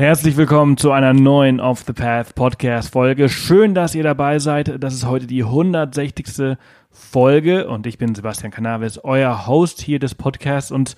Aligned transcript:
Herzlich 0.00 0.38
willkommen 0.38 0.78
zu 0.78 0.92
einer 0.92 1.12
neuen 1.12 1.60
Off 1.60 1.84
the 1.86 1.92
Path 1.92 2.34
Podcast 2.34 2.90
Folge. 2.90 3.28
Schön, 3.28 3.74
dass 3.74 3.94
ihr 3.94 4.02
dabei 4.02 4.38
seid. 4.38 4.82
Das 4.82 4.94
ist 4.94 5.04
heute 5.04 5.26
die 5.26 5.44
160. 5.44 6.56
Folge 6.90 7.68
und 7.68 7.86
ich 7.86 7.98
bin 7.98 8.14
Sebastian 8.14 8.50
Canavis, 8.50 8.96
euer 9.04 9.46
Host 9.46 9.82
hier 9.82 9.98
des 9.98 10.14
Podcasts 10.14 10.70
und 10.70 10.96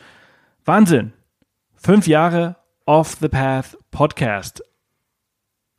Wahnsinn. 0.64 1.14
Fünf 1.74 2.06
Jahre 2.06 2.54
Off 2.86 3.16
the 3.20 3.28
Path 3.28 3.76
Podcast. 3.90 4.62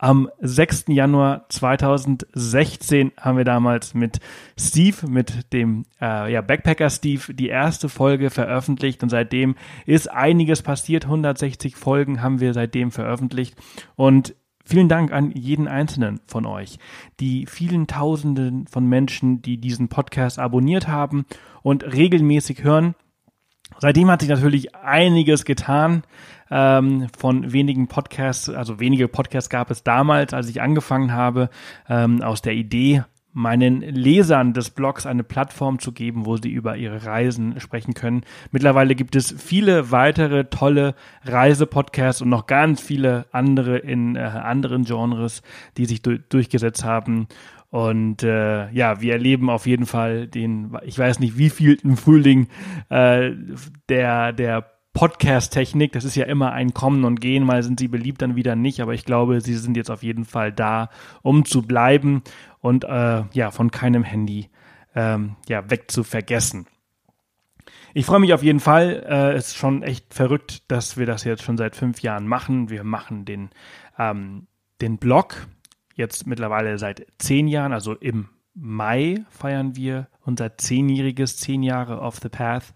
Am 0.04 0.28
6. 0.38 0.88
Januar 0.88 1.46
2016 1.48 3.12
haben 3.18 3.38
wir 3.38 3.46
damals 3.46 3.94
mit 3.94 4.20
Steve, 4.54 5.08
mit 5.08 5.50
dem 5.54 5.86
äh, 5.98 6.30
ja, 6.30 6.42
Backpacker 6.42 6.90
Steve, 6.90 7.32
die 7.32 7.48
erste 7.48 7.88
Folge 7.88 8.28
veröffentlicht 8.28 9.02
und 9.02 9.08
seitdem 9.08 9.54
ist 9.86 10.10
einiges 10.10 10.60
passiert. 10.60 11.06
160 11.06 11.76
Folgen 11.76 12.20
haben 12.20 12.38
wir 12.40 12.52
seitdem 12.52 12.90
veröffentlicht 12.90 13.56
und 13.96 14.34
Vielen 14.66 14.88
Dank 14.88 15.12
an 15.12 15.30
jeden 15.30 15.68
einzelnen 15.68 16.20
von 16.26 16.46
euch, 16.46 16.78
die 17.20 17.44
vielen 17.44 17.86
Tausenden 17.86 18.66
von 18.66 18.86
Menschen, 18.86 19.42
die 19.42 19.58
diesen 19.58 19.88
Podcast 19.88 20.38
abonniert 20.38 20.88
haben 20.88 21.26
und 21.62 21.84
regelmäßig 21.84 22.64
hören. 22.64 22.94
Seitdem 23.78 24.10
hat 24.10 24.20
sich 24.20 24.30
natürlich 24.30 24.74
einiges 24.74 25.44
getan. 25.44 26.02
Ähm, 26.56 27.08
von 27.18 27.52
wenigen 27.52 27.88
Podcasts, 27.88 28.48
also 28.48 28.78
wenige 28.78 29.08
Podcasts 29.08 29.50
gab 29.50 29.72
es 29.72 29.82
damals, 29.82 30.32
als 30.32 30.48
ich 30.48 30.62
angefangen 30.62 31.12
habe, 31.12 31.50
ähm, 31.88 32.22
aus 32.22 32.42
der 32.42 32.52
Idee, 32.52 33.02
meinen 33.32 33.80
Lesern 33.80 34.52
des 34.52 34.70
Blogs 34.70 35.04
eine 35.04 35.24
Plattform 35.24 35.80
zu 35.80 35.90
geben, 35.90 36.26
wo 36.26 36.36
sie 36.36 36.50
über 36.50 36.76
ihre 36.76 37.04
Reisen 37.04 37.58
sprechen 37.58 37.94
können. 37.94 38.22
Mittlerweile 38.52 38.94
gibt 38.94 39.16
es 39.16 39.34
viele 39.36 39.90
weitere 39.90 40.44
tolle 40.44 40.94
Reisepodcasts 41.24 42.22
und 42.22 42.28
noch 42.28 42.46
ganz 42.46 42.80
viele 42.80 43.26
andere 43.32 43.78
in 43.78 44.14
äh, 44.14 44.20
anderen 44.20 44.84
Genres, 44.84 45.42
die 45.76 45.86
sich 45.86 46.02
du 46.02 46.20
durchgesetzt 46.20 46.84
haben. 46.84 47.26
Und 47.70 48.22
äh, 48.22 48.70
ja, 48.70 49.00
wir 49.00 49.14
erleben 49.14 49.50
auf 49.50 49.66
jeden 49.66 49.86
Fall 49.86 50.28
den, 50.28 50.78
ich 50.84 50.96
weiß 50.96 51.18
nicht, 51.18 51.36
wie 51.36 51.50
vielten 51.50 51.96
Frühling 51.96 52.46
äh, 52.90 53.32
der, 53.88 54.32
der 54.32 54.73
Podcast-Technik. 54.94 55.92
Das 55.92 56.04
ist 56.04 56.14
ja 56.14 56.24
immer 56.24 56.52
ein 56.52 56.72
Kommen 56.72 57.04
und 57.04 57.20
Gehen. 57.20 57.44
Mal 57.44 57.62
sind 57.62 57.78
sie 57.78 57.88
beliebt, 57.88 58.22
dann 58.22 58.36
wieder 58.36 58.56
nicht. 58.56 58.80
Aber 58.80 58.94
ich 58.94 59.04
glaube, 59.04 59.40
sie 59.42 59.54
sind 59.54 59.76
jetzt 59.76 59.90
auf 59.90 60.02
jeden 60.02 60.24
Fall 60.24 60.52
da, 60.52 60.88
um 61.20 61.44
zu 61.44 61.62
bleiben 61.62 62.22
und 62.60 62.84
äh, 62.84 63.24
ja, 63.32 63.50
von 63.50 63.70
keinem 63.70 64.04
Handy 64.04 64.48
ähm, 64.94 65.36
ja, 65.48 65.68
weg 65.68 65.90
zu 65.90 66.04
vergessen. 66.04 66.66
Ich 67.92 68.06
freue 68.06 68.20
mich 68.20 68.32
auf 68.32 68.42
jeden 68.42 68.60
Fall. 68.60 69.04
Äh, 69.08 69.32
es 69.34 69.48
ist 69.48 69.56
schon 69.56 69.82
echt 69.82 70.14
verrückt, 70.14 70.70
dass 70.70 70.96
wir 70.96 71.06
das 71.06 71.24
jetzt 71.24 71.42
schon 71.42 71.56
seit 71.56 71.76
fünf 71.76 72.00
Jahren 72.00 72.26
machen. 72.26 72.70
Wir 72.70 72.84
machen 72.84 73.24
den, 73.24 73.50
ähm, 73.98 74.46
den 74.80 74.98
Blog 74.98 75.46
jetzt 75.94 76.26
mittlerweile 76.26 76.78
seit 76.78 77.06
zehn 77.18 77.46
Jahren, 77.46 77.72
also 77.72 77.94
im 77.94 78.28
Mai 78.54 79.24
feiern 79.30 79.74
wir 79.74 80.08
unser 80.22 80.56
zehnjähriges, 80.56 81.36
zehn 81.36 81.62
Jahre 81.62 82.00
Off 82.00 82.20
the 82.22 82.28
Path. 82.28 82.72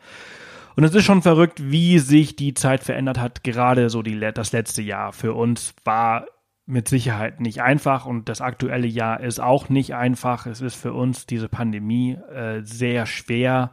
Und 0.79 0.85
es 0.85 0.95
ist 0.95 1.07
schon 1.07 1.23
verrückt, 1.23 1.73
wie 1.73 1.99
sich 1.99 2.37
die 2.37 2.55
Zeit 2.55 2.85
verändert 2.85 3.19
hat. 3.19 3.43
Gerade 3.43 3.91
so 3.91 4.01
die, 4.01 4.17
das 4.33 4.53
letzte 4.53 4.81
Jahr 4.81 5.13
für 5.13 5.35
uns 5.35 5.75
war 5.85 6.27
mit 6.67 6.87
Sicherheit 6.87 7.41
nicht 7.41 7.61
einfach 7.63 8.07
und 8.07 8.29
das 8.29 8.41
aktuelle 8.41 8.87
Jahr 8.87 9.19
ist 9.19 9.41
auch 9.41 9.71
nicht 9.71 9.97
einfach. 9.97 10.47
Es 10.47 10.61
ist 10.61 10.77
für 10.77 10.93
uns 10.93 11.27
diese 11.27 11.49
Pandemie 11.49 12.13
äh, 12.33 12.61
sehr 12.63 13.07
schwer 13.07 13.73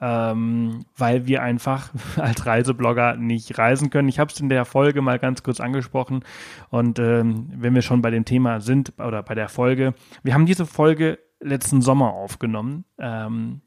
ähm, 0.00 0.84
weil 0.96 1.26
wir 1.26 1.42
einfach 1.42 1.90
als 2.18 2.46
Reiseblogger 2.46 3.16
nicht 3.16 3.58
reisen 3.58 3.90
können. 3.90 4.08
Ich 4.08 4.20
habe 4.20 4.30
es 4.30 4.38
in 4.38 4.48
der 4.48 4.64
Folge 4.64 5.02
mal 5.02 5.18
ganz 5.18 5.42
kurz 5.42 5.58
angesprochen 5.58 6.24
und 6.70 7.00
ähm, 7.00 7.50
wenn 7.56 7.74
wir 7.74 7.82
schon 7.82 8.00
bei 8.00 8.12
dem 8.12 8.24
Thema 8.24 8.60
sind 8.60 8.92
oder 9.00 9.24
bei 9.24 9.34
der 9.34 9.48
Folge, 9.48 9.94
wir 10.22 10.34
haben 10.34 10.46
diese 10.46 10.66
Folge 10.66 11.18
letzten 11.40 11.82
Sommer 11.82 12.12
aufgenommen 12.12 12.84
ähm, 13.00 13.62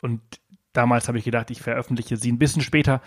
und 0.00 0.20
damals 0.72 1.08
habe 1.08 1.18
ich 1.18 1.24
gedacht, 1.24 1.50
ich 1.50 1.60
veröffentliche 1.60 2.16
sie 2.16 2.32
ein 2.32 2.38
bisschen 2.38 2.62
später, 2.62 3.00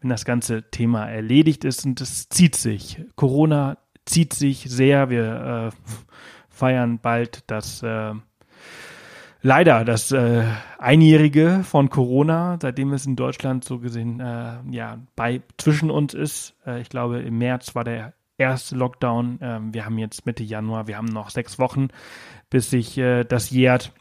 wenn 0.00 0.10
das 0.10 0.24
ganze 0.24 0.70
Thema 0.70 1.08
erledigt 1.08 1.64
ist 1.64 1.84
und 1.84 2.00
es 2.00 2.28
zieht 2.28 2.56
sich. 2.56 3.02
Corona 3.16 3.78
zieht 4.06 4.32
sich 4.32 4.64
sehr. 4.68 5.10
Wir 5.10 5.72
äh, 5.72 5.92
feiern 6.48 6.98
bald 6.98 7.44
das 7.46 7.82
äh, 7.82 8.14
leider 9.42 9.84
das 9.84 10.12
äh, 10.12 10.44
Einjährige 10.78 11.62
von 11.64 11.90
Corona, 11.90 12.58
seitdem 12.60 12.92
es 12.92 13.06
in 13.06 13.16
Deutschland 13.16 13.64
so 13.64 13.78
gesehen 13.78 14.20
äh, 14.20 14.58
ja 14.70 14.98
bei 15.16 15.42
zwischen 15.58 15.90
uns 15.90 16.14
ist. 16.14 16.54
Äh, 16.66 16.80
ich 16.80 16.88
glaube, 16.88 17.20
im 17.20 17.38
März 17.38 17.74
war 17.74 17.84
der 17.84 18.14
erste 18.38 18.76
Lockdown. 18.76 19.38
Ähm, 19.40 19.74
wir 19.74 19.84
haben 19.84 19.98
jetzt 19.98 20.26
Mitte 20.26 20.42
Januar, 20.42 20.86
wir 20.86 20.96
haben 20.96 21.06
noch 21.06 21.30
sechs 21.30 21.58
Wochen, 21.58 21.88
bis 22.48 22.70
sich 22.70 22.98
äh, 22.98 23.24
das 23.24 23.50
jährt. 23.50 23.92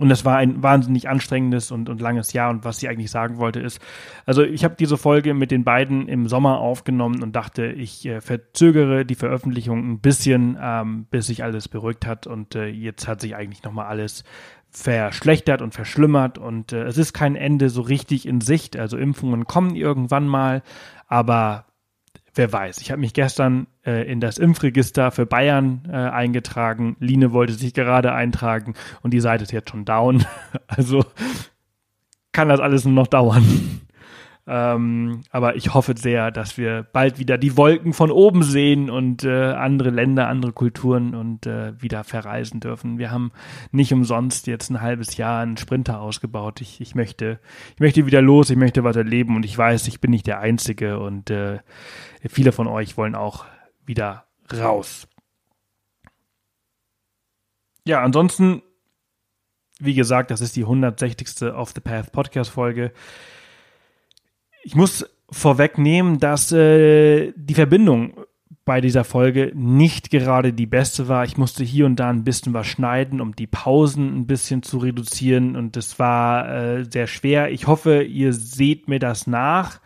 Und 0.00 0.10
das 0.10 0.24
war 0.24 0.36
ein 0.36 0.62
wahnsinnig 0.62 1.08
anstrengendes 1.08 1.72
und, 1.72 1.88
und 1.88 2.00
langes 2.00 2.32
Jahr. 2.32 2.50
Und 2.50 2.64
was 2.64 2.78
sie 2.78 2.88
eigentlich 2.88 3.10
sagen 3.10 3.38
wollte, 3.38 3.58
ist, 3.58 3.80
also 4.26 4.44
ich 4.44 4.62
habe 4.62 4.76
diese 4.78 4.96
Folge 4.96 5.34
mit 5.34 5.50
den 5.50 5.64
beiden 5.64 6.06
im 6.08 6.28
Sommer 6.28 6.58
aufgenommen 6.58 7.20
und 7.20 7.34
dachte, 7.34 7.66
ich 7.66 8.06
äh, 8.06 8.20
verzögere 8.20 9.04
die 9.04 9.16
Veröffentlichung 9.16 9.90
ein 9.90 9.98
bisschen, 9.98 10.56
ähm, 10.60 11.06
bis 11.10 11.26
sich 11.26 11.42
alles 11.42 11.66
beruhigt 11.66 12.06
hat. 12.06 12.28
Und 12.28 12.54
äh, 12.54 12.68
jetzt 12.68 13.08
hat 13.08 13.20
sich 13.20 13.34
eigentlich 13.34 13.64
nochmal 13.64 13.86
alles 13.86 14.22
verschlechtert 14.70 15.62
und 15.62 15.74
verschlimmert 15.74 16.38
und 16.38 16.72
äh, 16.72 16.84
es 16.84 16.98
ist 16.98 17.12
kein 17.12 17.36
Ende 17.36 17.70
so 17.70 17.80
richtig 17.80 18.26
in 18.26 18.40
Sicht. 18.40 18.76
Also 18.76 18.96
Impfungen 18.98 19.46
kommen 19.46 19.74
irgendwann 19.74 20.28
mal, 20.28 20.62
aber 21.06 21.64
wer 22.38 22.52
weiß. 22.52 22.78
Ich 22.78 22.90
habe 22.90 23.00
mich 23.00 23.12
gestern 23.12 23.66
äh, 23.84 24.10
in 24.10 24.20
das 24.20 24.38
Impfregister 24.38 25.10
für 25.10 25.26
Bayern 25.26 25.82
äh, 25.90 25.96
eingetragen. 25.96 26.96
Line 27.00 27.32
wollte 27.32 27.52
sich 27.52 27.74
gerade 27.74 28.12
eintragen 28.12 28.74
und 29.02 29.12
die 29.12 29.20
Seite 29.20 29.44
ist 29.44 29.52
jetzt 29.52 29.70
schon 29.70 29.84
down. 29.84 30.24
also 30.66 31.04
kann 32.32 32.48
das 32.48 32.60
alles 32.60 32.84
nur 32.84 32.94
noch 32.94 33.08
dauern. 33.08 33.82
Ähm, 34.50 35.20
aber 35.30 35.56
ich 35.56 35.74
hoffe 35.74 35.94
sehr, 35.94 36.30
dass 36.30 36.56
wir 36.56 36.86
bald 36.94 37.18
wieder 37.18 37.36
die 37.36 37.58
Wolken 37.58 37.92
von 37.92 38.10
oben 38.10 38.42
sehen 38.42 38.88
und 38.88 39.22
äh, 39.22 39.52
andere 39.52 39.90
Länder, 39.90 40.26
andere 40.26 40.52
Kulturen 40.52 41.14
und 41.14 41.46
äh, 41.46 41.74
wieder 41.82 42.02
verreisen 42.02 42.58
dürfen. 42.58 42.96
Wir 42.96 43.10
haben 43.10 43.30
nicht 43.72 43.92
umsonst 43.92 44.46
jetzt 44.46 44.70
ein 44.70 44.80
halbes 44.80 45.18
Jahr 45.18 45.42
einen 45.42 45.58
Sprinter 45.58 46.00
ausgebaut. 46.00 46.62
Ich, 46.62 46.80
ich 46.80 46.94
möchte, 46.94 47.40
ich 47.74 47.80
möchte 47.80 48.06
wieder 48.06 48.22
los, 48.22 48.48
ich 48.48 48.56
möchte 48.56 48.84
was 48.84 48.96
erleben 48.96 49.36
und 49.36 49.44
ich 49.44 49.56
weiß, 49.56 49.86
ich 49.86 50.00
bin 50.00 50.12
nicht 50.12 50.26
der 50.26 50.40
Einzige 50.40 50.98
und 50.98 51.28
äh, 51.28 51.58
viele 52.26 52.52
von 52.52 52.68
euch 52.68 52.96
wollen 52.96 53.14
auch 53.14 53.44
wieder 53.84 54.24
raus. 54.50 55.06
Ja, 57.84 58.02
ansonsten, 58.02 58.62
wie 59.78 59.94
gesagt, 59.94 60.30
das 60.30 60.40
ist 60.40 60.56
die 60.56 60.62
160. 60.62 61.52
Off 61.52 61.72
the 61.74 61.82
Path 61.82 62.12
Podcast 62.12 62.50
Folge. 62.50 62.92
Ich 64.68 64.74
muss 64.74 65.06
vorwegnehmen, 65.30 66.18
dass 66.18 66.52
äh, 66.52 67.32
die 67.36 67.54
Verbindung 67.54 68.12
bei 68.66 68.82
dieser 68.82 69.02
Folge 69.02 69.50
nicht 69.54 70.10
gerade 70.10 70.52
die 70.52 70.66
beste 70.66 71.08
war. 71.08 71.24
Ich 71.24 71.38
musste 71.38 71.64
hier 71.64 71.86
und 71.86 71.96
da 71.96 72.10
ein 72.10 72.22
bisschen 72.22 72.52
was 72.52 72.66
schneiden, 72.66 73.22
um 73.22 73.34
die 73.34 73.46
Pausen 73.46 74.14
ein 74.14 74.26
bisschen 74.26 74.62
zu 74.62 74.76
reduzieren 74.76 75.56
und 75.56 75.74
das 75.76 75.98
war 75.98 76.54
äh, 76.54 76.84
sehr 76.84 77.06
schwer. 77.06 77.50
Ich 77.50 77.66
hoffe, 77.66 78.02
ihr 78.02 78.34
seht 78.34 78.88
mir 78.88 78.98
das 78.98 79.26
nach. 79.26 79.80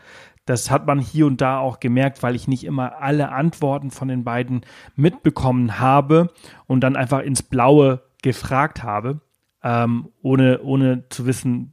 Das 0.47 0.69
hat 0.69 0.84
man 0.84 0.98
hier 0.98 1.26
und 1.26 1.41
da 1.41 1.60
auch 1.60 1.78
gemerkt, 1.78 2.25
weil 2.25 2.34
ich 2.34 2.48
nicht 2.48 2.65
immer 2.65 3.00
alle 3.00 3.31
Antworten 3.31 3.92
von 3.92 4.09
den 4.09 4.25
beiden 4.25 4.62
mitbekommen 4.97 5.78
habe 5.78 6.32
und 6.66 6.81
dann 6.81 6.97
einfach 6.97 7.21
ins 7.21 7.44
Blaue 7.44 8.03
gefragt 8.21 8.82
habe, 8.82 9.21
ähm, 9.62 10.09
ohne, 10.22 10.60
ohne 10.60 11.09
zu 11.09 11.25
wissen, 11.25 11.72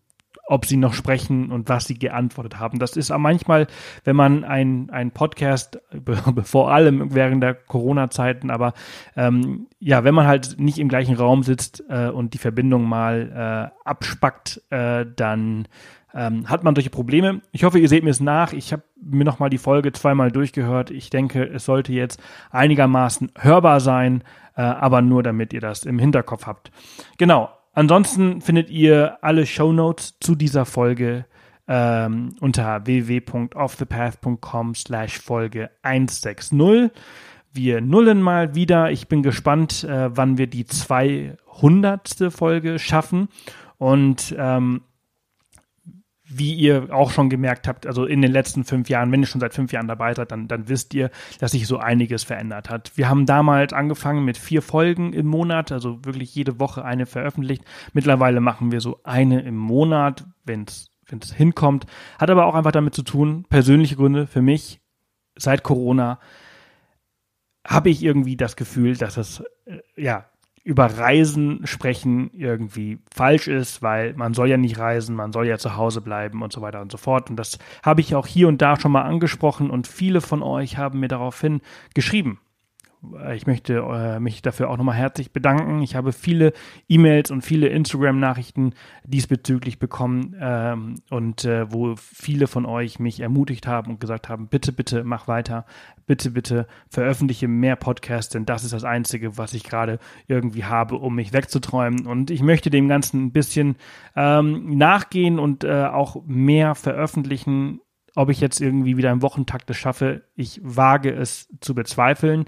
ob 0.50 0.66
sie 0.66 0.78
noch 0.78 0.94
sprechen 0.94 1.52
und 1.52 1.70
was 1.70 1.86
sie 1.86 2.00
geantwortet 2.00 2.60
haben. 2.60 2.80
Das 2.80 2.98
ist 2.98 3.16
manchmal, 3.16 3.68
wenn 4.04 4.16
man 4.16 4.44
ein, 4.44 4.90
ein 4.90 5.12
Podcast, 5.12 5.80
vor 6.44 6.72
allem 6.72 7.14
während 7.14 7.44
der 7.44 7.54
Corona-Zeiten, 7.54 8.50
aber 8.50 8.74
ähm, 9.16 9.68
ja, 9.80 10.04
wenn 10.04 10.16
man 10.16 10.26
halt 10.26 10.60
nicht 10.60 10.80
im 10.80 10.90
gleichen 10.90 11.16
Raum 11.16 11.44
sitzt 11.44 11.84
äh, 11.88 12.10
und 12.10 12.34
die 12.34 12.40
Verbindung 12.40 12.86
mal 12.86 13.72
äh, 13.76 13.88
abspackt, 13.88 14.64
äh, 14.72 15.06
dann 15.16 15.68
ähm, 16.16 16.50
hat 16.50 16.64
man 16.64 16.74
solche 16.74 16.90
Probleme. 16.90 17.42
Ich 17.52 17.64
hoffe, 17.64 17.78
ihr 17.78 17.88
seht 17.88 18.04
mir 18.04 18.10
es 18.10 18.20
nach. 18.20 18.52
Ich 18.52 18.74
habe 18.74 18.82
mir 19.00 19.26
nochmal 19.26 19.52
die 19.52 19.60
Folge 19.60 19.92
zweimal 19.92 20.32
durchgehört. 20.32 20.90
Ich 20.90 21.12
denke, 21.12 21.44
es 21.44 21.66
sollte 21.66 21.94
jetzt 21.94 22.20
einigermaßen 22.50 23.32
hörbar 23.38 23.82
sein, 23.82 24.24
äh, 24.56 24.62
aber 24.62 25.04
nur 25.04 25.22
damit 25.22 25.54
ihr 25.54 25.62
das 25.62 25.84
im 25.84 26.00
Hinterkopf 26.00 26.48
habt. 26.48 26.72
Genau, 27.20 27.50
Ansonsten 27.74 28.42
findet 28.42 28.70
ihr 28.70 29.18
alle 29.22 29.46
Show 29.46 29.72
Notes 29.72 30.18
zu 30.20 30.36
dieser 30.36 30.66
Folge 30.66 31.26
ähm, 31.68 32.36
unter 32.42 32.86
www.offthepath.com 32.86 34.76
slash 34.76 35.20
Folge 35.20 35.70
160. 35.84 36.92
Wir 37.52 37.82
nullen 37.82 38.22
mal 38.22 38.56
wieder. 38.56 38.92
Ich 38.92 39.08
bin 39.08 39.24
gespannt, 39.24 39.84
äh, 39.84 40.16
wann 40.16 40.38
wir 40.38 40.48
die 40.48 40.66
200. 40.66 42.32
Folge 42.32 42.80
schaffen. 42.80 43.30
Und 43.78 44.36
ähm, 44.38 44.82
wie 46.30 46.54
ihr 46.54 46.94
auch 46.94 47.12
schon 47.12 47.30
gemerkt 47.30 47.68
habt, 47.68 47.88
also 47.88 48.06
in 48.06 48.22
den 48.22 48.32
letzten 48.32 48.64
fünf 48.64 48.88
Jahren, 48.88 49.12
wenn 49.12 49.22
ihr 49.22 49.28
schon 49.28 49.42
seit 49.42 49.54
fünf 49.54 49.72
Jahren 49.72 49.88
dabei 49.88 50.14
seid, 50.14 50.32
dann, 50.32 50.48
dann 50.48 50.70
wisst 50.70 50.94
ihr, 50.94 51.10
dass 51.40 51.52
sich 51.52 51.66
so 51.66 51.78
einiges 51.78 52.24
verändert 52.24 52.70
hat. 52.70 52.92
Wir 52.96 53.10
haben 53.10 53.26
damals 53.26 53.74
angefangen 53.74 54.24
mit 54.24 54.38
vier 54.38 54.62
Folgen 54.62 55.14
im 55.14 55.26
Monat, 55.26 55.72
also 55.72 56.06
wirklich 56.06 56.34
jede 56.36 56.60
Woche 56.60 56.86
eine 56.86 57.06
veröffentlicht. 57.08 57.64
Mittlerweile 57.94 58.42
machen 58.42 58.72
wir 58.72 58.80
so 58.80 59.00
eine 59.04 59.42
im 59.42 59.58
Monat, 59.58 60.26
wenn 60.46 60.66
es 60.66 61.34
hinkommt. 61.34 61.88
Hat 62.20 62.30
aber 62.30 62.46
auch 62.46 62.56
einfach 62.56 62.72
damit 62.72 62.94
zu 62.94 63.02
tun, 63.02 63.46
persönliche 63.50 63.96
Gründe 63.96 64.28
für 64.28 64.42
mich, 64.42 64.80
seit 65.36 65.64
Corona 65.64 66.20
habe 67.66 67.90
ich 67.90 68.04
irgendwie 68.04 68.38
das 68.38 68.56
Gefühl, 68.56 68.96
dass 68.96 69.18
es, 69.18 69.44
äh, 69.66 69.80
ja, 69.96 70.26
über 70.70 70.86
Reisen 70.86 71.66
sprechen 71.66 72.30
irgendwie 72.32 73.00
falsch 73.12 73.48
ist, 73.48 73.82
weil 73.82 74.14
man 74.14 74.36
soll 74.36 74.50
ja 74.50 74.58
nicht 74.58 74.78
reisen, 74.78 75.16
man 75.16 75.34
soll 75.34 75.48
ja 75.48 75.58
zu 75.58 75.76
Hause 75.76 76.00
bleiben 76.00 76.44
und 76.44 76.54
so 76.54 76.62
weiter 76.62 76.80
und 76.80 76.92
so 76.92 77.00
fort. 77.00 77.32
Und 77.32 77.38
das 77.38 77.58
habe 77.82 78.02
ich 78.02 78.14
auch 78.14 78.28
hier 78.28 78.48
und 78.48 78.62
da 78.62 78.80
schon 78.80 78.92
mal 78.92 79.02
angesprochen 79.02 79.72
und 79.72 79.88
viele 79.88 80.22
von 80.22 80.44
euch 80.44 80.78
haben 80.78 81.00
mir 81.00 81.08
daraufhin 81.08 81.62
geschrieben. 81.96 82.40
Ich 83.34 83.48
möchte 83.48 83.76
äh, 83.78 84.20
mich 84.20 84.42
dafür 84.42 84.70
auch 84.70 84.76
nochmal 84.76 84.96
herzlich 84.96 85.32
bedanken. 85.32 85.82
Ich 85.82 85.96
habe 85.96 86.12
viele 86.12 86.52
E-Mails 86.90 87.32
und 87.32 87.44
viele 87.44 87.68
Instagram-Nachrichten 87.68 88.74
diesbezüglich 89.06 89.80
bekommen 89.80 90.36
ähm, 90.38 90.96
und 91.10 91.46
äh, 91.46 91.72
wo 91.72 91.96
viele 91.96 92.48
von 92.48 92.66
euch 92.66 93.00
mich 93.00 93.22
ermutigt 93.22 93.68
haben 93.68 93.92
und 93.92 94.02
gesagt 94.02 94.28
haben, 94.28 94.50
bitte, 94.50 94.74
bitte 94.74 95.06
mach 95.06 95.30
weiter, 95.30 95.66
bitte, 96.08 96.32
bitte 96.32 96.68
veröffentliche 96.90 97.48
mehr 97.48 97.78
Podcasts, 97.78 98.34
denn 98.34 98.46
das 98.46 98.66
ist 98.66 98.74
das 98.74 98.84
Einzige, 98.84 99.38
was 99.38 99.54
ich 99.54 99.64
gerade 99.64 100.00
irgendwie 100.28 100.66
habe, 100.66 100.96
um 100.96 101.16
mich 101.16 101.32
wegzuträumen. 101.32 102.06
Und 102.06 102.32
ich 102.32 102.42
möchte 102.42 102.70
dem 102.70 102.90
Ganzen 102.90 103.28
ein 103.28 103.32
bisschen 103.32 103.78
ähm, 104.18 104.78
nachgehen 104.78 105.40
und 105.40 105.64
äh, 105.64 105.86
auch 105.86 106.22
mehr 106.26 106.76
veröffentlichen 106.76 107.80
ob 108.16 108.30
ich 108.30 108.42
jetzt 108.42 108.60
irgendwie 108.60 108.98
wieder 108.98 109.12
im 109.12 109.22
Wochentakt 109.22 109.70
es 109.70 109.78
schaffe, 109.78 110.24
ich 110.36 110.60
wage 110.64 111.12
es 111.12 111.48
zu 111.62 111.74
bezweifeln 111.76 112.46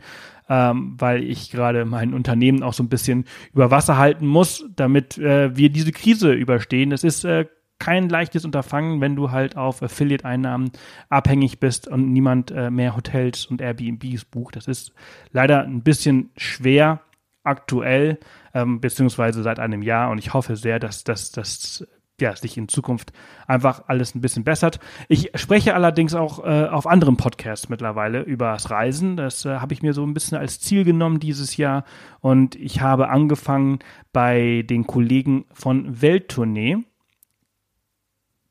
ähm, 0.52 0.96
weil 0.98 1.24
ich 1.24 1.50
gerade 1.50 1.86
mein 1.86 2.14
Unternehmen 2.14 2.62
auch 2.62 2.74
so 2.74 2.84
ein 2.84 2.90
bisschen 2.90 3.24
über 3.54 3.72
Wasser 3.72 3.98
halten 3.98 4.28
muss, 4.28 4.66
damit 4.76 5.18
äh, 5.18 5.56
wir 5.56 5.70
diese 5.70 5.94
Krise 5.94 6.34
überstehen. 6.34 6.92
Es 6.92 7.06
ist 7.06 7.24
äh, 7.24 7.46
kein 7.80 8.10
leichtes 8.10 8.44
Unterfangen, 8.44 9.00
wenn 9.00 9.16
du 9.16 9.32
halt 9.32 9.56
auf 9.56 9.82
Affiliate-Einnahmen 9.82 10.72
abhängig 11.08 11.62
bist 11.62 11.88
und 11.88 12.12
niemand 12.12 12.52
äh, 12.52 12.70
mehr 12.70 12.98
Hotels 12.98 13.46
und 13.46 13.62
Airbnbs 13.62 14.26
bucht. 14.26 14.58
Das 14.58 14.68
ist 14.68 14.92
leider 15.32 15.64
ein 15.64 15.84
bisschen 15.84 16.32
schwer 16.36 17.00
aktuell, 17.44 18.20
ähm, 18.54 18.82
beziehungsweise 18.82 19.44
seit 19.44 19.58
einem 19.58 19.82
Jahr. 19.82 20.12
Und 20.12 20.18
ich 20.18 20.34
hoffe 20.34 20.58
sehr, 20.58 20.80
dass 20.80 21.06
das 21.06 21.88
ja, 22.22 22.36
sich 22.36 22.58
in 22.58 22.68
Zukunft 22.68 23.12
einfach 23.48 23.84
alles 23.88 24.16
ein 24.16 24.22
bisschen 24.22 24.44
bessert. 24.44 24.80
Ich 25.08 25.32
spreche 25.36 25.76
allerdings 25.76 26.14
auch 26.14 26.44
äh, 26.44 26.68
auf 26.68 26.88
anderen 26.88 27.18
Podcasts 27.18 27.70
mittlerweile 27.70 28.22
über 28.22 28.54
das 28.54 28.70
Reisen. 28.70 29.18
Das 29.18 29.46
äh, 29.46 29.58
habe 29.58 29.74
ich 29.74 29.82
mir 29.82 29.94
so 29.94 30.06
ein 30.06 30.14
bisschen 30.14 30.38
als 30.38 30.60
Ziel 30.60 30.86
genommen 30.86 31.20
dieses 31.20 31.58
Jahr. 31.58 31.84
Und 32.22 32.56
ich 32.56 32.82
habe 32.82 33.10
angefangen 33.10 33.80
bei 34.14 34.64
den 34.70 34.88
Kollegen 34.88 35.46
von 35.52 36.02
Welttournee. 36.02 36.78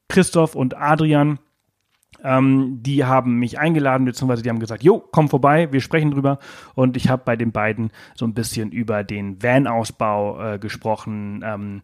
Christoph 0.08 0.56
und 0.56 0.76
Adrian, 0.76 1.38
ähm, 2.22 2.82
die 2.82 3.04
haben 3.04 3.38
mich 3.38 3.58
eingeladen, 3.58 4.04
beziehungsweise 4.04 4.42
die 4.42 4.50
haben 4.50 4.58
gesagt, 4.60 4.82
jo, 4.82 5.02
komm 5.12 5.28
vorbei, 5.28 5.72
wir 5.72 5.80
sprechen 5.80 6.10
drüber. 6.10 6.38
Und 6.74 6.96
ich 6.96 7.08
habe 7.08 7.22
bei 7.24 7.36
den 7.36 7.52
beiden 7.52 7.90
so 8.14 8.26
ein 8.26 8.34
bisschen 8.34 8.72
über 8.72 9.04
den 9.04 9.42
Van-Ausbau 9.42 10.54
äh, 10.54 10.58
gesprochen. 10.58 11.42
Ähm, 11.44 11.82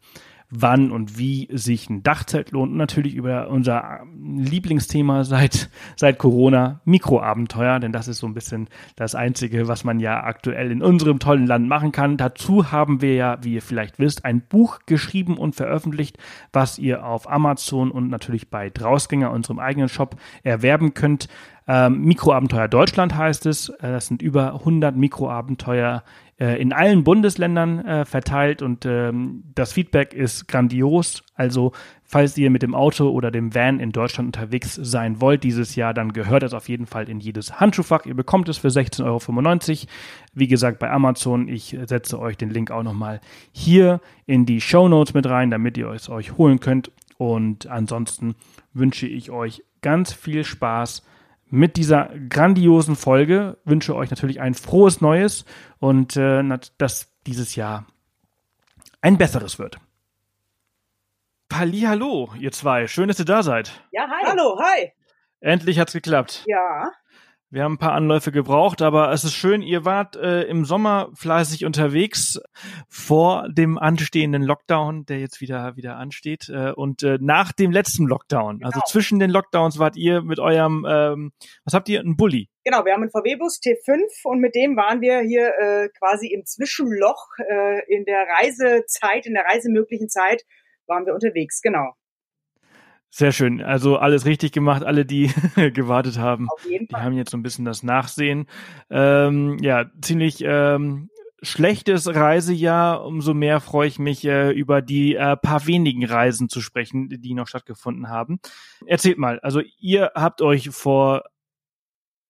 wann 0.51 0.93
und 0.93 1.19
wie 1.19 1.49
sich 1.53 1.91
ein 1.91 2.03
Dachzelt 2.03 2.53
lohnt 2.53 2.73
und 2.73 2.79
natürlich 2.79 3.15
über 3.15 3.49
unser 3.49 4.01
Lieblingsthema 4.17 5.25
seit, 5.25 5.71
seit 5.97 6.19
Corona, 6.19 6.81
Mikroabenteuer, 6.85 7.81
denn 7.81 7.93
das 7.93 8.09
ist 8.09 8.19
so 8.19 8.27
ein 8.27 8.35
bisschen 8.35 8.69
das 8.95 9.15
Einzige, 9.15 9.69
was 9.69 9.85
man 9.85 9.99
ja 9.99 10.23
aktuell 10.23 10.71
in 10.71 10.83
unserem 10.83 11.19
tollen 11.19 11.47
Land 11.47 11.69
machen 11.69 11.93
kann. 11.93 12.17
Dazu 12.17 12.71
haben 12.71 13.03
wir 13.03 13.15
ja, 13.15 13.39
wie 13.43 13.55
ihr 13.55 13.63
vielleicht 13.63 13.99
wisst, 13.99 14.25
ein 14.25 14.41
Buch 14.41 14.81
geschrieben 14.87 15.37
und 15.37 15.55
veröffentlicht, 15.55 16.19
was 16.53 16.79
ihr 16.79 17.05
auf 17.05 17.31
Amazon 17.31 17.91
und 17.91 18.09
natürlich 18.09 18.49
bei 18.51 18.71
Drausgänger, 18.71 19.31
unserem 19.31 19.59
eigenen 19.59 19.89
Shop, 19.89 20.17
erwerben 20.43 20.95
könnt. 20.95 21.29
Ähm, 21.69 22.03
Mikroabenteuer 22.03 22.69
Deutschland 22.69 23.17
heißt 23.17 23.47
es. 23.47 23.71
Äh, 23.71 23.91
das 23.93 24.07
sind 24.07 24.23
über 24.23 24.55
100 24.55 24.97
Mikroabenteuer 24.97 26.05
äh, 26.39 26.61
in 26.61 26.73
allen 26.73 27.03
Bundesländern 27.03 27.85
äh, 27.85 28.05
verteilt 28.05 28.61
und 28.61 28.85
ähm, 28.85 29.45
das 29.55 29.73
Feedback 29.73 30.13
ist 30.13 30.49
grandios. 30.49 31.23
Also 31.35 31.73
falls 32.05 32.37
ihr 32.37 32.51
mit 32.51 32.63
dem 32.63 32.75
Auto 32.75 33.09
oder 33.09 33.31
dem 33.31 33.55
Van 33.55 33.81
in 33.81 33.91
Deutschland 33.93 34.29
unterwegs 34.29 34.75
sein 34.75 35.21
wollt 35.21 35.45
dieses 35.45 35.77
Jahr, 35.77 35.95
dann 35.95 36.13
gehört 36.13 36.43
es 36.43 36.53
auf 36.53 36.69
jeden 36.69 36.87
Fall 36.87 37.09
in 37.09 37.21
jedes 37.21 37.59
Handschuhfach. 37.59 38.05
Ihr 38.05 38.15
bekommt 38.15 38.49
es 38.51 38.59
für 38.59 38.69
16,95 38.69 39.05
Euro. 39.05 39.91
Wie 40.35 40.47
gesagt, 40.47 40.79
bei 40.79 40.91
Amazon. 40.91 41.49
Ich 41.49 41.77
setze 41.87 42.19
euch 42.19 42.37
den 42.37 42.51
Link 42.51 42.71
auch 42.71 42.83
nochmal 42.83 43.21
hier 43.53 44.01
in 44.27 44.45
die 44.45 44.61
Show 44.61 44.89
Notes 44.89 45.15
mit 45.15 45.27
rein, 45.27 45.51
damit 45.51 45.79
ihr 45.79 45.89
es 45.89 46.11
euch 46.11 46.37
holen 46.37 46.61
könnt. 46.61 46.91
Und 47.17 47.67
ansonsten 47.67 48.35
wünsche 48.75 49.07
ich 49.07 49.31
euch 49.31 49.63
ganz 49.81 50.13
viel 50.13 50.45
Spaß 50.45 51.03
mit 51.49 51.77
dieser 51.77 52.11
grandiosen 52.29 52.97
Folge. 52.97 53.59
Wünsche 53.65 53.95
euch 53.95 54.11
natürlich 54.11 54.41
ein 54.41 54.55
frohes 54.55 55.01
Neues 55.01 55.45
und 55.79 56.17
äh, 56.17 56.43
dass 56.79 57.13
dieses 57.27 57.57
Jahr 57.57 57.87
ein 59.01 59.19
besseres 59.19 59.59
wird. 59.59 59.79
Hallo, 61.53 62.31
ihr 62.39 62.53
zwei. 62.53 62.87
Schön, 62.87 63.09
dass 63.09 63.19
ihr 63.19 63.25
da 63.25 63.43
seid. 63.43 63.81
Ja, 63.93 64.07
hi. 64.09 64.27
Hallo, 64.27 64.59
hi. 64.61 64.93
Endlich 65.41 65.79
hat's 65.79 65.93
geklappt. 65.93 66.45
Ja. 66.47 66.91
Wir 67.49 67.63
haben 67.63 67.75
ein 67.75 67.79
paar 67.79 67.93
Anläufe 67.93 68.33
gebraucht, 68.33 68.83
aber 68.83 69.13
es 69.13 69.23
ist 69.23 69.35
schön, 69.35 69.63
ihr 69.63 69.85
wart 69.85 70.17
äh, 70.17 70.43
im 70.43 70.65
Sommer 70.65 71.11
fleißig 71.15 71.65
unterwegs 71.65 72.41
vor 72.89 73.49
dem 73.49 73.79
anstehenden 73.79 74.43
Lockdown, 74.43 75.07
der 75.07 75.21
jetzt 75.21 75.41
wieder 75.41 75.77
wieder 75.77 75.97
ansteht 75.97 76.49
äh, 76.49 76.73
und 76.73 77.05
äh, 77.05 77.19
nach 77.21 77.53
dem 77.53 77.71
letzten 77.71 78.07
Lockdown. 78.07 78.57
Also 78.57 78.57
genau. 78.57 78.67
Also 78.67 78.81
zwischen 78.91 79.21
den 79.21 79.31
Lockdowns 79.31 79.79
wart 79.79 79.97
ihr 79.97 80.23
mit 80.23 80.41
eurem, 80.41 80.85
ähm, 80.89 81.33
was 81.65 81.73
habt 81.73 81.89
ihr, 81.89 82.01
ein 82.01 82.17
Bulli? 82.17 82.49
Genau, 82.65 82.85
wir 82.85 82.93
haben 82.93 83.03
einen 83.03 83.13
VW-Bus 83.13 83.61
T5 83.63 84.25
und 84.25 84.41
mit 84.41 84.57
dem 84.57 84.77
waren 84.77 85.01
wir 85.01 85.21
hier 85.21 85.53
äh, 85.57 85.89
quasi 86.01 86.27
im 86.27 86.45
Zwischenloch 86.45 87.29
äh, 87.39 87.95
in 87.95 88.05
der 88.07 88.27
Reisezeit, 88.41 89.25
in 89.25 89.35
der 89.35 89.45
reisemöglichen 89.45 90.09
Zeit 90.09 90.43
waren 90.89 91.07
wir 91.07 91.15
unterwegs, 91.15 91.61
genau. 91.63 91.95
Sehr 93.11 93.33
schön. 93.33 93.63
Also 93.63 93.97
alles 93.97 94.27
richtig 94.27 94.53
gemacht. 94.53 94.85
Alle, 94.85 95.07
die 95.07 95.31
gewartet 95.73 96.19
haben, 96.19 96.49
die 96.69 96.87
haben 96.93 97.17
jetzt 97.17 97.31
so 97.31 97.37
ein 97.37 97.43
bisschen 97.43 97.65
das 97.65 97.83
Nachsehen. 97.83 98.47
Ähm, 98.91 99.59
ja, 99.61 99.87
ziemlich 100.01 100.43
ähm, 100.45 101.09
schlechtes 101.43 102.13
Reisejahr. 102.15 103.05
Umso 103.05 103.35
mehr 103.35 103.61
freue 103.61 103.89
ich 103.89 103.99
mich, 103.99 104.25
äh, 104.25 104.51
über 104.51 104.83
die 104.83 105.15
äh, 105.15 105.37
paar 105.37 105.67
wenigen 105.67 106.05
Reisen 106.05 106.49
zu 106.49 106.61
sprechen, 106.61 107.09
die 107.09 107.35
noch 107.35 107.49
stattgefunden 107.49 108.09
haben. 108.09 108.41
Erzählt 108.87 109.19
mal. 109.19 109.41
Also 109.41 109.63
ihr 109.79 110.13
habt 110.15 110.43
euch 110.43 110.71
vor 110.71 111.25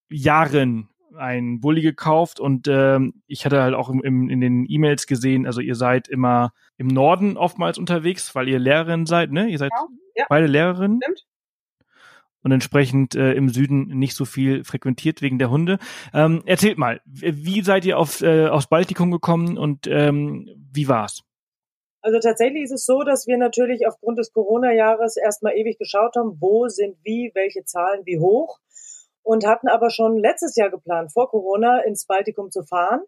Jahren 0.08 0.88
ein 1.16 1.60
Bulli 1.60 1.82
gekauft 1.82 2.40
und 2.40 2.68
ähm, 2.68 3.22
ich 3.26 3.44
hatte 3.44 3.62
halt 3.62 3.74
auch 3.74 3.88
im, 3.88 4.02
im, 4.02 4.28
in 4.28 4.40
den 4.40 4.66
E-Mails 4.68 5.06
gesehen, 5.06 5.46
also 5.46 5.60
ihr 5.60 5.74
seid 5.74 6.08
immer 6.08 6.52
im 6.76 6.88
Norden 6.88 7.36
oftmals 7.36 7.78
unterwegs, 7.78 8.34
weil 8.34 8.48
ihr 8.48 8.58
Lehrerin 8.58 9.06
seid, 9.06 9.32
ne? 9.32 9.48
Ihr 9.48 9.58
seid 9.58 9.70
ja, 9.74 9.86
ja. 10.16 10.26
beide 10.28 10.46
Lehrerinnen. 10.46 11.00
Stimmt. 11.02 11.26
Und 12.42 12.52
entsprechend 12.52 13.16
äh, 13.16 13.32
im 13.32 13.48
Süden 13.48 13.88
nicht 13.98 14.14
so 14.14 14.24
viel 14.24 14.62
frequentiert 14.62 15.20
wegen 15.20 15.38
der 15.40 15.50
Hunde. 15.50 15.78
Ähm, 16.14 16.44
erzählt 16.46 16.78
mal, 16.78 17.00
wie 17.04 17.62
seid 17.62 17.84
ihr 17.84 17.98
auf, 17.98 18.20
äh, 18.22 18.46
aufs 18.46 18.68
Baltikum 18.68 19.10
gekommen 19.10 19.58
und 19.58 19.88
ähm, 19.88 20.48
wie 20.72 20.86
war's? 20.86 21.24
Also 22.02 22.20
tatsächlich 22.20 22.62
ist 22.62 22.70
es 22.70 22.86
so, 22.86 23.02
dass 23.02 23.26
wir 23.26 23.36
natürlich 23.36 23.88
aufgrund 23.88 24.16
des 24.20 24.32
Corona-Jahres 24.32 25.16
erstmal 25.16 25.56
ewig 25.56 25.76
geschaut 25.76 26.14
haben, 26.14 26.36
wo 26.38 26.68
sind 26.68 26.96
wie, 27.02 27.32
welche 27.34 27.64
Zahlen 27.64 28.02
wie 28.04 28.20
hoch 28.20 28.60
und 29.26 29.44
hatten 29.44 29.66
aber 29.66 29.90
schon 29.90 30.16
letztes 30.16 30.54
Jahr 30.54 30.70
geplant, 30.70 31.12
vor 31.12 31.28
Corona 31.28 31.80
ins 31.80 32.06
Baltikum 32.06 32.52
zu 32.52 32.62
fahren. 32.62 33.00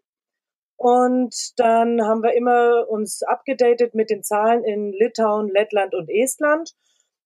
Und 0.75 1.33
dann 1.55 2.01
haben 2.05 2.21
wir 2.21 2.33
immer 2.33 2.89
uns 2.89 3.23
abgedatet 3.23 3.95
mit 3.95 4.09
den 4.09 4.21
Zahlen 4.21 4.65
in 4.65 4.91
Litauen, 4.91 5.47
Lettland 5.47 5.95
und 5.95 6.09
Estland. 6.09 6.73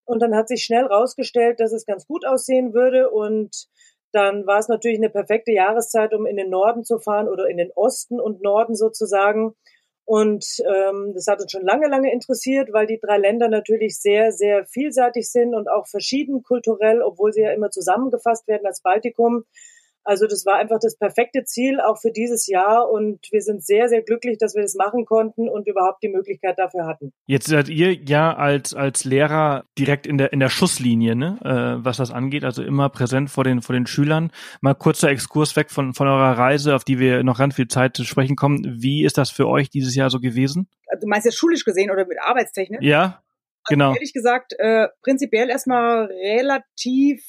Und 0.05 0.21
dann 0.21 0.35
hat 0.35 0.47
sich 0.47 0.63
schnell 0.63 0.85
rausgestellt, 0.85 1.59
dass 1.59 1.73
es 1.73 1.87
ganz 1.87 2.05
gut 2.05 2.23
aussehen 2.27 2.75
würde. 2.75 3.09
Und 3.09 3.65
dann 4.11 4.45
war 4.45 4.59
es 4.59 4.67
natürlich 4.67 4.99
eine 4.99 5.09
perfekte 5.09 5.51
Jahreszeit, 5.51 6.13
um 6.13 6.27
in 6.27 6.37
den 6.37 6.51
Norden 6.51 6.83
zu 6.83 6.99
fahren 6.99 7.27
oder 7.27 7.47
in 7.47 7.57
den 7.57 7.71
Osten 7.73 8.19
und 8.19 8.43
Norden 8.43 8.75
sozusagen. 8.75 9.55
Und 10.05 10.45
ähm, 10.59 11.13
das 11.13 11.27
hat 11.27 11.41
uns 11.41 11.51
schon 11.51 11.65
lange, 11.65 11.87
lange 11.87 12.11
interessiert, 12.11 12.73
weil 12.73 12.87
die 12.87 12.99
drei 12.99 13.17
Länder 13.17 13.47
natürlich 13.47 13.97
sehr, 13.99 14.31
sehr 14.31 14.65
vielseitig 14.65 15.29
sind 15.29 15.55
und 15.55 15.69
auch 15.69 15.87
verschieden 15.87 16.43
kulturell, 16.43 17.01
obwohl 17.01 17.31
sie 17.31 17.41
ja 17.41 17.51
immer 17.51 17.69
zusammengefasst 17.69 18.47
werden 18.47 18.65
als 18.65 18.81
Baltikum. 18.81 19.45
Also 20.03 20.27
das 20.27 20.45
war 20.45 20.55
einfach 20.55 20.79
das 20.81 20.97
perfekte 20.97 21.45
Ziel 21.45 21.79
auch 21.79 21.99
für 21.99 22.11
dieses 22.11 22.47
Jahr 22.47 22.89
und 22.89 23.19
wir 23.31 23.41
sind 23.41 23.63
sehr, 23.63 23.87
sehr 23.87 24.01
glücklich, 24.01 24.37
dass 24.37 24.53
wir 24.53 24.61
das 24.61 24.75
machen 24.75 25.05
konnten 25.05 25.47
und 25.47 25.67
überhaupt 25.67 26.03
die 26.03 26.09
Möglichkeit 26.09 26.59
dafür 26.59 26.85
hatten. 26.85 27.13
Jetzt 27.25 27.47
seid 27.47 27.69
ihr 27.69 27.93
ja 27.93 28.35
als, 28.35 28.73
als 28.73 29.05
Lehrer 29.05 29.63
direkt 29.77 30.05
in 30.05 30.17
der, 30.17 30.33
in 30.33 30.39
der 30.39 30.49
Schusslinie, 30.49 31.15
ne? 31.15 31.39
Äh, 31.43 31.85
was 31.85 31.97
das 31.97 32.11
angeht, 32.11 32.43
also 32.43 32.63
immer 32.63 32.89
präsent 32.89 33.29
vor 33.29 33.43
den, 33.43 33.61
vor 33.61 33.73
den 33.73 33.87
Schülern. 33.87 34.31
Mal 34.61 34.75
kurzer 34.75 35.09
Exkurs 35.09 35.55
weg 35.55 35.71
von, 35.71 35.93
von 35.93 36.07
eurer 36.07 36.37
Reise, 36.37 36.75
auf 36.75 36.83
die 36.83 36.99
wir 36.99 37.23
noch 37.23 37.37
ganz 37.37 37.55
viel 37.55 37.67
Zeit 37.67 37.95
zu 37.95 38.03
sprechen 38.03 38.35
kommen. 38.35 38.81
Wie 38.81 39.05
ist 39.05 39.17
das 39.17 39.31
für 39.31 39.47
euch 39.47 39.69
dieses 39.69 39.95
Jahr 39.95 40.09
so 40.09 40.19
gewesen? 40.19 40.67
Du 40.99 41.07
meinst 41.07 41.25
jetzt 41.25 41.37
schulisch 41.37 41.63
gesehen 41.63 41.91
oder 41.91 42.05
mit 42.05 42.17
Arbeitstechnik? 42.21 42.81
Ja, 42.81 43.23
also 43.65 43.75
genau. 43.75 43.93
ehrlich 43.93 44.13
gesagt, 44.13 44.53
äh, 44.57 44.87
prinzipiell 45.01 45.49
erstmal 45.49 46.05
relativ 46.05 47.23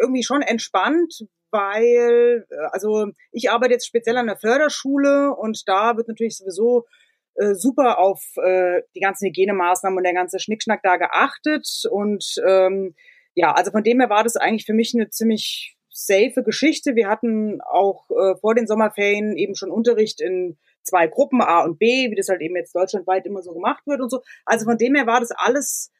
irgendwie 0.00 0.22
schon 0.22 0.42
entspannt, 0.42 1.26
weil, 1.52 2.46
äh, 2.50 2.56
also 2.72 3.08
ich 3.30 3.50
arbeite 3.50 3.74
jetzt 3.74 3.86
speziell 3.86 4.16
an 4.16 4.26
der 4.26 4.36
Förderschule 4.36 5.34
und 5.34 5.62
da 5.68 5.96
wird 5.96 6.08
natürlich 6.08 6.38
sowieso 6.38 6.86
äh, 7.34 7.54
super 7.54 7.98
auf 7.98 8.22
äh, 8.42 8.82
die 8.94 9.00
ganzen 9.00 9.26
Hygienemaßnahmen 9.26 9.96
und 9.96 10.04
der 10.04 10.14
ganze 10.14 10.38
Schnickschnack 10.38 10.82
da 10.82 10.96
geachtet. 10.96 11.84
Und 11.90 12.34
ähm, 12.46 12.94
ja, 13.34 13.52
also 13.52 13.70
von 13.70 13.82
dem 13.82 14.00
her 14.00 14.10
war 14.10 14.24
das 14.24 14.36
eigentlich 14.36 14.66
für 14.66 14.74
mich 14.74 14.92
eine 14.94 15.08
ziemlich 15.10 15.76
safe 15.88 16.42
Geschichte. 16.42 16.94
Wir 16.94 17.08
hatten 17.08 17.60
auch 17.62 18.10
äh, 18.10 18.36
vor 18.40 18.54
den 18.54 18.66
Sommerferien 18.66 19.36
eben 19.36 19.54
schon 19.54 19.70
Unterricht 19.70 20.20
in 20.20 20.58
zwei 20.82 21.06
Gruppen, 21.06 21.40
A 21.40 21.64
und 21.64 21.78
B, 21.78 22.10
wie 22.10 22.16
das 22.16 22.28
halt 22.28 22.40
eben 22.40 22.56
jetzt 22.56 22.74
deutschlandweit 22.74 23.24
immer 23.26 23.42
so 23.42 23.52
gemacht 23.52 23.86
wird 23.86 24.00
und 24.00 24.10
so. 24.10 24.20
Also 24.44 24.64
von 24.64 24.78
dem 24.78 24.94
her 24.94 25.06
war 25.06 25.20
das 25.20 25.30
alles 25.30 25.90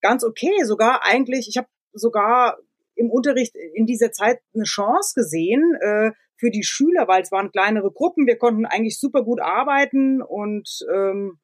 ganz 0.00 0.24
okay. 0.24 0.64
Sogar 0.64 1.04
eigentlich, 1.04 1.48
ich 1.48 1.56
habe 1.56 1.68
sogar 1.92 2.58
im 2.94 3.10
Unterricht 3.10 3.56
in 3.56 3.86
dieser 3.86 4.12
Zeit 4.12 4.40
eine 4.54 4.64
Chance 4.64 5.12
gesehen 5.14 5.74
äh, 5.80 6.12
für 6.36 6.50
die 6.50 6.64
Schüler, 6.64 7.06
weil 7.08 7.22
es 7.22 7.32
waren 7.32 7.52
kleinere 7.52 7.92
Gruppen. 7.92 8.26
Wir 8.26 8.36
konnten 8.36 8.66
eigentlich 8.66 8.98
super 8.98 9.22
gut 9.22 9.40
arbeiten 9.40 10.22
und 10.22 10.84
ähm, 10.92 11.38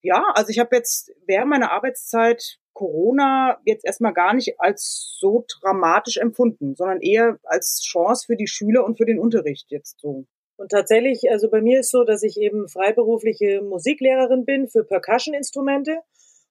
ja, 0.00 0.24
also 0.34 0.50
ich 0.50 0.58
habe 0.58 0.76
jetzt 0.76 1.12
während 1.26 1.50
meiner 1.50 1.72
Arbeitszeit 1.72 2.58
Corona 2.72 3.58
jetzt 3.64 3.84
erstmal 3.84 4.12
gar 4.12 4.34
nicht 4.34 4.60
als 4.60 5.16
so 5.18 5.44
dramatisch 5.60 6.16
empfunden, 6.16 6.76
sondern 6.76 7.00
eher 7.00 7.38
als 7.42 7.82
Chance 7.82 8.26
für 8.26 8.36
die 8.36 8.46
Schüler 8.46 8.84
und 8.84 8.96
für 8.96 9.04
den 9.04 9.18
Unterricht 9.18 9.66
jetzt 9.70 9.98
so. 9.98 10.26
Und 10.56 10.70
tatsächlich, 10.70 11.30
also 11.30 11.50
bei 11.50 11.60
mir 11.60 11.80
ist 11.80 11.90
so, 11.90 12.04
dass 12.04 12.22
ich 12.22 12.36
eben 12.36 12.68
freiberufliche 12.68 13.62
Musiklehrerin 13.62 14.44
bin 14.44 14.68
für 14.68 14.84
Percussion-Instrumente. 14.84 15.98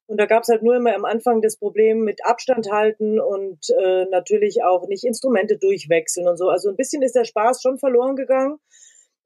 Und 0.07 0.19
da 0.19 0.25
gab 0.25 0.43
es 0.43 0.49
halt 0.49 0.63
nur 0.63 0.75
immer 0.75 0.95
am 0.95 1.03
Anfang 1.03 1.41
das 1.41 1.57
Problem 1.57 1.99
mit 1.99 2.25
Abstand 2.25 2.71
halten 2.71 3.19
und 3.19 3.69
äh, 3.69 4.05
natürlich 4.05 4.63
auch 4.63 4.87
nicht 4.87 5.03
Instrumente 5.03 5.57
durchwechseln 5.57 6.27
und 6.27 6.37
so. 6.37 6.47
Also 6.49 6.69
ein 6.69 6.77
bisschen 6.77 7.01
ist 7.01 7.15
der 7.15 7.25
Spaß 7.25 7.61
schon 7.61 7.77
verloren 7.77 8.15
gegangen. 8.15 8.57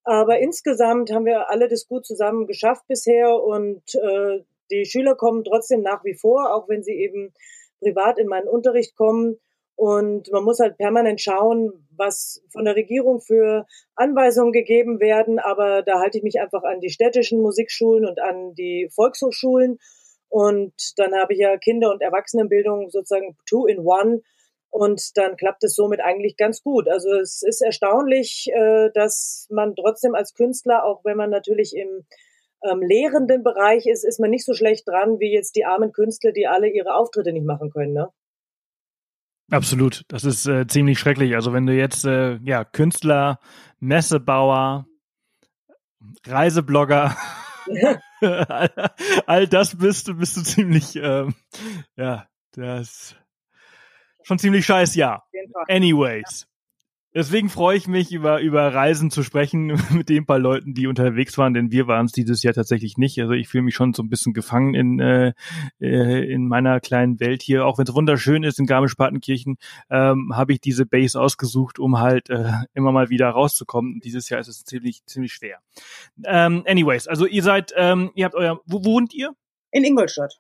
Aber 0.04 0.40
insgesamt 0.40 1.12
haben 1.12 1.26
wir 1.26 1.52
alle 1.52 1.68
das 1.68 1.88
gut 1.88 2.06
zusammen 2.06 2.48
geschafft 2.48 2.88
bisher 2.88 3.36
und 3.36 3.84
äh, 3.94 4.44
die 4.72 4.86
Schüler 4.86 5.16
kommen 5.16 5.44
trotzdem 5.44 5.82
nach 5.82 6.04
wie 6.04 6.16
vor, 6.16 6.56
auch 6.56 6.68
wenn 6.68 6.82
sie 6.82 6.94
eben 6.94 7.34
privat 7.80 8.18
in 8.18 8.28
meinen 8.28 8.48
Unterricht 8.48 8.96
kommen. 8.96 9.38
Und 9.76 10.32
man 10.32 10.44
muss 10.44 10.60
halt 10.60 10.78
permanent 10.78 11.22
schauen, 11.22 11.88
was 11.96 12.44
von 12.52 12.66
der 12.66 12.76
Regierung 12.76 13.22
für 13.22 13.66
Anweisungen 13.96 14.52
gegeben 14.52 15.00
werden. 15.00 15.40
Aber 15.40 15.84
da 15.84 16.00
halte 16.00 16.18
ich 16.18 16.24
mich 16.24 16.40
einfach 16.40 16.64
an 16.64 16.80
die 16.80 16.90
städtischen 16.90 17.42
Musikschulen 17.42 18.06
und 18.06 18.20
an 18.20 18.56
die 18.56 18.90
Volkshochschulen 18.94 19.80
und 20.32 20.74
dann 20.98 21.14
habe 21.14 21.34
ich 21.34 21.40
ja 21.40 21.58
Kinder- 21.58 21.92
und 21.92 22.02
Erwachsenenbildung 22.02 22.90
sozusagen 22.90 23.36
two 23.46 23.66
in 23.66 23.80
one. 23.80 24.22
Und 24.70 25.18
dann 25.18 25.36
klappt 25.36 25.62
es 25.66 25.76
somit 25.76 26.00
eigentlich 26.00 26.38
ganz 26.38 26.64
gut. 26.64 26.88
Also 26.88 27.12
es 27.16 27.44
ist 27.44 27.62
erstaunlich, 27.62 28.48
äh, 28.54 28.90
dass 28.94 29.48
man 29.52 29.76
trotzdem 29.76 30.16
als 30.16 30.34
Künstler, 30.34 30.86
auch 30.86 31.04
wenn 31.04 31.18
man 31.18 31.30
natürlich 31.30 31.76
im 31.76 32.06
ähm, 32.64 32.82
lehrenden 32.82 33.44
Bereich 33.44 33.86
ist, 33.88 34.06
ist 34.06 34.22
man 34.22 34.30
nicht 34.30 34.46
so 34.46 34.54
schlecht 34.54 34.88
dran 34.88 35.20
wie 35.20 35.34
jetzt 35.34 35.58
die 35.58 35.66
armen 35.66 35.92
Künstler, 35.92 36.32
die 36.32 36.48
alle 36.48 36.70
ihre 36.70 36.96
Auftritte 36.96 37.34
nicht 37.34 37.46
machen 37.46 37.70
können. 37.70 37.92
Ne? 37.92 38.08
Absolut, 39.52 40.04
das 40.08 40.24
ist 40.24 40.48
äh, 40.48 40.66
ziemlich 40.66 40.98
schrecklich. 40.98 41.36
Also 41.36 41.52
wenn 41.52 41.66
du 41.66 41.74
jetzt 41.74 42.06
äh, 42.06 42.38
ja 42.46 42.64
Künstler, 42.64 43.40
Messebauer, 43.82 44.86
Reiseblogger 46.26 47.18
all, 49.26 49.48
das 49.48 49.78
bist 49.78 50.08
du, 50.08 50.16
bist 50.16 50.38
du 50.38 50.44
ziemlich, 50.44 50.96
ähm, 50.96 51.34
ja, 51.96 52.28
das 52.52 53.16
schon 54.24 54.40
ziemlich 54.40 54.66
scheiß, 54.66 54.96
ja. 54.96 55.24
Anyways. 55.68 56.48
Deswegen 57.14 57.50
freue 57.50 57.76
ich 57.76 57.88
mich, 57.88 58.14
über, 58.14 58.40
über 58.40 58.74
Reisen 58.74 59.12
zu 59.12 59.22
sprechen 59.22 59.66
mit 59.92 60.08
den 60.08 60.26
paar 60.26 60.40
Leuten, 60.40 60.74
die 60.74 60.88
unterwegs 60.88 61.38
waren, 61.38 61.54
denn 61.54 61.70
wir 61.70 61.88
waren 61.88 62.06
es 62.06 62.14
dieses 62.14 62.42
Jahr 62.42 62.54
tatsächlich 62.54 62.98
nicht. 62.98 63.20
Also 63.20 63.34
ich 63.34 63.50
fühle 63.50 63.64
mich 63.64 63.76
schon 63.76 63.94
so 63.94 64.02
ein 64.02 64.10
bisschen 64.10 64.34
gefangen 64.34 64.74
in, 64.76 65.00
äh, 65.00 65.34
äh 65.82 66.32
in 66.32 66.48
meiner 66.48 66.80
kleinen 66.80 67.20
Welt 67.20 67.42
hier. 67.42 67.66
Auch 67.66 67.78
wenn 67.78 67.86
es 67.86 67.94
wunderschön 67.94 68.44
ist 68.44 68.60
in 68.60 68.66
Garmisch-Partenkirchen, 68.66 69.58
ähm, 69.90 70.32
habe 70.36 70.54
ich 70.54 70.62
diese 70.62 70.86
Base 70.86 71.20
ausgesucht, 71.20 71.80
um 71.80 72.00
halt 72.00 72.30
äh, 72.30 72.52
immer 72.74 72.94
mal 72.94 73.10
wieder 73.10 73.30
rauszukommen. 73.30 73.96
Und 73.96 74.06
dieses 74.06 74.30
Jahr 74.30 74.40
ist 74.40 74.48
es 74.48 74.64
ziemlich, 74.64 75.06
ziemlich 75.06 75.34
schwer. 75.34 75.60
Ähm, 76.26 76.64
anyways, 76.66 77.08
also 77.08 77.26
ihr 77.26 77.44
seid, 77.44 77.74
ähm, 77.76 78.12
ihr 78.16 78.24
habt 78.24 78.36
euer, 78.36 78.62
wo 78.66 78.86
wohnt 78.86 79.14
ihr? 79.14 79.32
In 79.72 79.84
Ingolstadt. 79.84 80.40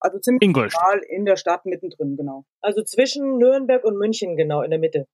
Also 0.00 0.18
ziemlich 0.18 0.42
Ingolstadt. 0.42 1.00
in 1.08 1.24
der 1.24 1.36
Stadt 1.36 1.64
mittendrin, 1.64 2.16
genau. 2.16 2.44
Also 2.60 2.82
zwischen 2.82 3.38
Nürnberg 3.38 3.84
und 3.84 3.96
München, 3.96 4.36
genau, 4.36 4.62
in 4.62 4.70
der 4.70 4.78
Mitte. 4.78 5.06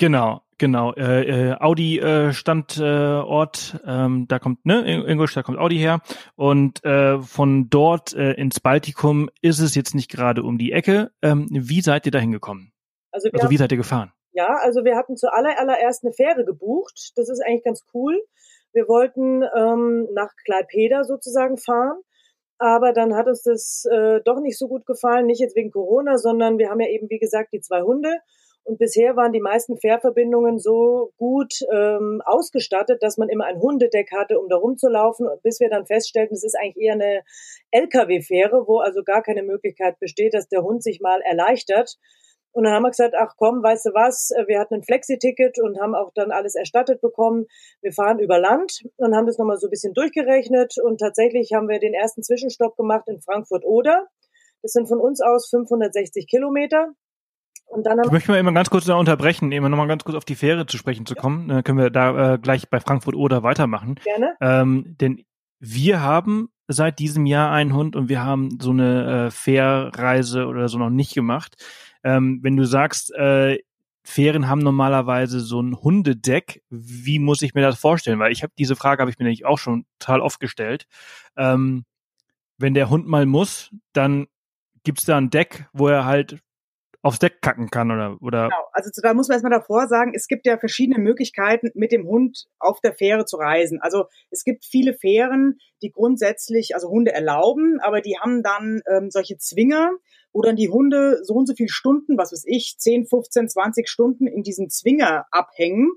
Genau, 0.00 0.40
genau. 0.56 0.94
Äh, 0.94 1.50
äh, 1.50 1.56
Audi 1.60 1.98
äh, 1.98 2.32
Standort, 2.32 3.78
ähm, 3.86 4.24
da 4.28 4.38
kommt, 4.38 4.64
ne, 4.64 5.04
Ingolstadt 5.06 5.44
kommt 5.44 5.58
Audi 5.58 5.76
her. 5.76 6.00
Und 6.36 6.82
äh, 6.86 7.20
von 7.20 7.68
dort 7.68 8.14
äh, 8.14 8.32
ins 8.32 8.60
Baltikum 8.60 9.28
ist 9.42 9.58
es 9.58 9.74
jetzt 9.74 9.94
nicht 9.94 10.10
gerade 10.10 10.42
um 10.42 10.56
die 10.56 10.72
Ecke. 10.72 11.10
Ähm, 11.20 11.48
wie 11.50 11.82
seid 11.82 12.06
ihr 12.06 12.12
da 12.12 12.18
hingekommen? 12.18 12.72
Also, 13.12 13.28
also 13.30 13.44
haben, 13.44 13.50
wie 13.50 13.58
seid 13.58 13.72
ihr 13.72 13.76
gefahren? 13.76 14.10
Ja, 14.32 14.56
also 14.62 14.84
wir 14.84 14.96
hatten 14.96 15.18
zuallererst 15.18 16.02
eine 16.02 16.14
Fähre 16.14 16.46
gebucht. 16.46 17.12
Das 17.16 17.28
ist 17.28 17.44
eigentlich 17.44 17.64
ganz 17.64 17.84
cool. 17.92 18.18
Wir 18.72 18.88
wollten 18.88 19.42
ähm, 19.54 20.08
nach 20.14 20.30
Klaipeda 20.46 21.04
sozusagen 21.04 21.58
fahren. 21.58 22.00
Aber 22.56 22.94
dann 22.94 23.14
hat 23.16 23.26
uns 23.26 23.42
das 23.42 23.84
äh, 23.84 24.22
doch 24.24 24.40
nicht 24.40 24.56
so 24.56 24.66
gut 24.66 24.86
gefallen, 24.86 25.26
nicht 25.26 25.40
jetzt 25.40 25.56
wegen 25.56 25.70
Corona, 25.70 26.16
sondern 26.16 26.56
wir 26.56 26.70
haben 26.70 26.80
ja 26.80 26.88
eben, 26.88 27.10
wie 27.10 27.18
gesagt, 27.18 27.52
die 27.52 27.60
zwei 27.60 27.82
Hunde 27.82 28.16
und 28.64 28.78
bisher 28.78 29.16
waren 29.16 29.32
die 29.32 29.40
meisten 29.40 29.78
Fährverbindungen 29.78 30.58
so 30.58 31.12
gut 31.16 31.54
ähm, 31.72 32.22
ausgestattet, 32.24 33.02
dass 33.02 33.16
man 33.16 33.28
immer 33.28 33.46
ein 33.46 33.60
Hundedeck 33.60 34.12
hatte, 34.12 34.38
um 34.38 34.48
da 34.48 34.56
rumzulaufen, 34.56 35.26
bis 35.42 35.60
wir 35.60 35.70
dann 35.70 35.86
feststellten, 35.86 36.34
es 36.34 36.44
ist 36.44 36.56
eigentlich 36.56 36.84
eher 36.84 36.94
eine 36.94 37.22
Lkw-Fähre, 37.72 38.66
wo 38.66 38.78
also 38.78 39.02
gar 39.02 39.22
keine 39.22 39.42
Möglichkeit 39.42 39.98
besteht, 39.98 40.34
dass 40.34 40.48
der 40.48 40.62
Hund 40.62 40.82
sich 40.82 41.00
mal 41.00 41.20
erleichtert. 41.22 41.96
Und 42.52 42.64
dann 42.64 42.72
haben 42.72 42.82
wir 42.82 42.90
gesagt, 42.90 43.14
ach 43.16 43.34
komm, 43.36 43.62
weißt 43.62 43.86
du 43.86 43.90
was, 43.90 44.30
wir 44.46 44.58
hatten 44.58 44.74
ein 44.74 44.82
Flexi-Ticket 44.82 45.60
und 45.60 45.80
haben 45.80 45.94
auch 45.94 46.12
dann 46.14 46.32
alles 46.32 46.56
erstattet 46.56 47.00
bekommen. 47.00 47.46
Wir 47.80 47.92
fahren 47.92 48.18
über 48.18 48.38
Land 48.38 48.82
und 48.96 49.14
haben 49.14 49.26
das 49.26 49.38
nochmal 49.38 49.58
so 49.58 49.68
ein 49.68 49.70
bisschen 49.70 49.94
durchgerechnet 49.94 50.74
und 50.82 50.98
tatsächlich 50.98 51.52
haben 51.54 51.68
wir 51.68 51.78
den 51.78 51.94
ersten 51.94 52.22
Zwischenstopp 52.22 52.76
gemacht 52.76 53.04
in 53.06 53.20
Frankfurt-Oder. 53.20 54.08
Das 54.62 54.72
sind 54.72 54.88
von 54.88 55.00
uns 55.00 55.22
aus 55.22 55.48
560 55.48 56.26
Kilometer. 56.28 56.92
Und 57.70 57.86
dann 57.86 58.00
ich 58.04 58.10
möchte 58.10 58.32
mal 58.32 58.38
immer 58.38 58.52
ganz 58.52 58.68
kurz 58.68 58.84
da 58.84 58.96
unterbrechen, 58.96 59.52
eben 59.52 59.70
nochmal 59.70 59.86
ganz 59.86 60.02
kurz 60.02 60.16
auf 60.16 60.24
die 60.24 60.34
Fähre 60.34 60.66
zu 60.66 60.76
sprechen 60.76 61.06
zu 61.06 61.14
kommen. 61.14 61.48
Dann 61.48 61.62
können 61.62 61.78
wir 61.78 61.90
da 61.90 62.34
äh, 62.34 62.38
gleich 62.38 62.68
bei 62.68 62.80
Frankfurt 62.80 63.14
oder 63.14 63.44
weitermachen. 63.44 63.94
Gerne. 64.02 64.34
Ähm, 64.40 64.96
denn 65.00 65.24
wir 65.60 66.02
haben 66.02 66.48
seit 66.66 66.98
diesem 66.98 67.26
Jahr 67.26 67.52
einen 67.52 67.74
Hund 67.74 67.94
und 67.94 68.08
wir 68.08 68.24
haben 68.24 68.58
so 68.60 68.70
eine 68.70 69.26
äh, 69.26 69.30
Fährreise 69.30 70.46
oder 70.46 70.68
so 70.68 70.78
noch 70.78 70.90
nicht 70.90 71.14
gemacht. 71.14 71.56
Ähm, 72.02 72.40
wenn 72.42 72.56
du 72.56 72.64
sagst, 72.64 73.14
äh, 73.14 73.58
Fähren 74.02 74.48
haben 74.48 74.60
normalerweise 74.60 75.40
so 75.40 75.60
ein 75.60 75.76
Hundedeck. 75.76 76.62
Wie 76.70 77.18
muss 77.18 77.42
ich 77.42 77.54
mir 77.54 77.62
das 77.62 77.78
vorstellen? 77.78 78.18
Weil 78.18 78.32
ich 78.32 78.42
habe 78.42 78.52
diese 78.58 78.74
Frage 78.74 79.00
habe 79.00 79.10
ich 79.10 79.18
mir 79.18 79.24
nämlich 79.24 79.44
auch 79.44 79.58
schon 79.58 79.84
total 79.98 80.20
oft 80.20 80.40
gestellt. 80.40 80.86
Ähm, 81.36 81.84
wenn 82.58 82.74
der 82.74 82.90
Hund 82.90 83.06
mal 83.06 83.26
muss, 83.26 83.70
dann 83.92 84.26
gibt's 84.82 85.04
da 85.04 85.18
ein 85.18 85.30
Deck, 85.30 85.68
wo 85.72 85.88
er 85.88 86.04
halt 86.04 86.40
aufs 87.02 87.18
Deck 87.18 87.40
kacken 87.40 87.70
kann 87.70 87.90
oder 87.90 88.16
oder 88.20 88.44
genau. 88.44 88.66
also 88.72 88.90
da 89.02 89.14
muss 89.14 89.28
man 89.28 89.36
erstmal 89.36 89.58
davor 89.58 89.86
sagen, 89.86 90.12
es 90.14 90.26
gibt 90.28 90.46
ja 90.46 90.58
verschiedene 90.58 90.98
Möglichkeiten 90.98 91.70
mit 91.74 91.92
dem 91.92 92.06
Hund 92.06 92.46
auf 92.58 92.80
der 92.80 92.92
Fähre 92.92 93.24
zu 93.24 93.36
reisen. 93.36 93.80
Also 93.80 94.04
es 94.30 94.44
gibt 94.44 94.64
viele 94.64 94.94
Fähren, 94.94 95.58
die 95.82 95.90
grundsätzlich 95.90 96.74
also 96.74 96.88
Hunde 96.90 97.12
erlauben, 97.12 97.78
aber 97.80 98.00
die 98.00 98.18
haben 98.18 98.42
dann 98.42 98.82
ähm, 98.86 99.10
solche 99.10 99.38
Zwinger, 99.38 99.92
wo 100.32 100.42
dann 100.42 100.56
die 100.56 100.68
Hunde 100.68 101.20
so 101.22 101.34
und 101.34 101.46
so 101.46 101.54
viele 101.54 101.70
Stunden, 101.70 102.18
was 102.18 102.32
weiß 102.32 102.44
ich, 102.46 102.76
10, 102.78 103.06
15, 103.06 103.48
20 103.48 103.88
Stunden 103.88 104.26
in 104.26 104.42
diesem 104.42 104.68
Zwinger 104.68 105.24
abhängen. 105.30 105.92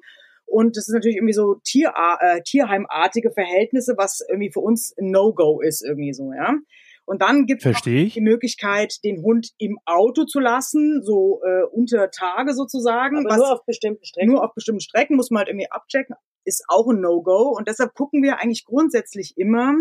Und 0.46 0.78
das 0.78 0.88
ist 0.88 0.94
natürlich 0.94 1.18
irgendwie 1.18 1.34
so 1.34 1.56
Tier, 1.64 1.94
äh, 2.20 2.42
Tierheimartige 2.42 3.32
Verhältnisse, 3.32 3.96
was 3.98 4.22
irgendwie 4.28 4.52
für 4.52 4.60
uns 4.60 4.94
No-Go 4.98 5.62
ist, 5.62 5.84
irgendwie 5.84 6.14
so, 6.14 6.32
ja. 6.32 6.56
Und 7.06 7.22
dann 7.22 7.46
gibt 7.46 7.66
es 7.66 7.82
die 7.82 8.22
Möglichkeit, 8.22 9.04
den 9.04 9.22
Hund 9.22 9.50
im 9.58 9.78
Auto 9.86 10.24
zu 10.24 10.40
lassen, 10.40 11.02
so 11.04 11.42
äh, 11.44 11.64
unter 11.72 12.10
Tage 12.12 12.54
sozusagen. 12.54 13.26
Aber 13.26 13.36
nur 13.36 13.54
auf 13.54 13.66
bestimmten 13.66 14.06
Strecken. 14.06 14.32
Nur 14.32 14.44
auf 14.44 14.54
bestimmten 14.54 14.80
Strecken 14.80 15.18
muss 15.18 15.30
man 15.30 15.40
halt 15.40 15.50
irgendwie 15.50 15.70
abchecken. 15.70 16.16
Ist 16.46 16.64
auch 16.70 16.88
ein 16.88 17.02
No-Go. 17.02 17.54
Und 17.58 17.68
deshalb 17.68 17.94
gucken 17.94 18.24
wir 18.24 18.40
eigentlich 18.40 18.64
grundsätzlich 18.66 19.34
immer, 19.36 19.76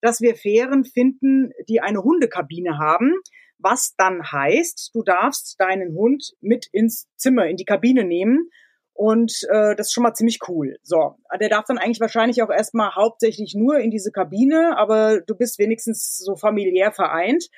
dass 0.00 0.20
wir 0.20 0.34
Fähren 0.34 0.84
finden, 0.84 1.52
die 1.68 1.80
eine 1.80 2.02
Hundekabine 2.02 2.78
haben. 2.78 3.14
Was 3.58 3.94
dann 3.96 4.22
heißt, 4.32 4.90
du 4.94 5.02
darfst 5.02 5.58
deinen 5.60 5.94
Hund 5.94 6.32
mit 6.40 6.66
ins 6.72 7.08
Zimmer, 7.16 7.46
in 7.46 7.56
die 7.56 7.64
Kabine 7.64 8.04
nehmen 8.04 8.50
und 8.94 9.42
äh, 9.50 9.74
das 9.74 9.88
ist 9.88 9.92
schon 9.92 10.04
mal 10.04 10.14
ziemlich 10.14 10.38
cool. 10.48 10.78
So, 10.82 11.16
der 11.38 11.48
darf 11.48 11.64
dann 11.66 11.78
eigentlich 11.78 12.00
wahrscheinlich 12.00 12.42
auch 12.42 12.50
erstmal 12.50 12.94
hauptsächlich 12.94 13.54
nur 13.54 13.78
in 13.78 13.90
diese 13.90 14.12
Kabine, 14.12 14.78
aber 14.78 15.20
du 15.20 15.34
bist 15.34 15.58
wenigstens 15.58 16.18
so 16.18 16.36
familiär 16.36 16.92
vereint. 16.92 17.48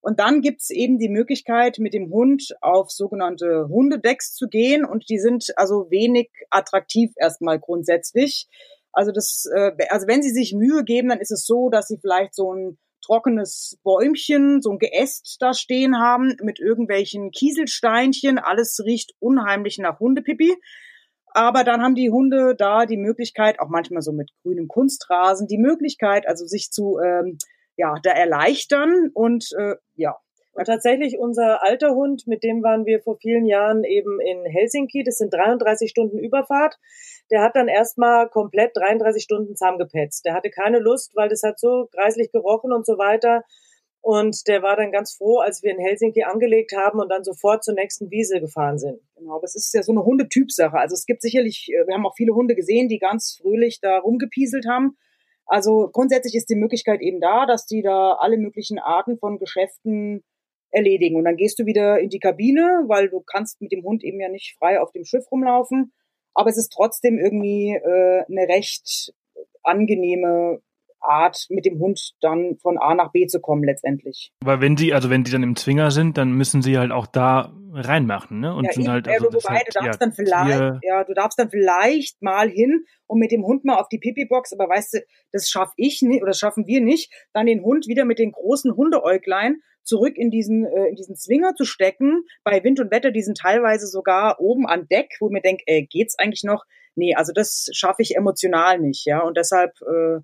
Und 0.00 0.20
dann 0.20 0.40
gibt's 0.40 0.70
eben 0.70 0.98
die 0.98 1.08
Möglichkeit, 1.08 1.78
mit 1.78 1.92
dem 1.92 2.10
Hund 2.10 2.54
auf 2.60 2.90
sogenannte 2.90 3.66
Hundedecks 3.68 4.34
zu 4.34 4.48
gehen. 4.48 4.84
Und 4.84 5.10
die 5.10 5.18
sind 5.18 5.52
also 5.56 5.90
wenig 5.90 6.30
attraktiv 6.48 7.12
erstmal 7.16 7.58
grundsätzlich. 7.58 8.46
Also 8.92 9.12
das, 9.12 9.44
äh, 9.54 9.72
also 9.90 10.06
wenn 10.06 10.22
sie 10.22 10.30
sich 10.30 10.54
Mühe 10.54 10.84
geben, 10.84 11.08
dann 11.08 11.20
ist 11.20 11.32
es 11.32 11.44
so, 11.44 11.68
dass 11.68 11.88
sie 11.88 11.98
vielleicht 12.00 12.34
so 12.34 12.54
ein 12.54 12.78
trockenes 13.04 13.78
Bäumchen, 13.82 14.62
so 14.62 14.70
ein 14.70 14.78
Geäst 14.78 15.36
da 15.40 15.52
stehen 15.52 15.98
haben 15.98 16.36
mit 16.40 16.58
irgendwelchen 16.58 17.30
Kieselsteinchen. 17.30 18.38
Alles 18.38 18.80
riecht 18.84 19.14
unheimlich 19.18 19.78
nach 19.78 20.00
Hundepipi. 20.00 20.54
Aber 21.36 21.64
dann 21.64 21.82
haben 21.82 21.94
die 21.94 22.10
Hunde 22.10 22.54
da 22.56 22.86
die 22.86 22.96
Möglichkeit, 22.96 23.60
auch 23.60 23.68
manchmal 23.68 24.00
so 24.00 24.10
mit 24.10 24.30
grünem 24.42 24.68
Kunstrasen, 24.68 25.46
die 25.46 25.58
Möglichkeit, 25.58 26.26
also 26.26 26.46
sich 26.46 26.70
zu 26.70 26.98
ähm, 26.98 27.36
ja 27.76 27.96
da 28.02 28.12
erleichtern 28.12 29.10
und 29.12 29.52
äh, 29.58 29.74
ja. 29.96 30.16
Und 30.54 30.64
tatsächlich 30.64 31.18
unser 31.18 31.62
alter 31.62 31.94
Hund, 31.94 32.26
mit 32.26 32.42
dem 32.42 32.62
waren 32.62 32.86
wir 32.86 33.02
vor 33.02 33.18
vielen 33.18 33.44
Jahren 33.44 33.84
eben 33.84 34.18
in 34.18 34.46
Helsinki. 34.46 35.04
Das 35.04 35.18
sind 35.18 35.34
33 35.34 35.90
Stunden 35.90 36.18
Überfahrt. 36.18 36.78
Der 37.30 37.42
hat 37.42 37.54
dann 37.54 37.68
erstmal 37.68 38.30
komplett 38.30 38.74
33 38.74 39.22
Stunden 39.22 39.54
zusammengepetzt. 39.54 40.24
Der 40.24 40.32
hatte 40.32 40.48
keine 40.48 40.78
Lust, 40.78 41.14
weil 41.14 41.28
das 41.28 41.42
hat 41.42 41.60
so 41.60 41.90
greislich 41.92 42.32
gerochen 42.32 42.72
und 42.72 42.86
so 42.86 42.96
weiter. 42.96 43.44
Und 44.06 44.46
der 44.46 44.62
war 44.62 44.76
dann 44.76 44.92
ganz 44.92 45.14
froh, 45.14 45.40
als 45.40 45.64
wir 45.64 45.72
in 45.72 45.80
Helsinki 45.80 46.22
angelegt 46.22 46.72
haben 46.76 47.00
und 47.00 47.08
dann 47.08 47.24
sofort 47.24 47.64
zur 47.64 47.74
nächsten 47.74 48.08
Wiese 48.08 48.40
gefahren 48.40 48.78
sind. 48.78 49.00
Genau, 49.16 49.34
aber 49.34 49.42
es 49.42 49.56
ist 49.56 49.74
ja 49.74 49.82
so 49.82 49.90
eine 49.90 50.04
Hundetypsache. 50.04 50.78
Also 50.78 50.94
es 50.94 51.06
gibt 51.06 51.22
sicherlich, 51.22 51.68
äh, 51.72 51.88
wir 51.88 51.94
haben 51.94 52.06
auch 52.06 52.14
viele 52.14 52.32
Hunde 52.32 52.54
gesehen, 52.54 52.88
die 52.88 53.00
ganz 53.00 53.36
fröhlich 53.42 53.80
da 53.80 53.98
rumgepieselt 53.98 54.64
haben. 54.68 54.96
Also 55.44 55.90
grundsätzlich 55.92 56.36
ist 56.36 56.48
die 56.48 56.54
Möglichkeit 56.54 57.00
eben 57.00 57.20
da, 57.20 57.46
dass 57.46 57.66
die 57.66 57.82
da 57.82 58.12
alle 58.20 58.38
möglichen 58.38 58.78
Arten 58.78 59.18
von 59.18 59.40
Geschäften 59.40 60.22
erledigen. 60.70 61.16
Und 61.16 61.24
dann 61.24 61.34
gehst 61.34 61.58
du 61.58 61.66
wieder 61.66 61.98
in 61.98 62.08
die 62.08 62.20
Kabine, 62.20 62.84
weil 62.86 63.08
du 63.08 63.22
kannst 63.22 63.60
mit 63.60 63.72
dem 63.72 63.82
Hund 63.82 64.04
eben 64.04 64.20
ja 64.20 64.28
nicht 64.28 64.54
frei 64.56 64.80
auf 64.80 64.92
dem 64.92 65.04
Schiff 65.04 65.24
rumlaufen. 65.32 65.92
Aber 66.32 66.48
es 66.48 66.58
ist 66.58 66.72
trotzdem 66.72 67.18
irgendwie 67.18 67.74
äh, 67.74 68.24
eine 68.30 68.46
recht 68.48 69.12
angenehme 69.64 70.60
Art, 71.06 71.46
mit 71.48 71.64
dem 71.64 71.78
Hund 71.78 72.12
dann 72.20 72.56
von 72.60 72.78
A 72.78 72.94
nach 72.94 73.12
B 73.12 73.26
zu 73.26 73.40
kommen 73.40 73.64
letztendlich. 73.64 74.32
Aber 74.42 74.60
wenn 74.60 74.76
sie, 74.76 74.92
also 74.92 75.10
wenn 75.10 75.24
die 75.24 75.30
dann 75.30 75.42
im 75.42 75.56
Zwinger 75.56 75.90
sind, 75.90 76.18
dann 76.18 76.32
müssen 76.32 76.62
sie 76.62 76.78
halt 76.78 76.92
auch 76.92 77.06
da 77.06 77.52
reinmachen, 77.72 78.40
ne? 78.40 78.54
Und 78.54 78.64
ja, 78.64 78.72
sind 78.72 78.84
eben, 78.84 78.92
halt, 78.92 79.08
also 79.08 79.26
ja, 79.26 79.34
wobei, 79.34 79.54
halt, 79.54 79.68
du 79.68 79.72
darfst 79.72 80.00
ja, 80.00 80.06
dann 80.06 80.12
vielleicht, 80.12 80.82
ja, 80.82 81.04
du 81.04 81.14
darfst 81.14 81.38
dann 81.38 81.50
vielleicht 81.50 82.22
mal 82.22 82.48
hin 82.48 82.84
und 83.06 83.18
mit 83.18 83.32
dem 83.32 83.44
Hund 83.44 83.64
mal 83.64 83.76
auf 83.76 83.88
die 83.88 83.98
Pipi-Box, 83.98 84.52
aber 84.52 84.68
weißt 84.68 84.94
du, 84.94 84.98
das 85.32 85.48
schaff 85.48 85.72
ich 85.76 86.02
nicht 86.02 86.22
oder 86.22 86.30
das 86.30 86.38
schaffen 86.38 86.66
wir 86.66 86.80
nicht, 86.80 87.12
dann 87.32 87.46
den 87.46 87.62
Hund 87.62 87.86
wieder 87.86 88.04
mit 88.04 88.18
den 88.18 88.32
großen 88.32 88.74
Hundeäuglein 88.74 89.60
zurück 89.82 90.16
in 90.16 90.30
diesen, 90.30 90.64
äh, 90.66 90.88
in 90.88 90.96
diesen 90.96 91.16
Zwinger 91.16 91.54
zu 91.54 91.64
stecken. 91.64 92.24
Bei 92.44 92.62
Wind 92.64 92.80
und 92.80 92.90
Wetter, 92.90 93.10
die 93.10 93.22
sind 93.22 93.38
teilweise 93.38 93.86
sogar 93.86 94.40
oben 94.40 94.66
an 94.66 94.88
Deck, 94.88 95.16
wo 95.20 95.28
mir 95.28 95.42
denke, 95.42 95.62
äh, 95.66 95.82
geht's 95.82 96.18
eigentlich 96.18 96.44
noch? 96.44 96.64
Nee, 96.96 97.14
also 97.14 97.32
das 97.32 97.68
schaffe 97.72 98.02
ich 98.02 98.16
emotional 98.16 98.78
nicht, 98.80 99.06
ja. 99.06 99.20
Und 99.20 99.36
deshalb 99.36 99.72
äh, 99.82 100.20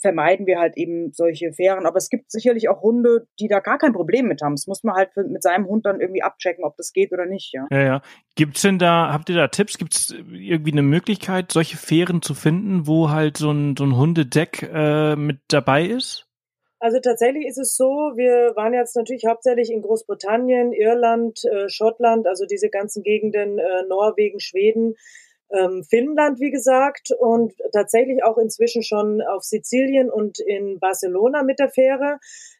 vermeiden 0.00 0.46
wir 0.46 0.58
halt 0.58 0.76
eben 0.76 1.12
solche 1.12 1.52
Fähren. 1.52 1.86
Aber 1.86 1.96
es 1.96 2.08
gibt 2.08 2.30
sicherlich 2.30 2.68
auch 2.68 2.82
Hunde, 2.82 3.26
die 3.38 3.48
da 3.48 3.60
gar 3.60 3.78
kein 3.78 3.92
Problem 3.92 4.26
mit 4.26 4.42
haben. 4.42 4.54
Das 4.54 4.66
muss 4.66 4.82
man 4.82 4.94
halt 4.94 5.10
mit 5.16 5.42
seinem 5.42 5.66
Hund 5.66 5.86
dann 5.86 6.00
irgendwie 6.00 6.22
abchecken, 6.22 6.64
ob 6.64 6.76
das 6.76 6.92
geht 6.92 7.12
oder 7.12 7.26
nicht, 7.26 7.52
ja. 7.52 7.66
Ja, 7.70 7.82
ja. 7.82 8.02
Gibt's 8.34 8.62
denn 8.62 8.78
da, 8.78 9.12
habt 9.12 9.28
ihr 9.28 9.36
da 9.36 9.48
Tipps? 9.48 9.78
Gibt's 9.78 10.10
irgendwie 10.10 10.72
eine 10.72 10.82
Möglichkeit, 10.82 11.52
solche 11.52 11.76
Fähren 11.76 12.22
zu 12.22 12.34
finden, 12.34 12.86
wo 12.86 13.10
halt 13.10 13.36
so 13.36 13.50
ein, 13.50 13.76
so 13.76 13.84
ein 13.84 13.96
Hundedeck 13.96 14.68
äh, 14.72 15.16
mit 15.16 15.38
dabei 15.48 15.84
ist? 15.84 16.26
Also 16.82 16.98
tatsächlich 16.98 17.46
ist 17.46 17.58
es 17.58 17.76
so, 17.76 17.84
wir 18.16 18.56
waren 18.56 18.72
jetzt 18.72 18.96
natürlich 18.96 19.26
hauptsächlich 19.28 19.70
in 19.70 19.82
Großbritannien, 19.82 20.72
Irland, 20.72 21.44
äh, 21.44 21.68
Schottland, 21.68 22.26
also 22.26 22.46
diese 22.46 22.70
ganzen 22.70 23.02
Gegenden, 23.02 23.58
äh, 23.58 23.82
Norwegen, 23.86 24.40
Schweden 24.40 24.94
ähm, 25.52 25.82
Finnland, 25.82 26.40
wie 26.40 26.50
gesagt, 26.50 27.10
und 27.18 27.52
tatsächlich 27.72 28.22
auch 28.22 28.38
inzwischen 28.38 28.82
schon 28.82 29.20
auf 29.20 29.42
Sizilien 29.42 30.10
und 30.10 30.38
in 30.40 30.78
Barcelona 30.78 31.42
mit 31.42 31.58
der 31.58 31.70
Fähre. 31.70 32.18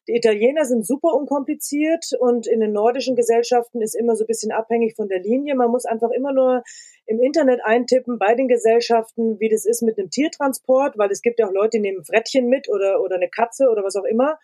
Die 0.09 0.17
Italiener 0.17 0.65
sind 0.65 0.85
super 0.87 1.15
unkompliziert 1.15 2.11
und 2.19 2.47
in 2.47 2.61
den 2.61 2.73
nordischen 2.73 3.15
Gesellschaften 3.15 3.81
ist 3.81 3.95
immer 3.95 4.17
so 4.17 4.25
ein 4.25 4.27
bisschen 4.27 4.51
abhängig 4.51 4.97
von 4.97 5.09
der 5.09 5.21
Linie. 5.21 5.55
Man 5.55 5.71
muss 5.71 5.85
einfach 5.85 6.11
immer 6.11 6.33
nur 6.33 6.63
im 7.07 7.21
Internet 7.21 7.61
eintippen 7.65 8.19
bei 8.19 8.35
den 8.35 8.49
Gesellschaften, 8.49 9.39
wie 9.39 9.49
das 9.49 9.65
ist 9.65 9.83
mit 9.83 9.99
einem 9.99 10.11
Tiertransport, 10.11 10.99
weil 10.99 11.11
es 11.11 11.23
gibt 11.23 11.39
ja 11.39 11.47
auch 11.47 11.53
Leute, 11.53 11.79
die 11.79 11.81
nehmen 11.81 12.05
Frettchen 12.05 12.49
mit 12.49 12.69
oder, 12.69 13.01
oder 13.01 13.17
eine 13.17 13.29
Katze 13.29 13.69
oder 13.71 13.85
was 13.85 13.97
auch 13.97 14.05
immer. 14.05 14.39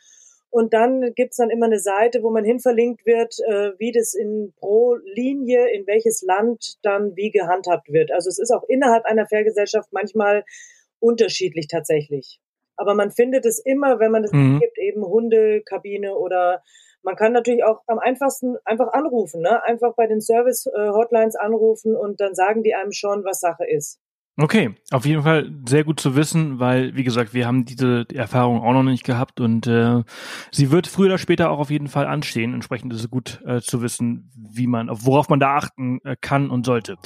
Und 0.51 0.73
dann 0.73 1.13
gibt's 1.15 1.37
dann 1.37 1.51
immer 1.51 1.67
eine 1.67 1.81
Seite, 1.81 2.23
wo 2.23 2.31
man 2.31 2.45
hin 2.45 2.61
verlinkt 2.61 3.05
wird, 3.05 3.37
äh, 3.47 3.73
wie 3.79 3.93
das 3.93 4.15
in 4.15 4.55
pro 4.57 4.95
Linie, 4.95 5.69
in 5.75 5.87
welches 5.87 6.23
Land 6.23 6.77
dann 6.83 7.15
wie 7.17 7.31
gehandhabt 7.31 7.93
wird. 7.93 8.13
Also 8.13 8.29
es 8.31 8.39
ist 8.39 8.51
auch 8.51 8.63
innerhalb 8.69 9.05
einer 9.05 9.27
Fairgesellschaft 9.27 9.89
manchmal 9.93 10.45
unterschiedlich 11.01 11.67
tatsächlich. 11.69 12.41
Aber 12.77 12.95
man 12.95 13.11
findet 13.11 13.47
es 13.47 13.59
immer, 13.59 14.01
wenn 14.01 14.11
man 14.11 14.25
es 14.25 14.33
mhm. 14.33 14.61
gibt, 14.61 14.79
eben 14.79 15.05
Hundekabine 15.05 16.15
oder 16.15 16.63
man 17.03 17.17
kann 17.17 17.33
natürlich 17.33 17.63
auch 17.65 17.83
am 17.87 17.99
einfachsten 17.99 18.57
einfach 18.65 18.93
anrufen, 18.93 19.41
ne? 19.41 19.63
Einfach 19.63 19.95
bei 19.95 20.07
den 20.07 20.21
Service-Hotlines 20.21 21.37
äh, 21.37 21.39
anrufen 21.39 21.95
und 21.95 22.21
dann 22.21 22.35
sagen 22.35 22.63
die 22.63 22.75
einem 22.75 22.93
schon, 22.93 23.25
was 23.25 23.41
Sache 23.41 23.65
ist. 23.65 24.01
Okay, 24.39 24.75
auf 24.91 25.07
jeden 25.07 25.23
Fall 25.23 25.51
sehr 25.67 25.83
gut 25.83 25.99
zu 25.99 26.15
wissen, 26.15 26.59
weil, 26.59 26.95
wie 26.95 27.05
gesagt, 27.05 27.33
wir 27.33 27.47
haben 27.47 27.65
diese 27.65 28.05
Erfahrung 28.13 28.61
auch 28.61 28.75
noch 28.75 28.83
nicht 28.83 29.05
gehabt 29.05 29.41
und 29.41 29.67
äh, 29.67 30.03
sie 30.51 30.71
wird 30.71 30.87
früher 30.87 31.07
oder 31.07 31.19
später 31.19 31.51
auch 31.51 31.59
auf 31.59 31.71
jeden 31.71 31.89
Fall 31.89 32.07
anstehen. 32.07 32.53
Entsprechend 32.53 32.93
ist 32.93 33.01
es 33.01 33.11
gut 33.11 33.41
äh, 33.47 33.63
zu 33.63 33.81
wissen, 33.81 34.31
wie 34.37 34.67
man, 34.67 34.91
worauf 34.91 35.31
man 35.31 35.41
da 35.41 35.57
achten 35.57 36.01
äh, 36.05 36.17
kann 36.21 36.51
und 36.51 36.67
sollte. 36.67 36.97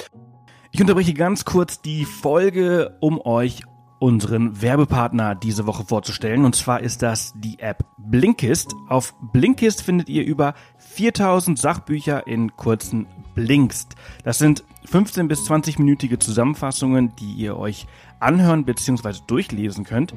Ich 0.72 0.80
unterbreche 0.80 1.14
ganz 1.14 1.44
kurz 1.44 1.80
die 1.80 2.04
Folge, 2.04 2.96
um 3.00 3.20
euch 3.20 3.62
unseren 4.00 4.60
Werbepartner 4.60 5.34
diese 5.36 5.66
Woche 5.66 5.84
vorzustellen. 5.84 6.44
Und 6.44 6.56
zwar 6.56 6.80
ist 6.80 7.02
das 7.02 7.32
die 7.36 7.58
App 7.60 7.84
Blinkist. 7.98 8.74
Auf 8.88 9.14
Blinkist 9.32 9.82
findet 9.82 10.08
ihr 10.08 10.24
über 10.24 10.54
4000 10.92 11.58
Sachbücher 11.58 12.26
in 12.26 12.56
kurzen 12.56 13.06
Blinkst. 13.34 13.94
Das 14.24 14.38
sind 14.38 14.64
15 14.86 15.28
bis 15.28 15.48
20-minütige 15.48 16.18
Zusammenfassungen, 16.18 17.14
die 17.16 17.32
ihr 17.32 17.56
euch 17.56 17.86
anhören 18.18 18.64
bzw. 18.64 19.14
durchlesen 19.26 19.84
könnt. 19.84 20.14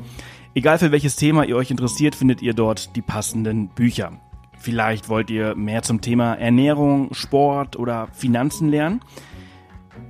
Egal 0.55 0.79
für 0.79 0.91
welches 0.91 1.15
Thema 1.15 1.45
ihr 1.45 1.55
euch 1.55 1.71
interessiert, 1.71 2.15
findet 2.15 2.41
ihr 2.41 2.53
dort 2.53 2.95
die 2.95 3.01
passenden 3.01 3.69
Bücher. 3.69 4.13
Vielleicht 4.57 5.09
wollt 5.09 5.29
ihr 5.29 5.55
mehr 5.55 5.83
zum 5.83 6.01
Thema 6.01 6.33
Ernährung, 6.33 7.13
Sport 7.13 7.75
oder 7.75 8.07
Finanzen 8.11 8.69
lernen. 8.69 9.01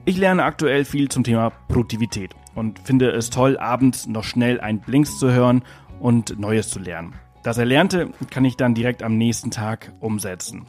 Ich 0.05 0.17
lerne 0.17 0.43
aktuell 0.43 0.85
viel 0.85 1.09
zum 1.09 1.23
Thema 1.23 1.49
Produktivität 1.67 2.35
und 2.55 2.79
finde 2.79 3.11
es 3.11 3.29
toll, 3.29 3.57
abends 3.57 4.07
noch 4.07 4.23
schnell 4.23 4.61
ein 4.61 4.79
Blinks 4.79 5.19
zu 5.19 5.31
hören 5.31 5.63
und 5.99 6.39
Neues 6.39 6.69
zu 6.69 6.79
lernen. 6.79 7.15
Das 7.43 7.57
Erlernte 7.57 8.11
kann 8.29 8.45
ich 8.45 8.55
dann 8.55 8.73
direkt 8.73 9.03
am 9.03 9.17
nächsten 9.17 9.51
Tag 9.51 9.91
umsetzen. 9.99 10.65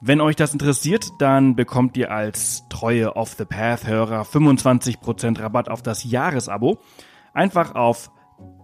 Wenn 0.00 0.20
euch 0.20 0.36
das 0.36 0.52
interessiert, 0.52 1.08
dann 1.18 1.56
bekommt 1.56 1.96
ihr 1.96 2.12
als 2.12 2.68
treue 2.68 3.16
Off 3.16 3.34
the 3.36 3.44
Path 3.44 3.84
Hörer 3.84 4.22
25% 4.22 5.40
Rabatt 5.40 5.68
auf 5.68 5.82
das 5.82 6.04
Jahresabo. 6.04 6.78
Einfach 7.34 7.74
auf 7.74 8.12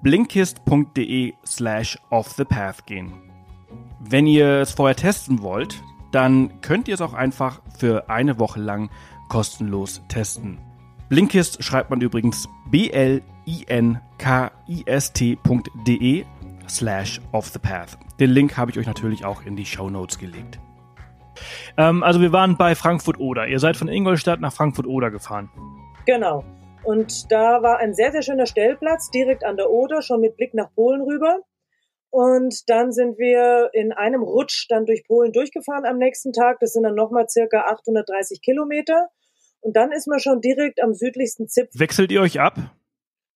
blinkist.de 0.02 1.32
slash 1.44 1.98
off 2.10 2.28
the 2.30 2.44
path 2.44 2.86
gehen. 2.86 3.14
Wenn 3.98 4.28
ihr 4.28 4.60
es 4.60 4.70
vorher 4.70 4.94
testen 4.94 5.42
wollt, 5.42 5.82
dann 6.12 6.60
könnt 6.60 6.86
ihr 6.86 6.94
es 6.94 7.00
auch 7.00 7.14
einfach 7.14 7.62
für 7.76 8.08
eine 8.08 8.38
Woche 8.38 8.60
lang 8.60 8.90
kostenlos 9.28 10.02
testen. 10.06 10.58
Blinkist 11.08 11.64
schreibt 11.64 11.90
man 11.90 12.00
übrigens 12.00 12.48
b-l-i-n-k-i-s-t.de 12.70 13.24
slash 16.68 17.20
off 17.32 17.48
the 17.48 17.58
path. 17.58 17.98
Den 18.20 18.30
Link 18.30 18.56
habe 18.56 18.70
ich 18.70 18.78
euch 18.78 18.86
natürlich 18.86 19.24
auch 19.24 19.44
in 19.44 19.56
die 19.56 19.66
Show 19.66 19.90
Notes 19.90 20.18
gelegt. 20.18 20.58
Ähm, 21.76 22.02
also 22.02 22.20
wir 22.20 22.32
waren 22.32 22.56
bei 22.56 22.74
Frankfurt-Oder. 22.74 23.48
Ihr 23.48 23.58
seid 23.58 23.76
von 23.76 23.88
Ingolstadt 23.88 24.40
nach 24.40 24.52
Frankfurt-Oder 24.52 25.10
gefahren. 25.10 25.50
Genau. 26.06 26.44
Und 26.84 27.32
da 27.32 27.62
war 27.62 27.78
ein 27.78 27.94
sehr, 27.94 28.12
sehr 28.12 28.22
schöner 28.22 28.46
Stellplatz 28.46 29.10
direkt 29.10 29.44
an 29.44 29.56
der 29.56 29.70
Oder, 29.70 30.02
schon 30.02 30.20
mit 30.20 30.36
Blick 30.36 30.54
nach 30.54 30.72
Polen 30.74 31.02
rüber. 31.02 31.40
Und 32.10 32.68
dann 32.68 32.92
sind 32.92 33.18
wir 33.18 33.70
in 33.72 33.92
einem 33.92 34.22
Rutsch 34.22 34.66
dann 34.68 34.86
durch 34.86 35.04
Polen 35.04 35.32
durchgefahren 35.32 35.84
am 35.84 35.98
nächsten 35.98 36.32
Tag. 36.32 36.60
Das 36.60 36.72
sind 36.72 36.84
dann 36.84 36.94
nochmal 36.94 37.28
circa 37.28 37.62
830 37.62 38.40
Kilometer. 38.40 39.08
Und 39.60 39.74
dann 39.76 39.90
ist 39.90 40.06
man 40.06 40.20
schon 40.20 40.40
direkt 40.40 40.80
am 40.80 40.94
südlichsten 40.94 41.48
Zipfel. 41.48 41.80
Wechselt 41.80 42.12
ihr 42.12 42.20
euch 42.20 42.38
ab? 42.38 42.54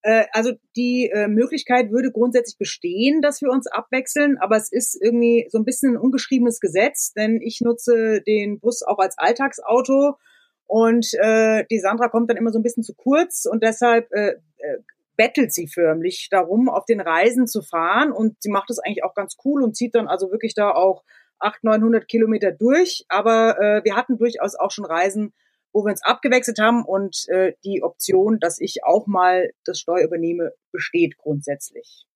Äh, 0.09 0.25
also 0.33 0.53
die 0.75 1.11
äh, 1.13 1.29
Möglichkeit 1.29 1.91
würde 1.91 2.11
grundsätzlich 2.11 2.57
bestehen, 2.57 3.21
dass 3.21 3.43
wir 3.43 3.51
uns 3.51 3.67
abwechseln, 3.67 4.39
aber 4.39 4.57
es 4.57 4.73
ist 4.73 4.99
irgendwie 5.03 5.47
so 5.51 5.59
ein 5.59 5.67
bisschen 5.67 5.93
ein 5.93 5.97
ungeschriebenes 5.99 6.61
Gesetz, 6.61 7.13
denn 7.13 7.43
ich 7.43 7.61
nutze 7.61 8.23
den 8.23 8.59
Bus 8.59 8.83
auch 8.83 8.99
als 8.99 9.19
Alltagsauto 9.19 10.17
und 10.65 11.13
äh, 11.13 11.67
die 11.71 11.79
Sandra 11.79 12.09
kommt 12.09 12.31
dann 12.31 12.39
immer 12.39 12.53
so 12.53 12.59
ein 12.59 12.63
bisschen 12.63 12.85
zu 12.85 12.95
kurz 12.95 13.45
und 13.45 13.63
deshalb 13.63 14.11
äh, 14.13 14.37
äh, 14.57 14.79
bettelt 15.19 15.53
sie 15.53 15.69
förmlich 15.69 16.29
darum, 16.31 16.71
auf 16.71 16.87
den 16.87 17.01
Reisen 17.01 17.47
zu 17.47 17.61
fahren 17.61 18.11
und 18.11 18.37
sie 18.41 18.51
macht 18.51 18.71
es 18.71 18.79
eigentlich 18.79 19.05
auch 19.05 19.15
ganz 19.15 19.37
cool 19.45 19.63
und 19.63 19.77
zieht 19.77 19.95
dann 19.95 20.09
also 20.09 20.31
wirklich 20.31 20.55
da 20.55 20.71
auch 20.71 21.05
800, 21.39 21.83
900 21.83 22.09
Kilometer 22.09 22.51
durch, 22.51 23.05
aber 23.11 23.59
äh, 23.61 23.85
wir 23.85 23.95
hatten 23.95 24.17
durchaus 24.17 24.55
auch 24.55 24.71
schon 24.71 24.87
Reisen, 24.87 25.35
wo 25.73 25.85
wir 25.85 25.91
uns 25.91 26.03
abgewechselt 26.05 26.59
haben 26.59 26.85
und 26.85 27.29
äh, 27.29 27.55
die 27.65 27.83
Option, 27.83 28.39
dass 28.41 28.61
ich 28.61 28.85
auch 28.85 29.07
mal 29.07 29.51
das 29.65 29.79
Steuer 29.79 30.05
übernehme, 30.05 30.53
besteht 30.73 31.17
grundsätzlich. 31.19 32.07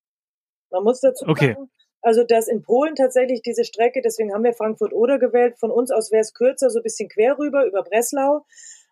Man 0.71 0.85
muss 0.85 1.01
dazu 1.01 1.27
okay. 1.27 1.55
sagen, 1.55 1.71
also 2.01 2.25
dass 2.25 2.49
in 2.49 2.63
Polen 2.63 2.97
tatsächlich 2.97 3.43
diese 3.43 3.65
Strecke, 3.65 4.01
deswegen 4.03 4.33
haben 4.33 4.45
wir 4.45 4.55
Frankfurt-Oder 4.55 5.19
gewählt, 5.19 5.59
von 5.59 5.71
uns 5.71 5.91
aus 5.91 6.11
wäre 6.11 6.23
es 6.23 6.35
kürzer, 6.35 6.71
so 6.71 6.81
ein 6.81 6.83
bisschen 6.83 7.09
quer 7.09 7.39
rüber 7.39 7.65
über 7.65 7.83
Breslau. 7.83 8.45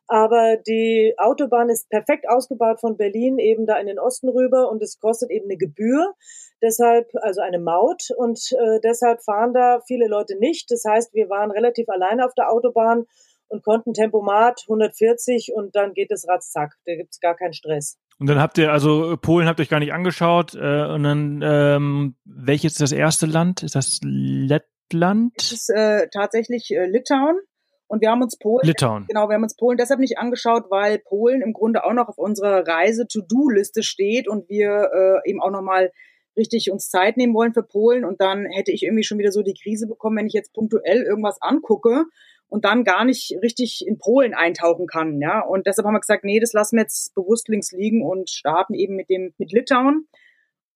Aber 0.07 0.57
die 0.57 1.14
Autobahn 1.18 1.70
ist 1.70 1.88
perfekt 1.88 2.29
ausgebaut 2.29 2.81
von 2.81 2.96
Berlin 2.96 3.38
eben 3.38 3.64
da 3.64 3.79
in 3.79 3.87
den 3.87 4.01
Osten 4.01 4.29
rüber 4.29 4.68
und 4.68 4.83
es 4.83 4.99
kostet 4.99 5.31
eben 5.31 5.44
eine 5.44 5.57
Gebühr, 5.57 6.14
deshalb 6.61 7.09
also 7.23 7.40
eine 7.42 7.61
Maut 7.61 8.09
und 8.16 8.40
äh, 8.59 8.81
deshalb 8.81 9.23
fahren 9.23 9.55
da 9.55 9.81
viele 9.87 10.09
Leute 10.09 10.37
nicht. 10.37 10.68
Das 10.73 10.85
heißt, 10.85 11.14
wir 11.14 11.29
waren 11.29 11.53
relativ 11.53 11.88
alleine 11.88 12.27
auf 12.27 12.35
der 12.35 12.51
Autobahn 12.51 13.07
und 13.51 13.65
konnten 13.65 13.93
Tempomat 13.93 14.63
140 14.69 15.53
und 15.55 15.75
dann 15.75 15.93
geht 15.93 16.11
es 16.11 16.27
ratzzack. 16.27 16.77
Da 16.87 16.95
gibt's 16.95 17.21
gar 17.21 17.35
keinen 17.35 17.53
Stress. 17.53 17.99
Und 18.19 18.29
dann 18.29 18.39
habt 18.39 18.59
ihr, 18.59 18.71
also 18.71 19.17
Polen 19.21 19.49
habt 19.49 19.61
ihr 19.61 19.63
euch 19.63 19.69
gar 19.69 19.81
nicht 19.81 19.93
angeschaut. 19.93 20.55
Äh, 20.55 20.87
und 20.87 21.03
dann, 21.03 21.41
ähm, 21.43 22.17
welches 22.25 22.73
ist 22.73 22.81
das 22.81 22.93
erste 22.93 23.27
Land? 23.27 23.63
Ist 23.63 23.75
das 23.75 24.01
Lettland? 24.03 25.33
Es 25.37 25.53
ist 25.53 25.71
äh, 25.71 26.09
tatsächlich 26.13 26.71
äh, 26.71 26.87
Litauen. 26.87 27.41
Und 27.89 28.03
wir 28.03 28.11
haben 28.11 28.23
uns 28.23 28.39
Polen, 28.39 28.65
Litauen. 28.65 29.07
genau, 29.09 29.29
wir 29.29 29.35
haben 29.35 29.43
uns 29.43 29.57
Polen 29.57 29.77
deshalb 29.77 29.99
nicht 29.99 30.17
angeschaut, 30.17 30.71
weil 30.71 31.01
Polen 31.01 31.43
im 31.43 31.53
Grunde 31.53 31.83
auch 31.85 31.93
noch 31.93 32.09
auf 32.09 32.19
unserer 32.19 32.65
Reise-To-Do-Liste 32.65 33.83
steht 33.83 34.29
und 34.29 34.49
wir 34.49 34.91
äh, 34.95 35.29
eben 35.29 35.43
auch 35.43 35.51
nochmal 35.51 35.91
richtig 36.37 36.71
uns 36.71 36.89
Zeit 36.89 37.17
nehmen 37.17 37.35
wollen 37.35 37.53
für 37.53 37.65
Polen. 37.65 38.05
Und 38.05 38.21
dann 38.21 38.47
hätte 38.47 38.71
ich 38.71 38.85
irgendwie 38.85 39.03
schon 39.03 39.19
wieder 39.19 39.33
so 39.33 39.43
die 39.43 39.59
Krise 39.61 39.89
bekommen, 39.89 40.19
wenn 40.19 40.27
ich 40.29 40.35
jetzt 40.35 40.53
punktuell 40.53 41.03
irgendwas 41.03 41.43
angucke 41.43 42.05
und 42.51 42.65
dann 42.65 42.85
gar 42.85 43.05
nicht 43.05 43.33
richtig 43.43 43.87
in 43.87 43.99
Polen 43.99 44.35
eintauchen 44.35 44.87
kann, 44.87 45.21
ja. 45.21 45.41
Und 45.41 45.67
deshalb 45.67 45.87
haben 45.87 45.95
wir 45.95 46.01
gesagt, 46.01 46.25
nee, 46.25 46.41
das 46.41 46.53
lassen 46.53 46.77
wir 46.77 46.83
jetzt 46.83 47.15
bewusst 47.15 47.49
links 47.49 47.73
liegen 47.73 48.05
und 48.05 48.29
starten 48.29 48.75
eben 48.75 48.97
mit 48.97 49.09
dem 49.09 49.33
mit 49.39 49.53
Litauen, 49.53 50.09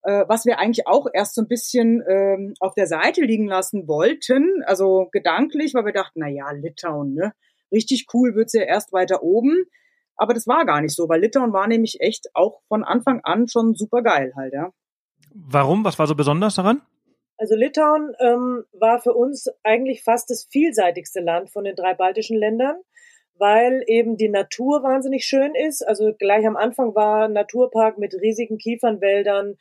äh, 0.03 0.23
was 0.27 0.45
wir 0.45 0.57
eigentlich 0.57 0.87
auch 0.87 1.07
erst 1.13 1.35
so 1.35 1.41
ein 1.41 1.47
bisschen 1.47 2.01
ähm, 2.09 2.53
auf 2.59 2.73
der 2.73 2.87
Seite 2.87 3.21
liegen 3.21 3.47
lassen 3.47 3.87
wollten, 3.87 4.63
also 4.65 5.09
gedanklich, 5.11 5.73
weil 5.73 5.85
wir 5.85 5.93
dachten, 5.93 6.21
na 6.21 6.29
ja, 6.29 6.49
Litauen, 6.51 7.13
ne, 7.13 7.33
richtig 7.71 8.07
cool 8.13 8.35
wird's 8.35 8.53
ja 8.53 8.63
erst 8.63 8.93
weiter 8.93 9.21
oben. 9.21 9.65
Aber 10.17 10.33
das 10.33 10.47
war 10.47 10.65
gar 10.65 10.79
nicht 10.79 10.95
so, 10.95 11.09
weil 11.09 11.19
Litauen 11.19 11.51
war 11.51 11.67
nämlich 11.67 11.99
echt 11.99 12.29
auch 12.33 12.61
von 12.69 12.85
Anfang 12.85 13.19
an 13.23 13.49
schon 13.49 13.75
super 13.75 14.01
geil 14.01 14.31
halt, 14.37 14.53
ja. 14.53 14.71
Warum? 15.33 15.83
Was 15.83 15.99
war 15.99 16.07
so 16.07 16.15
besonders 16.15 16.55
daran? 16.55 16.81
Also 17.37 17.55
Litauen 17.55 18.13
ähm, 18.19 18.63
war 18.71 18.99
für 19.01 19.13
uns 19.13 19.47
eigentlich 19.63 20.03
fast 20.03 20.29
das 20.29 20.45
vielseitigste 20.45 21.19
Land 21.19 21.49
von 21.49 21.63
den 21.63 21.75
drei 21.75 21.93
baltischen 21.93 22.37
Ländern, 22.37 22.77
weil 23.37 23.83
eben 23.87 24.15
die 24.15 24.29
Natur 24.29 24.83
wahnsinnig 24.83 25.25
schön 25.25 25.53
ist. 25.53 25.85
Also 25.85 26.13
gleich 26.13 26.47
am 26.47 26.55
Anfang 26.55 26.95
war 26.95 27.25
ein 27.25 27.33
Naturpark 27.33 27.97
mit 27.97 28.13
riesigen 28.13 28.57
Kiefernwäldern 28.57 29.57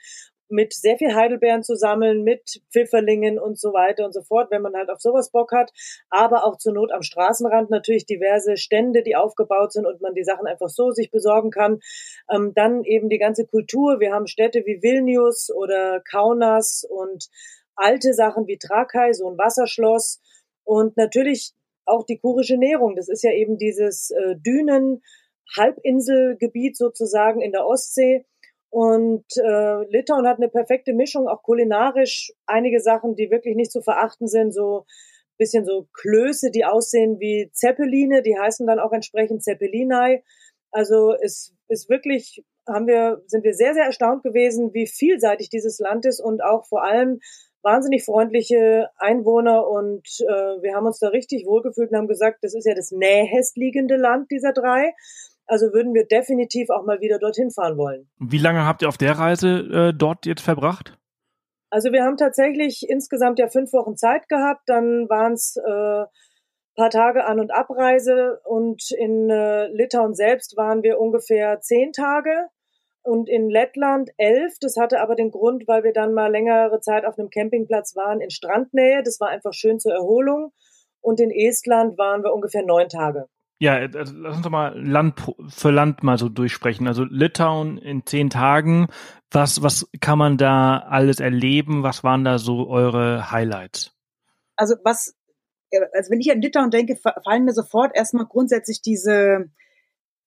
mit 0.48 0.72
sehr 0.72 0.96
viel 0.98 1.14
Heidelbeeren 1.14 1.62
zu 1.62 1.74
sammeln, 1.74 2.22
mit 2.22 2.62
Pfifferlingen 2.70 3.38
und 3.38 3.58
so 3.58 3.72
weiter 3.72 4.04
und 4.04 4.12
so 4.12 4.22
fort, 4.22 4.50
wenn 4.50 4.62
man 4.62 4.74
halt 4.74 4.90
auf 4.90 5.00
sowas 5.00 5.30
Bock 5.30 5.52
hat. 5.52 5.72
Aber 6.10 6.44
auch 6.44 6.58
zur 6.58 6.72
Not 6.72 6.92
am 6.92 7.02
Straßenrand 7.02 7.70
natürlich 7.70 8.06
diverse 8.06 8.56
Stände, 8.56 9.02
die 9.02 9.16
aufgebaut 9.16 9.72
sind 9.72 9.86
und 9.86 10.00
man 10.00 10.14
die 10.14 10.24
Sachen 10.24 10.46
einfach 10.46 10.68
so 10.68 10.90
sich 10.90 11.10
besorgen 11.10 11.50
kann. 11.50 11.80
Ähm, 12.30 12.52
dann 12.54 12.84
eben 12.84 13.08
die 13.08 13.18
ganze 13.18 13.46
Kultur. 13.46 14.00
Wir 14.00 14.12
haben 14.12 14.26
Städte 14.26 14.64
wie 14.66 14.82
Vilnius 14.82 15.50
oder 15.50 16.00
Kaunas 16.00 16.86
und 16.88 17.28
alte 17.76 18.14
Sachen 18.14 18.46
wie 18.46 18.58
Trakai, 18.58 19.12
so 19.12 19.28
ein 19.28 19.38
Wasserschloss 19.38 20.20
und 20.64 20.96
natürlich 20.96 21.52
auch 21.86 22.04
die 22.04 22.18
kurische 22.18 22.56
Nährung. 22.56 22.96
Das 22.96 23.08
ist 23.08 23.22
ja 23.22 23.32
eben 23.32 23.58
dieses 23.58 24.10
äh, 24.10 24.36
Dünen, 24.36 25.02
Halbinselgebiet 25.56 26.76
sozusagen 26.76 27.40
in 27.40 27.52
der 27.52 27.66
Ostsee. 27.66 28.24
Und 28.70 29.24
äh, 29.36 29.84
Litauen 29.88 30.26
hat 30.26 30.38
eine 30.38 30.48
perfekte 30.48 30.94
Mischung, 30.94 31.28
auch 31.28 31.42
kulinarisch. 31.42 32.32
Einige 32.46 32.80
Sachen, 32.80 33.14
die 33.14 33.30
wirklich 33.30 33.54
nicht 33.54 33.70
zu 33.70 33.82
verachten 33.82 34.26
sind, 34.26 34.52
so 34.52 34.84
bisschen 35.36 35.64
so 35.64 35.88
Klöße, 35.92 36.50
die 36.50 36.64
aussehen 36.64 37.18
wie 37.18 37.50
Zeppeline, 37.52 38.22
die 38.22 38.38
heißen 38.38 38.66
dann 38.66 38.78
auch 38.78 38.92
entsprechend 38.92 39.42
Zeppelinai. 39.42 40.22
Also 40.70 41.14
es 41.20 41.54
ist 41.68 41.88
wirklich, 41.88 42.44
haben 42.68 42.86
wir, 42.86 43.22
sind 43.26 43.44
wir 43.44 43.54
sehr, 43.54 43.74
sehr 43.74 43.84
erstaunt 43.84 44.22
gewesen, 44.22 44.72
wie 44.74 44.86
vielseitig 44.86 45.48
dieses 45.50 45.78
Land 45.78 46.06
ist 46.06 46.20
und 46.20 46.42
auch 46.42 46.66
vor 46.66 46.84
allem 46.84 47.20
wahnsinnig 47.64 48.04
freundliche 48.04 48.88
Einwohner 48.98 49.66
und 49.66 50.06
äh, 50.20 50.62
wir 50.62 50.74
haben 50.74 50.86
uns 50.86 50.98
da 50.98 51.08
richtig 51.08 51.46
wohlgefühlt 51.46 51.90
und 51.90 51.96
haben 51.96 52.08
gesagt, 52.08 52.38
das 52.42 52.54
ist 52.54 52.66
ja 52.66 52.74
das 52.74 52.92
nähestliegende 52.92 53.96
Land 53.96 54.30
dieser 54.30 54.52
drei. 54.52 54.94
Also 55.46 55.72
würden 55.72 55.94
wir 55.94 56.06
definitiv 56.06 56.70
auch 56.70 56.84
mal 56.84 57.00
wieder 57.00 57.18
dorthin 57.18 57.50
fahren 57.50 57.76
wollen. 57.76 58.08
Wie 58.18 58.38
lange 58.38 58.64
habt 58.64 58.82
ihr 58.82 58.88
auf 58.88 58.98
der 58.98 59.18
Reise 59.18 59.58
äh, 59.72 59.92
dort 59.92 60.26
jetzt 60.26 60.42
verbracht? 60.42 60.96
Also 61.70 61.92
wir 61.92 62.04
haben 62.04 62.16
tatsächlich 62.16 62.86
insgesamt 62.88 63.38
ja 63.38 63.48
fünf 63.48 63.72
Wochen 63.72 63.96
Zeit 63.96 64.28
gehabt. 64.28 64.62
Dann 64.66 65.08
waren 65.08 65.32
es 65.32 65.56
äh, 65.56 66.04
paar 66.76 66.90
Tage 66.90 67.24
An- 67.24 67.40
und 67.40 67.52
Abreise 67.52 68.40
und 68.44 68.90
in 68.98 69.30
äh, 69.30 69.66
Litauen 69.68 70.14
selbst 70.14 70.56
waren 70.56 70.82
wir 70.82 70.98
ungefähr 70.98 71.60
zehn 71.60 71.92
Tage 71.92 72.48
und 73.04 73.28
in 73.28 73.50
Lettland 73.50 74.10
elf. 74.16 74.54
Das 74.60 74.76
hatte 74.76 75.00
aber 75.00 75.14
den 75.14 75.30
Grund, 75.30 75.68
weil 75.68 75.84
wir 75.84 75.92
dann 75.92 76.14
mal 76.14 76.30
längere 76.30 76.80
Zeit 76.80 77.04
auf 77.04 77.18
einem 77.18 77.30
Campingplatz 77.30 77.94
waren 77.94 78.20
in 78.20 78.30
Strandnähe. 78.30 79.02
Das 79.04 79.20
war 79.20 79.28
einfach 79.28 79.52
schön 79.52 79.78
zur 79.78 79.92
Erholung. 79.92 80.52
Und 81.00 81.20
in 81.20 81.30
Estland 81.30 81.98
waren 81.98 82.22
wir 82.22 82.32
ungefähr 82.32 82.64
neun 82.64 82.88
Tage. 82.88 83.28
Ja, 83.58 83.78
äh, 83.78 83.90
also 83.94 84.14
lass 84.16 84.36
uns 84.36 84.44
doch 84.44 84.50
mal 84.50 84.74
Land 84.80 85.20
für 85.48 85.70
Land 85.70 86.02
mal 86.02 86.18
so 86.18 86.28
durchsprechen. 86.28 86.88
Also 86.88 87.04
Litauen 87.04 87.78
in 87.78 88.06
zehn 88.06 88.30
Tagen. 88.30 88.88
Was, 89.30 89.62
was 89.62 89.88
kann 90.00 90.18
man 90.18 90.38
da 90.38 90.78
alles 90.78 91.20
erleben? 91.20 91.82
Was 91.82 92.04
waren 92.04 92.24
da 92.24 92.38
so 92.38 92.68
eure 92.68 93.30
Highlights? 93.30 93.92
Also 94.56 94.76
was, 94.82 95.14
also 95.92 96.10
wenn 96.10 96.20
ich 96.20 96.32
an 96.32 96.40
Litauen 96.40 96.70
denke, 96.70 96.96
fallen 96.96 97.44
mir 97.44 97.52
sofort 97.52 97.94
erstmal 97.94 98.26
grundsätzlich 98.26 98.80
diese, 98.80 99.50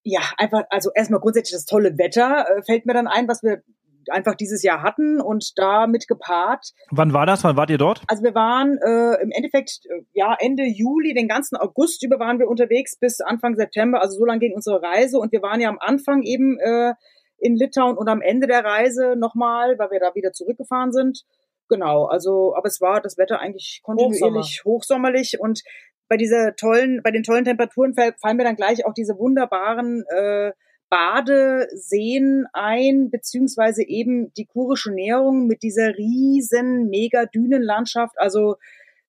ja, 0.08 0.22
einfach, 0.38 0.64
also 0.70 0.90
erstmal 0.96 1.20
grundsätzlich 1.20 1.54
das 1.54 1.66
tolle 1.66 1.98
Wetter 1.98 2.46
äh, 2.48 2.62
fällt 2.64 2.86
mir 2.86 2.94
dann 2.94 3.08
ein, 3.08 3.28
was 3.28 3.44
wir 3.44 3.62
einfach 4.10 4.36
dieses 4.36 4.64
Jahr 4.64 4.82
hatten 4.82 5.20
und 5.20 5.52
damit 5.58 6.08
gepaart. 6.08 6.72
Wann 6.92 7.12
war 7.12 7.26
das? 7.26 7.44
Wann 7.44 7.58
wart 7.58 7.70
ihr 7.70 7.78
dort? 7.78 8.04
Also 8.08 8.24
wir 8.24 8.34
waren 8.34 8.78
äh, 8.78 9.22
im 9.22 9.32
Endeffekt 9.32 9.82
äh, 9.90 10.04
ja 10.14 10.34
Ende 10.40 10.64
Juli, 10.64 11.14
den 11.14 11.28
ganzen 11.28 11.58
August 11.58 12.06
über 12.06 12.20
waren 12.20 12.40
wir 12.40 12.48
unterwegs 12.48 12.98
bis 12.98 13.20
Anfang 13.20 13.56
September. 13.58 14.02
Also 14.02 14.18
so 14.18 14.24
lange 14.24 14.40
ging 14.40 14.54
unsere 14.56 14.82
Reise 14.82 15.20
und 15.20 15.34
wir 15.34 15.42
waren 15.42 15.60
ja 15.60 15.68
am 15.68 15.80
Anfang 15.80 16.24
eben 16.24 16.58
äh, 16.60 16.94
in 17.40 17.58
Litauen 17.58 17.98
und 17.98 18.08
am 18.08 18.22
Ende 18.22 18.48
der 18.48 18.64
Reise 18.64 19.16
nochmal, 19.18 19.78
weil 19.78 19.92
wir 19.92 20.00
da 20.00 20.16
wieder 20.16 20.32
zurückgefahren 20.32 20.94
sind. 20.94 21.24
Genau, 21.68 22.06
also 22.06 22.56
aber 22.56 22.68
es 22.68 22.80
war 22.80 23.02
das 23.02 23.18
Wetter 23.18 23.42
eigentlich 23.42 23.82
kontinuierlich 23.84 24.62
Hochsommer. 24.64 25.10
hochsommerlich 25.10 25.38
und 25.42 25.64
bei 26.08 26.18
dieser 26.18 26.56
tollen, 26.56 27.02
bei 27.04 27.12
den 27.12 27.24
tollen 27.24 27.46
Temperaturen 27.46 27.94
fallen 27.94 28.38
mir 28.38 28.44
dann 28.44 28.56
gleich 28.56 28.86
auch 28.86 28.94
diese 28.94 29.18
wunderbaren 29.18 30.04
äh, 30.08 30.52
Badeseen 30.90 32.46
ein, 32.54 33.10
beziehungsweise 33.10 33.84
eben 33.84 34.34
die 34.34 34.46
kurische 34.46 34.92
Nährung 34.92 35.48
mit 35.48 35.64
dieser 35.64 35.98
riesen 35.98 36.90
mega 36.90 37.26
Dünenlandschaft. 37.26 38.18
Also 38.18 38.56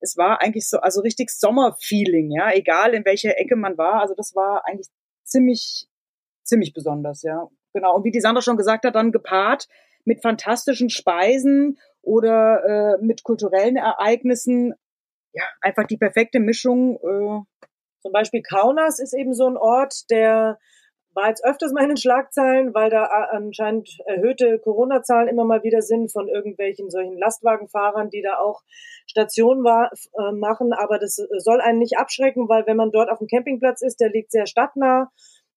es 0.00 0.16
war 0.16 0.40
eigentlich 0.40 0.68
so, 0.68 0.78
also 0.78 1.00
richtig 1.00 1.30
Sommerfeeling, 1.30 2.30
ja, 2.30 2.52
egal 2.52 2.94
in 2.94 3.04
welcher 3.04 3.38
Ecke 3.38 3.56
man 3.56 3.78
war. 3.78 4.00
Also 4.00 4.14
das 4.14 4.34
war 4.34 4.66
eigentlich 4.66 4.88
ziemlich, 5.24 5.86
ziemlich 6.42 6.72
besonders, 6.72 7.22
ja. 7.22 7.48
Genau. 7.74 7.96
Und 7.96 8.04
wie 8.04 8.10
die 8.10 8.20
Sandra 8.20 8.42
schon 8.42 8.56
gesagt 8.56 8.84
hat, 8.84 8.94
dann 8.94 9.12
gepaart 9.12 9.68
mit 10.04 10.22
fantastischen 10.22 10.90
Speisen 10.90 11.78
oder 12.02 12.96
äh, 12.98 13.04
mit 13.04 13.22
kulturellen 13.22 13.76
Ereignissen 13.76 14.74
ja, 15.32 15.44
einfach 15.60 15.84
die 15.84 15.96
perfekte 15.96 16.40
Mischung. 16.40 16.96
Äh. 16.96 17.66
Zum 18.00 18.12
Beispiel 18.12 18.42
Kaunas 18.42 19.00
ist 19.00 19.14
eben 19.14 19.34
so 19.34 19.46
ein 19.46 19.56
Ort, 19.56 20.10
der 20.10 20.58
war 21.14 21.28
jetzt 21.28 21.44
öfters 21.44 21.72
mal 21.72 21.82
in 21.82 21.88
den 21.88 21.96
Schlagzeilen, 21.96 22.74
weil 22.74 22.90
da 22.90 23.04
anscheinend 23.04 23.90
erhöhte 24.06 24.60
Corona-Zahlen 24.60 25.28
immer 25.28 25.44
mal 25.44 25.64
wieder 25.64 25.82
sind 25.82 26.12
von 26.12 26.28
irgendwelchen 26.28 26.90
solchen 26.90 27.18
Lastwagenfahrern, 27.18 28.08
die 28.08 28.22
da 28.22 28.38
auch 28.38 28.62
Stationen 29.06 29.64
war, 29.64 29.90
äh, 29.92 30.32
machen. 30.32 30.72
Aber 30.72 30.98
das 30.98 31.16
soll 31.16 31.60
einen 31.60 31.80
nicht 31.80 31.98
abschrecken, 31.98 32.48
weil 32.48 32.66
wenn 32.66 32.76
man 32.76 32.92
dort 32.92 33.10
auf 33.10 33.18
dem 33.18 33.26
Campingplatz 33.26 33.82
ist, 33.82 34.00
der 34.00 34.10
liegt 34.10 34.30
sehr 34.30 34.46
stadtnah 34.46 35.10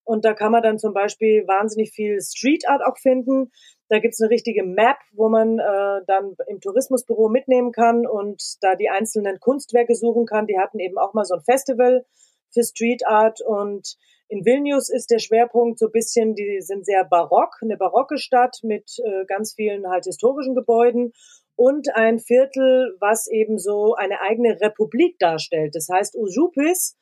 und 0.03 0.25
da 0.25 0.33
kann 0.33 0.51
man 0.51 0.63
dann 0.63 0.79
zum 0.79 0.93
Beispiel 0.93 1.47
wahnsinnig 1.47 1.91
viel 1.91 2.19
Street 2.21 2.67
Art 2.67 2.81
auch 2.83 2.97
finden. 2.97 3.51
Da 3.91 3.99
gibt's 3.99 4.21
eine 4.21 4.29
richtige 4.29 4.63
Map, 4.63 4.95
wo 5.11 5.27
man 5.27 5.59
äh, 5.59 6.01
dann 6.07 6.37
im 6.47 6.61
Tourismusbüro 6.61 7.27
mitnehmen 7.27 7.73
kann 7.73 8.07
und 8.07 8.41
da 8.61 8.75
die 8.75 8.87
einzelnen 8.87 9.41
Kunstwerke 9.41 9.95
suchen 9.95 10.25
kann. 10.25 10.47
Die 10.47 10.57
hatten 10.57 10.79
eben 10.79 10.97
auch 10.97 11.13
mal 11.13 11.25
so 11.25 11.35
ein 11.35 11.41
Festival 11.41 12.05
für 12.53 12.63
Street 12.63 13.05
Art 13.05 13.41
und 13.41 13.97
in 14.29 14.45
Vilnius 14.45 14.87
ist 14.87 15.11
der 15.11 15.19
Schwerpunkt 15.19 15.77
so 15.77 15.89
bisschen, 15.89 16.35
die 16.35 16.61
sind 16.61 16.85
sehr 16.85 17.03
barock, 17.03 17.57
eine 17.61 17.75
barocke 17.75 18.17
Stadt 18.17 18.59
mit 18.63 18.97
äh, 19.03 19.25
ganz 19.25 19.55
vielen 19.55 19.85
halt 19.89 20.05
historischen 20.05 20.55
Gebäuden 20.55 21.11
und 21.57 21.93
ein 21.93 22.17
Viertel, 22.19 22.95
was 23.01 23.27
eben 23.27 23.59
so 23.59 23.95
eine 23.95 24.21
eigene 24.21 24.57
Republik 24.61 25.19
darstellt. 25.19 25.75
Das 25.75 25.89
heißt 25.91 26.15
Ujupis. 26.15 26.97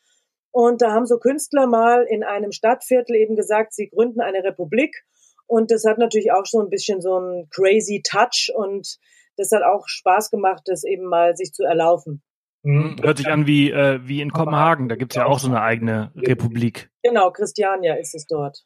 Und 0.49 0.81
da 0.81 0.91
haben 0.91 1.05
so 1.05 1.19
Künstler 1.19 1.67
mal 1.67 2.03
in 2.09 2.23
einem 2.23 2.51
Stadtviertel 2.51 3.15
eben 3.15 3.35
gesagt, 3.35 3.73
sie 3.73 3.89
gründen 3.89 4.21
eine 4.21 4.43
Republik. 4.43 5.05
Und 5.49 5.71
das 5.71 5.83
hat 5.83 5.97
natürlich 5.97 6.31
auch 6.31 6.45
so 6.45 6.61
ein 6.61 6.69
bisschen 6.69 7.01
so 7.01 7.15
einen 7.15 7.49
crazy 7.49 8.03
Touch 8.07 8.51
und 8.55 8.99
das 9.35 9.51
hat 9.51 9.63
auch 9.63 9.87
Spaß 9.87 10.29
gemacht, 10.29 10.61
das 10.65 10.83
eben 10.83 11.05
mal 11.05 11.35
sich 11.35 11.53
zu 11.53 11.63
erlaufen. 11.63 12.21
Mhm. 12.61 12.97
Hört 13.01 13.17
sich 13.17 13.27
an 13.27 13.47
wie, 13.47 13.71
äh, 13.71 13.99
wie 14.03 14.21
in 14.21 14.31
Kopenhagen, 14.31 14.89
da 14.89 14.95
gibt's 14.95 15.15
ja 15.15 15.25
auch 15.25 15.39
so 15.39 15.47
eine 15.47 15.61
eigene 15.61 16.11
Republik. 16.15 16.91
Genau, 17.01 17.31
Christiania 17.31 17.95
ist 17.95 18.13
es 18.13 18.27
dort. 18.27 18.63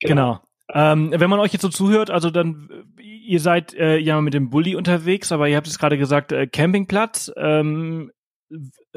Genau. 0.00 0.40
Ähm, 0.72 1.12
wenn 1.14 1.28
man 1.28 1.40
euch 1.40 1.52
jetzt 1.52 1.62
so 1.62 1.68
zuhört, 1.68 2.08
also 2.10 2.30
dann, 2.30 2.86
ihr 2.98 3.40
seid 3.40 3.74
äh, 3.74 3.98
ja 3.98 4.22
mit 4.22 4.32
dem 4.32 4.48
Bulli 4.48 4.76
unterwegs, 4.76 5.32
aber 5.32 5.48
ihr 5.48 5.56
habt 5.56 5.66
es 5.66 5.78
gerade 5.78 5.98
gesagt, 5.98 6.32
äh, 6.32 6.46
Campingplatz. 6.46 7.30
Ähm, 7.36 8.10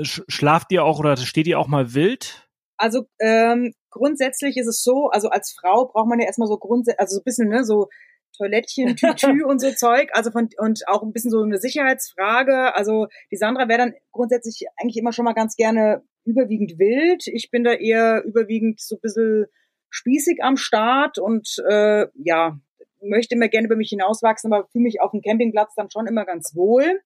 schlaft 0.01 0.71
ihr 0.71 0.85
auch 0.85 0.99
oder 0.99 1.17
steht 1.17 1.47
ihr 1.47 1.59
auch 1.59 1.67
mal 1.67 1.93
wild? 1.93 2.47
Also 2.77 3.07
ähm, 3.19 3.73
grundsätzlich 3.93 4.57
ist 4.57 4.67
es 4.67 4.83
so, 4.83 5.09
also 5.09 5.29
als 5.29 5.55
Frau 5.59 5.85
braucht 5.85 6.07
man 6.07 6.19
ja 6.19 6.25
erstmal 6.25 6.47
so 6.47 6.57
grundsätzlich, 6.57 6.99
also 6.99 7.15
so 7.15 7.21
ein 7.21 7.23
bisschen, 7.23 7.49
ne, 7.49 7.63
so 7.63 7.87
Toilettchen, 8.35 8.95
Tütü 8.95 9.45
und 9.45 9.59
so 9.59 9.71
Zeug, 9.71 10.09
also 10.13 10.31
von 10.31 10.49
und 10.57 10.81
auch 10.87 11.03
ein 11.03 11.13
bisschen 11.13 11.31
so 11.31 11.41
eine 11.41 11.59
Sicherheitsfrage. 11.59 12.75
Also 12.75 13.07
die 13.31 13.37
Sandra 13.37 13.67
wäre 13.67 13.79
dann 13.79 13.93
grundsätzlich 14.11 14.65
eigentlich 14.77 14.97
immer 14.97 15.13
schon 15.13 15.25
mal 15.25 15.33
ganz 15.33 15.55
gerne 15.55 16.03
überwiegend 16.25 16.79
wild. 16.79 17.27
Ich 17.27 17.51
bin 17.51 17.63
da 17.63 17.73
eher 17.73 18.23
überwiegend 18.23 18.81
so 18.81 18.95
ein 18.95 19.01
bisschen 19.01 19.45
spießig 19.89 20.39
am 20.41 20.57
Start 20.57 21.19
und 21.19 21.63
äh, 21.69 22.07
ja, 22.15 22.57
möchte 23.01 23.35
immer 23.35 23.49
gerne 23.49 23.67
über 23.67 23.75
mich 23.75 23.89
hinauswachsen, 23.89 24.51
aber 24.51 24.67
fühle 24.71 24.83
mich 24.83 25.01
auf 25.01 25.11
dem 25.11 25.21
Campingplatz 25.21 25.75
dann 25.75 25.91
schon 25.91 26.07
immer 26.07 26.25
ganz 26.25 26.55
wohl. 26.55 27.01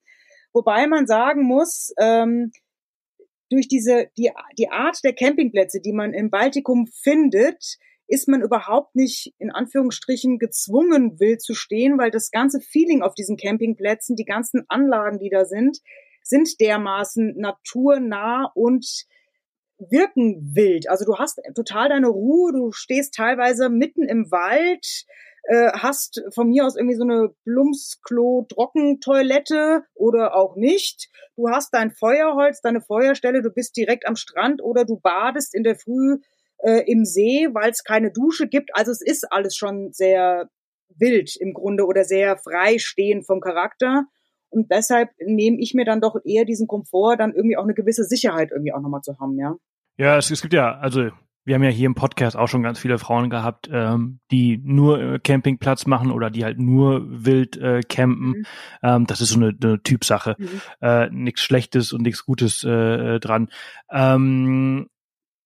Wobei 0.53 0.87
man 0.87 1.07
sagen 1.07 1.43
muss, 1.43 1.93
ähm, 1.99 2.51
durch 3.49 3.67
diese 3.67 4.07
die, 4.17 4.31
die 4.57 4.69
Art 4.69 4.99
der 5.03 5.13
Campingplätze, 5.13 5.81
die 5.81 5.93
man 5.93 6.13
im 6.13 6.29
Baltikum 6.29 6.87
findet, 6.87 7.77
ist 8.07 8.27
man 8.27 8.41
überhaupt 8.41 8.95
nicht 8.95 9.33
in 9.37 9.51
Anführungsstrichen 9.51 10.39
gezwungen, 10.39 11.19
wild 11.19 11.41
zu 11.41 11.53
stehen, 11.53 11.97
weil 11.97 12.11
das 12.11 12.31
ganze 12.31 12.61
Feeling 12.61 13.01
auf 13.01 13.13
diesen 13.13 13.37
Campingplätzen, 13.37 14.15
die 14.15 14.25
ganzen 14.25 14.63
Anlagen, 14.69 15.19
die 15.19 15.29
da 15.29 15.45
sind, 15.45 15.79
sind 16.23 16.59
dermaßen 16.59 17.35
naturnah 17.37 18.51
und 18.55 19.05
wirken 19.77 20.55
wild. 20.55 20.89
Also 20.89 21.05
du 21.05 21.17
hast 21.17 21.39
total 21.55 21.89
deine 21.89 22.07
Ruhe, 22.07 22.51
du 22.51 22.71
stehst 22.71 23.13
teilweise 23.13 23.69
mitten 23.69 24.03
im 24.03 24.31
Wald, 24.31 25.05
äh, 25.47 25.71
hast 25.73 26.23
von 26.33 26.49
mir 26.49 26.65
aus 26.65 26.75
irgendwie 26.75 26.97
so 26.97 27.03
eine 27.03 27.29
Plumpsklo-Trockentoilette 27.45 29.83
oder 29.95 30.35
auch 30.35 30.57
nicht. 30.57 31.09
Du 31.37 31.47
hast 31.49 31.73
dein 31.73 31.91
Feuerholz, 31.91 32.59
deine 32.61 32.81
Feuerstelle, 32.81 33.41
du 33.41 33.49
bist 33.49 33.77
direkt 33.77 34.05
am 34.07 34.17
Strand 34.17 34.61
oder 34.61 34.83
du 34.83 34.99
badest 34.99 35.55
in 35.55 35.63
der 35.63 35.75
Früh 35.75 36.17
äh, 36.59 36.83
im 36.91 37.05
See, 37.05 37.47
weil 37.53 37.71
es 37.71 37.85
keine 37.85 38.11
Dusche 38.11 38.47
gibt. 38.47 38.71
Also 38.73 38.91
es 38.91 39.01
ist 39.01 39.31
alles 39.31 39.55
schon 39.55 39.93
sehr 39.93 40.49
wild 40.89 41.37
im 41.37 41.53
Grunde 41.53 41.85
oder 41.85 42.03
sehr 42.03 42.37
frei 42.37 42.77
stehend 42.77 43.25
vom 43.25 43.39
Charakter. 43.39 44.03
Und 44.49 44.69
deshalb 44.71 45.11
nehme 45.19 45.61
ich 45.61 45.73
mir 45.73 45.85
dann 45.85 46.01
doch 46.01 46.17
eher 46.25 46.43
diesen 46.43 46.67
Komfort, 46.67 47.15
dann 47.17 47.33
irgendwie 47.33 47.55
auch 47.55 47.63
eine 47.63 47.73
gewisse 47.73 48.03
Sicherheit 48.03 48.51
irgendwie 48.51 48.73
auch 48.73 48.81
nochmal 48.81 48.99
zu 49.01 49.17
haben, 49.19 49.37
ja. 49.37 49.55
Ja, 49.97 50.17
es, 50.17 50.29
es 50.29 50.41
gibt 50.41 50.53
ja, 50.53 50.77
also 50.77 51.09
wir 51.47 51.55
haben 51.55 51.63
ja 51.63 51.69
hier 51.69 51.85
im 51.85 51.95
Podcast 51.95 52.35
auch 52.35 52.47
schon 52.47 52.61
ganz 52.61 52.77
viele 52.77 52.99
Frauen 52.99 53.29
gehabt, 53.29 53.69
ähm, 53.71 54.19
die 54.31 54.59
nur 54.61 55.01
äh, 55.01 55.19
Campingplatz 55.19 55.85
machen 55.85 56.11
oder 56.11 56.29
die 56.29 56.43
halt 56.43 56.59
nur 56.59 57.05
wild 57.07 57.55
äh, 57.55 57.81
campen. 57.87 58.27
Mhm. 58.27 58.45
Ähm, 58.83 59.07
das 59.07 59.21
ist 59.21 59.29
so 59.29 59.37
eine, 59.37 59.55
eine 59.63 59.81
Typsache. 59.81 60.35
Mhm. 60.37 60.61
Äh, 60.81 61.09
nichts 61.09 61.41
Schlechtes 61.41 61.93
und 61.93 62.01
nichts 62.01 62.25
Gutes 62.25 62.65
äh, 62.65 63.15
äh, 63.15 63.19
dran. 63.21 63.49
Ähm, 63.89 64.89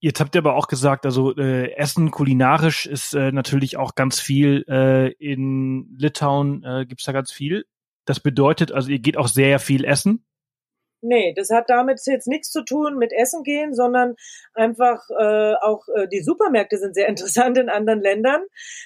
Jetzt 0.04 0.20
habt 0.20 0.34
ihr 0.34 0.40
aber 0.40 0.56
auch 0.56 0.68
gesagt, 0.68 1.06
also 1.06 1.38
äh, 1.38 1.74
Essen 1.76 2.10
kulinarisch 2.10 2.88
ist 2.88 3.14
äh, 3.14 3.32
natürlich 3.32 3.78
auch 3.78 3.94
ganz 3.94 4.20
viel 4.20 4.66
äh, 4.68 5.12
in 5.12 5.96
Litauen 5.96 6.64
äh, 6.64 6.88
gibt's 6.88 7.06
da 7.06 7.12
ganz 7.12 7.32
viel. 7.32 7.66
Das 8.06 8.20
bedeutet, 8.20 8.72
also 8.72 8.90
ihr 8.90 8.98
geht 8.98 9.16
auch 9.16 9.28
sehr 9.28 9.60
viel 9.60 9.86
essen. 9.86 10.26
Nee, 11.02 11.34
das 11.36 11.50
hat 11.50 11.70
damit 11.70 12.00
jetzt 12.06 12.28
nichts 12.28 12.52
zu 12.52 12.64
tun 12.64 12.98
mit 12.98 13.12
Essen 13.12 13.44
gehen, 13.44 13.74
sondern 13.74 14.16
einfach 14.54 15.02
äh, 15.10 15.56
auch 15.56 15.88
äh, 15.96 16.08
die 16.08 16.22
Supermärkte 16.22 16.78
sind 16.78 16.94
sehr 16.94 17.08
interessant 17.10 17.58
in 17.58 17.70
anderen 17.70 18.02
Ländern. 18.02 18.44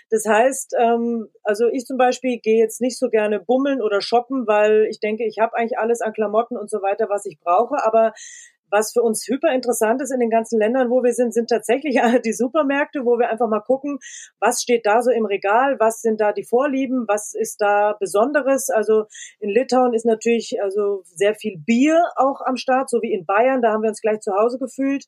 Das 0.09 0.25
heißt, 0.25 0.75
ähm, 0.79 1.27
also 1.43 1.67
ich 1.67 1.85
zum 1.85 1.97
Beispiel 1.97 2.39
gehe 2.39 2.57
jetzt 2.59 2.79
nicht 2.79 2.97
so 2.97 3.09
gerne 3.09 3.39
bummeln 3.39 3.81
oder 3.81 3.99
shoppen, 4.01 4.47
weil 4.47 4.87
ich 4.89 4.99
denke, 4.99 5.25
ich 5.25 5.39
habe 5.39 5.55
eigentlich 5.55 5.77
alles 5.77 6.01
an 6.01 6.13
Klamotten 6.13 6.57
und 6.57 6.69
so 6.69 6.81
weiter, 6.81 7.09
was 7.09 7.25
ich 7.25 7.39
brauche. 7.39 7.83
Aber 7.83 8.13
was 8.75 8.91
für 8.91 9.01
uns 9.01 9.25
hyper 9.25 9.53
interessant 9.53 10.01
ist 10.01 10.11
in 10.11 10.19
den 10.19 10.29
ganzen 10.29 10.59
Ländern, 10.59 10.89
wo 10.89 11.01
wir 11.01 11.13
sind, 11.13 11.33
sind 11.33 11.49
tatsächlich 11.49 11.95
die 12.25 12.33
Supermärkte, 12.33 13.05
wo 13.05 13.17
wir 13.17 13.29
einfach 13.29 13.47
mal 13.47 13.61
gucken, 13.61 13.99
was 14.39 14.61
steht 14.61 14.85
da 14.85 15.01
so 15.01 15.11
im 15.11 15.25
Regal, 15.25 15.77
was 15.79 16.01
sind 16.01 16.19
da 16.19 16.33
die 16.33 16.43
Vorlieben, 16.43 17.05
was 17.07 17.33
ist 17.33 17.61
da 17.61 17.95
Besonderes. 17.99 18.69
Also 18.69 19.05
in 19.39 19.49
Litauen 19.49 19.93
ist 19.93 20.05
natürlich 20.05 20.57
also 20.61 21.03
sehr 21.05 21.35
viel 21.35 21.57
Bier 21.57 22.03
auch 22.17 22.41
am 22.45 22.57
Start, 22.57 22.89
so 22.89 23.01
wie 23.01 23.13
in 23.13 23.25
Bayern, 23.25 23.61
da 23.61 23.71
haben 23.71 23.81
wir 23.81 23.89
uns 23.89 24.01
gleich 24.01 24.19
zu 24.19 24.33
Hause 24.33 24.59
gefühlt. 24.59 25.05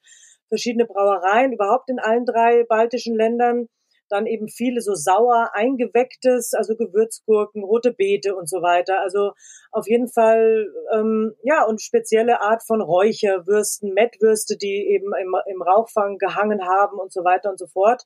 Verschiedene 0.47 0.85
Brauereien, 0.85 1.51
überhaupt 1.51 1.89
in 1.89 1.99
allen 1.99 2.25
drei 2.25 2.63
baltischen 2.63 3.15
Ländern 3.15 3.67
dann 4.09 4.25
eben 4.25 4.47
viele 4.47 4.81
so 4.81 4.93
sauer 4.93 5.51
eingewecktes, 5.53 6.53
also 6.53 6.75
Gewürzgurken, 6.75 7.63
rote 7.63 7.93
Beete 7.93 8.35
und 8.35 8.49
so 8.49 8.61
weiter. 8.61 9.01
Also 9.01 9.31
auf 9.71 9.87
jeden 9.87 10.07
Fall, 10.07 10.67
ähm, 10.93 11.35
ja, 11.43 11.65
und 11.65 11.81
spezielle 11.81 12.41
Art 12.41 12.63
von 12.65 12.81
Räucherwürsten, 12.81 13.93
Mettwürste, 13.93 14.57
die 14.57 14.87
eben 14.89 15.11
im, 15.21 15.35
im 15.47 15.61
Rauchfang 15.61 16.17
gehangen 16.17 16.65
haben 16.65 16.99
und 16.99 17.11
so 17.11 17.23
weiter 17.23 17.49
und 17.49 17.59
so 17.59 17.67
fort. 17.67 18.03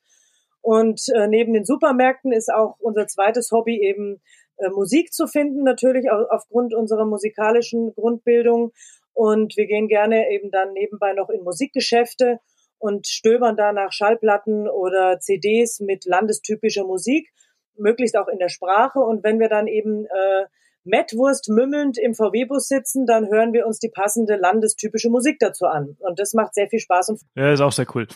Und 0.61 1.01
äh, 1.15 1.27
neben 1.27 1.53
den 1.53 1.65
Supermärkten 1.65 2.31
ist 2.31 2.53
auch 2.53 2.75
unser 2.79 3.07
zweites 3.07 3.51
Hobby 3.51 3.81
eben 3.81 4.21
äh, 4.57 4.69
Musik 4.69 5.11
zu 5.11 5.27
finden, 5.27 5.63
natürlich 5.63 6.11
auch 6.11 6.29
aufgrund 6.29 6.73
unserer 6.73 7.05
musikalischen 7.05 7.93
Grundbildung. 7.95 8.71
Und 9.13 9.57
wir 9.57 9.65
gehen 9.65 9.87
gerne 9.87 10.31
eben 10.31 10.51
dann 10.51 10.73
nebenbei 10.73 11.13
noch 11.13 11.29
in 11.29 11.43
Musikgeschäfte 11.43 12.39
und 12.81 13.07
stöbern 13.07 13.55
da 13.55 13.71
nach 13.71 13.91
Schallplatten 13.91 14.67
oder 14.67 15.19
CDs 15.19 15.79
mit 15.79 16.05
landestypischer 16.05 16.83
Musik, 16.83 17.29
möglichst 17.77 18.17
auch 18.17 18.27
in 18.27 18.39
der 18.39 18.49
Sprache. 18.49 18.99
Und 18.99 19.23
wenn 19.23 19.39
wir 19.39 19.49
dann 19.49 19.67
eben 19.67 20.05
äh, 20.05 20.45
Mettwurst 20.83 21.49
mümmelnd 21.49 21.97
im 21.97 22.15
VW-Bus 22.15 22.67
sitzen, 22.67 23.05
dann 23.05 23.29
hören 23.29 23.53
wir 23.53 23.67
uns 23.67 23.79
die 23.79 23.89
passende 23.89 24.35
landestypische 24.35 25.09
Musik 25.09 25.37
dazu 25.39 25.65
an. 25.65 25.95
Und 25.99 26.19
das 26.19 26.33
macht 26.33 26.55
sehr 26.55 26.69
viel 26.69 26.79
Spaß. 26.79 27.09
Und 27.09 27.21
ja, 27.35 27.53
ist 27.53 27.61
auch 27.61 27.71
sehr 27.71 27.87
cool. 27.93 28.07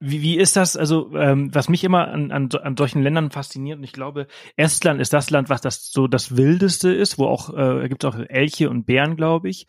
Wie, 0.00 0.22
wie 0.22 0.38
ist 0.38 0.56
das? 0.56 0.76
Also, 0.76 1.14
ähm, 1.16 1.52
was 1.54 1.68
mich 1.68 1.82
immer 1.82 2.08
an, 2.08 2.30
an, 2.30 2.48
an 2.62 2.76
solchen 2.76 3.02
Ländern 3.02 3.30
fasziniert, 3.30 3.78
und 3.78 3.84
ich 3.84 3.92
glaube, 3.92 4.26
Estland 4.56 5.00
ist 5.00 5.12
das 5.12 5.30
Land, 5.30 5.48
was 5.48 5.60
das 5.60 5.90
so 5.90 6.06
das 6.06 6.36
Wildeste 6.36 6.92
ist, 6.92 7.18
wo 7.18 7.26
auch, 7.26 7.56
äh, 7.56 7.88
gibt 7.88 8.04
es 8.04 8.10
auch 8.10 8.18
Elche 8.28 8.70
und 8.70 8.84
Bären, 8.84 9.16
glaube 9.16 9.48
ich. 9.48 9.66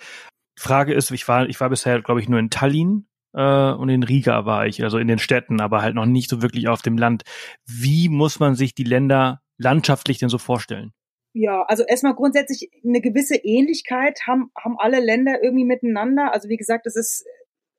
Frage 0.58 0.94
ist, 0.94 1.10
ich 1.12 1.28
war, 1.28 1.48
ich 1.48 1.60
war 1.60 1.70
bisher, 1.70 2.02
glaube 2.02 2.22
ich, 2.22 2.30
nur 2.30 2.40
in 2.40 2.50
Tallinn 2.50 3.08
äh, 3.40 3.72
und 3.72 3.88
in 3.88 4.04
Riga 4.04 4.46
war 4.46 4.68
ich, 4.68 4.84
also 4.84 4.98
in 4.98 5.08
den 5.08 5.18
Städten, 5.18 5.62
aber 5.62 5.82
halt 5.82 5.96
noch 5.96 6.06
nicht 6.06 6.30
so 6.30 6.42
wirklich 6.42 6.68
auf 6.68 6.82
dem 6.82 6.98
Land. 6.98 7.24
Wie 7.66 8.10
muss 8.10 8.40
man 8.40 8.56
sich 8.56 8.76
die 8.76 8.84
Länder 8.84 9.40
landschaftlich 9.58 10.20
denn 10.20 10.28
so 10.28 10.38
vorstellen? 10.38 10.92
Ja, 11.34 11.64
also 11.64 11.84
erstmal 11.84 12.16
grundsätzlich 12.16 12.70
eine 12.84 13.00
gewisse 13.00 13.38
Ähnlichkeit 13.38 14.28
haben, 14.28 14.52
haben 14.62 14.76
alle 14.78 15.00
Länder 15.00 15.42
irgendwie 15.42 15.64
miteinander. 15.64 16.34
Also 16.34 16.50
wie 16.50 16.58
gesagt, 16.58 16.86
es 16.86 16.98
ist, 16.98 17.26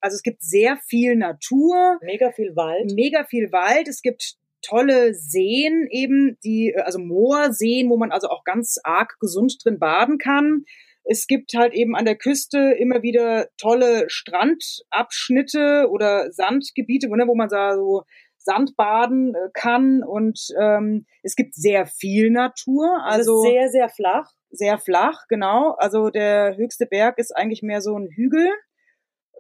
also 0.01 0.15
es 0.15 0.23
gibt 0.23 0.43
sehr 0.43 0.79
viel 0.87 1.15
Natur. 1.17 1.99
Mega 2.03 2.33
viel 2.33 2.57
Wald. 2.57 2.93
Mega 2.95 3.25
viel 3.25 3.53
Wald. 3.53 3.87
Es 3.87 4.01
gibt 4.01 4.37
tolle 4.63 5.13
Seen 5.15 5.89
eben, 5.91 6.39
die, 6.43 6.75
also 6.77 6.99
Moorseen, 6.99 7.91
wo 7.91 7.99
man 7.99 8.13
also 8.13 8.29
auch 8.29 8.45
ganz 8.45 8.79
arg 8.83 9.17
gesund 9.21 9.59
drin 9.63 9.79
baden 9.79 10.17
kann. 10.17 10.65
Es 11.13 11.27
gibt 11.27 11.55
halt 11.57 11.75
eben 11.75 11.97
an 11.97 12.05
der 12.05 12.15
Küste 12.15 12.77
immer 12.79 13.03
wieder 13.03 13.49
tolle 13.57 14.05
Strandabschnitte 14.07 15.89
oder 15.91 16.31
Sandgebiete, 16.31 17.09
wo, 17.11 17.17
ne, 17.17 17.27
man 17.27 17.49
so 17.49 18.05
Sandbaden 18.39 19.35
äh, 19.35 19.49
kann 19.53 20.05
und 20.05 20.39
ähm, 20.57 21.07
es 21.25 21.35
gibt 21.35 21.57
sehr 21.57 21.87
viel 21.87 22.31
Natur. 22.31 23.03
Also 23.03 23.43
sehr, 23.43 23.71
sehr 23.71 23.89
flach. 23.89 24.31
Sehr 24.51 24.79
flach, 24.79 25.27
genau. 25.29 25.75
Also 25.79 26.11
der 26.11 26.57
höchste 26.57 26.87
Berg 26.87 27.19
ist 27.19 27.37
eigentlich 27.37 27.63
mehr 27.63 27.83
so 27.83 27.97
ein 27.97 28.09
Hügel. 28.15 28.49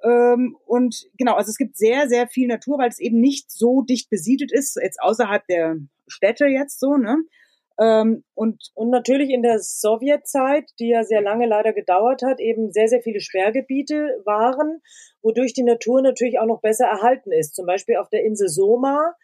Ähm, 0.03 0.57
und 0.67 1.07
genau, 1.19 1.35
also 1.35 1.51
es 1.51 1.57
gibt 1.57 1.77
sehr, 1.77 2.09
sehr 2.09 2.27
viel 2.27 2.49
Natur, 2.49 2.79
weil 2.79 2.89
es 2.89 2.99
eben 2.99 3.21
nicht 3.21 3.49
so 3.53 3.83
dicht 3.83 4.11
besiedelt 4.11 4.51
ist, 4.51 4.77
jetzt 4.83 5.01
außerhalb 5.01 5.47
der 5.47 5.77
Städte 6.09 6.47
jetzt 6.47 6.81
so, 6.81 6.97
ne? 6.97 7.17
Ähm, 7.81 8.25
und, 8.35 8.71
und 8.75 8.91
natürlich 8.91 9.31
in 9.31 9.43
der 9.43 9.59
Sowjetzeit, 9.59 10.71
die 10.79 10.89
ja 10.89 11.03
sehr 11.03 11.23
lange 11.23 11.47
leider 11.47 11.73
gedauert 11.73 12.23
hat, 12.23 12.39
eben 12.39 12.73
sehr, 12.73 12.89
sehr 12.89 13.01
viele 13.01 13.21
Sperrgebiete 13.21 14.21
waren, 14.27 14.83
wodurch 15.23 15.55
die 15.55 15.63
Natur 15.63 16.03
natürlich 16.03 16.39
auch 16.39 16.47
noch 16.47 16.61
besser 16.61 16.87
erhalten 16.87 17.33
ist. 17.33 17.55
Zum 17.55 17.65
Beispiel 17.65 17.97
auf 17.97 18.11
der 18.11 18.23
Insel 18.23 18.49
Soma. 18.49 19.15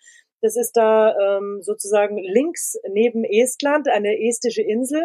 Das 0.41 0.57
ist 0.57 0.73
da 0.73 1.15
ähm, 1.19 1.59
sozusagen 1.63 2.17
links 2.17 2.77
neben 2.91 3.25
Estland, 3.25 3.89
eine 3.89 4.19
estische 4.27 4.63
Insel. 4.63 5.03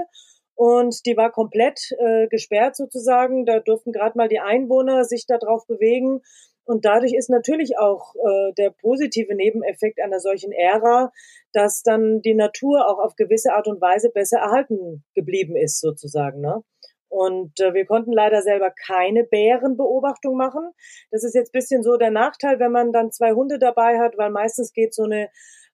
Und 0.56 1.06
die 1.06 1.18
war 1.18 1.32
komplett 1.32 1.80
äh, 1.98 2.28
gesperrt 2.28 2.76
sozusagen. 2.78 3.46
Da 3.46 3.60
durften 3.60 3.92
gerade 3.92 4.18
mal 4.18 4.30
die 4.30 4.40
Einwohner 4.40 5.04
sich 5.04 5.26
da 5.28 5.38
drauf 5.38 5.66
bewegen. 5.68 6.22
Und 6.66 6.86
dadurch 6.86 7.14
ist 7.14 7.30
natürlich 7.30 7.78
auch 7.78 8.16
äh, 8.16 8.54
der 8.58 8.70
positive 8.70 9.36
Nebeneffekt 9.36 10.00
einer 10.02 10.20
solchen 10.20 10.52
Ära, 10.52 11.12
dass 11.54 11.82
dann 11.84 12.22
die 12.22 12.36
Natur 12.36 12.88
auch 12.88 13.00
auf 13.00 13.16
gewisse 13.16 13.54
Art 13.54 13.68
und 13.68 13.82
Weise 13.82 14.10
besser 14.10 14.40
erhalten 14.40 15.04
geblieben 15.16 15.56
ist, 15.56 15.80
sozusagen. 15.80 16.40
Ne? 16.42 16.64
Und 17.10 17.60
äh, 17.60 17.74
wir 17.74 17.86
konnten 17.86 18.14
leider 18.14 18.42
selber 18.42 18.72
keine 18.72 19.26
Bärenbeobachtung 19.26 20.38
machen. 20.38 20.72
Das 21.12 21.26
ist 21.26 21.36
jetzt 21.36 21.52
bisschen 21.52 21.84
so 21.84 21.98
der 21.98 22.12
Nachteil, 22.12 22.60
wenn 22.60 22.72
man 22.72 22.94
dann 22.94 23.12
zwei 23.12 23.34
Hunde 23.34 23.60
dabei 23.60 24.00
hat, 24.00 24.18
weil 24.18 24.30
meistens 24.30 24.72
geht 24.72 24.94
so 24.94 25.04
eine 25.04 25.30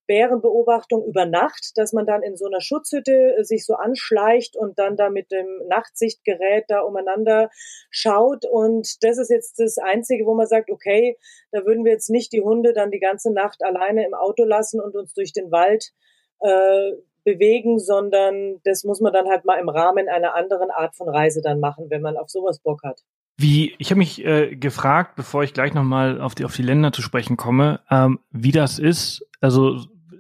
Bärenbeobachtung 0.08 1.06
über 1.06 1.26
Nacht, 1.26 1.78
dass 1.78 1.94
man 1.94 2.06
dann 2.06 2.24
in 2.24 2.38
so 2.38 2.46
einer 2.46 2.62
Schutzhütte 2.62 3.36
äh, 3.38 3.44
sich 3.44 3.66
so 3.66 3.76
anschleicht 3.76 4.56
und 4.56 4.80
dann 4.80 4.96
da 4.96 5.10
mit 5.10 5.32
dem 5.32 5.46
Nachtsichtgerät 5.68 6.66
da 6.68 6.80
umeinander 6.80 7.50
schaut. 7.90 8.46
Und 8.46 9.04
das 9.04 9.18
ist 9.18 9.30
jetzt 9.30 9.60
das 9.60 9.78
Einzige, 9.78 10.26
wo 10.26 10.34
man 10.34 10.48
sagt, 10.48 10.72
okay, 10.72 11.18
da 11.52 11.66
würden 11.66 11.86
wir 11.86 11.92
jetzt 11.92 12.10
nicht 12.10 12.32
die 12.34 12.42
Hunde 12.42 12.74
dann 12.74 12.92
die 12.92 13.00
ganze 13.00 13.32
Nacht 13.32 13.64
alleine 13.64 14.06
im 14.06 14.14
Auto 14.14 14.44
lassen 14.44 14.80
und 14.80 14.96
uns 14.96 15.14
durch 15.14 15.34
den 15.34 15.52
Wald 15.52 15.92
äh, 16.40 16.94
bewegen, 17.24 17.78
sondern 17.78 18.62
das 18.64 18.86
muss 18.86 19.02
man 19.02 19.12
dann 19.12 19.28
halt 19.28 19.44
mal 19.44 19.60
im 19.60 19.68
Rahmen 19.68 20.08
einer 20.08 20.34
anderen 20.34 20.72
Art 20.72 20.96
von 20.96 21.10
Reise 21.10 21.42
dann 21.42 21.60
machen, 21.60 21.90
wenn 21.90 22.02
man 22.02 22.16
auf 22.16 22.30
sowas 22.30 22.60
Bock 22.60 22.84
hat. 22.84 23.02
Wie, 23.36 23.76
ich 23.78 23.92
habe 23.92 24.00
mich 24.00 24.26
äh, 24.26 24.56
gefragt, 24.56 25.16
bevor 25.16 25.44
ich 25.44 25.54
gleich 25.54 25.74
nochmal 25.74 26.22
auf 26.22 26.34
die, 26.34 26.46
auf 26.46 26.56
die 26.56 26.64
Länder 26.64 26.92
zu 26.92 27.02
sprechen 27.02 27.38
komme, 27.38 27.82
ähm, 27.92 28.20
wie 28.32 28.52
das 28.52 28.80
ist, 28.80 29.28
also 29.42 29.78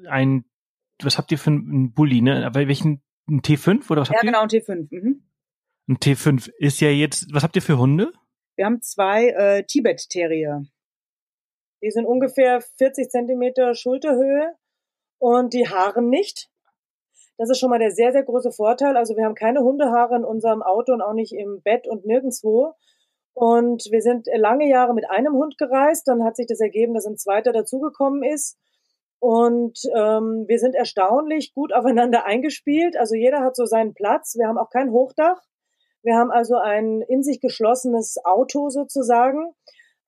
ein, 0.08 0.46
was 1.02 1.17
habt 1.17 1.32
ihr 1.32 1.38
für 1.38 1.52
einen 1.52 1.93
Bulli, 1.93 2.22
ne? 2.22 2.50
Welchen, 2.54 3.04
ein 3.30 3.41
T5 3.41 3.89
oder 3.91 4.02
was 4.02 4.10
habt 4.10 4.24
ja, 4.24 4.30
ihr? 4.30 4.34
Ja, 4.34 4.39
genau, 4.39 4.41
ein 4.43 4.50
T5. 4.50 4.88
Mhm. 4.89 5.24
Ein 5.89 5.98
T5 5.98 6.52
ist 6.58 6.80
ja 6.82 6.89
jetzt, 6.89 7.34
was 7.34 7.43
habt 7.43 7.56
ihr 7.56 7.62
für 7.62 7.78
Hunde? 7.78 8.12
Wir 8.56 8.65
haben 8.65 8.82
zwei 8.82 9.28
äh, 9.30 9.63
Tibet-Terrier. 9.63 10.63
Die 11.84 11.91
sind 11.91 12.06
ungefähr 12.06 12.62
40 12.62 13.10
Zentimeter 13.10 13.76
Schulterhöhe 13.76 14.56
und 15.20 15.54
die 15.54 15.70
haaren 15.70 16.10
nicht. 16.10 16.50
Das 17.38 17.50
ist 17.52 17.60
schon 17.60 17.70
mal 17.70 17.80
der 17.80 17.91
sehr, 17.91 18.12
sehr 18.12 18.24
große 18.24 18.52
Vorteil. 18.52 18.98
Also 18.98 19.15
wir 19.15 19.26
haben 19.26 19.36
keine 19.36 19.62
Hundehaare 19.62 20.15
in 20.15 20.24
unserem 20.24 20.63
Auto 20.63 20.93
und 20.93 21.02
auch 21.02 21.13
nicht 21.13 21.34
im 21.34 21.62
Bett 21.62 21.88
und 21.88 22.06
nirgendwo. 22.06 22.74
Und 23.34 23.84
wir 23.91 24.02
sind 24.02 24.28
lange 24.34 24.67
Jahre 24.67 24.96
mit 24.96 25.08
einem 25.10 25.34
Hund 25.34 25.60
gereist. 25.60 26.08
Dann 26.08 26.24
hat 26.24 26.36
sich 26.36 26.48
das 26.48 26.60
ergeben, 26.60 26.96
dass 26.96 27.06
ein 27.06 27.17
zweiter 27.17 27.54
dazugekommen 27.54 28.24
ist. 28.24 28.58
Und 29.20 29.80
ähm, 29.96 30.46
wir 30.48 30.60
sind 30.60 30.76
erstaunlich 30.76 31.54
gut 31.54 31.74
aufeinander 31.74 32.26
eingespielt. 32.26 32.98
Also 32.98 33.16
jeder 33.16 33.42
hat 33.42 33.56
so 33.56 33.66
seinen 33.66 33.94
Platz. 33.94 34.36
Wir 34.38 34.48
haben 34.48 34.58
auch 34.58 34.70
kein 34.70 34.92
Hochdach. 34.92 35.42
Wir 36.04 36.16
haben 36.16 36.32
also 36.32 36.56
ein 36.56 37.02
in 37.02 37.24
sich 37.24 37.42
geschlossenes 37.42 38.18
Auto 38.24 38.70
sozusagen 38.70 39.54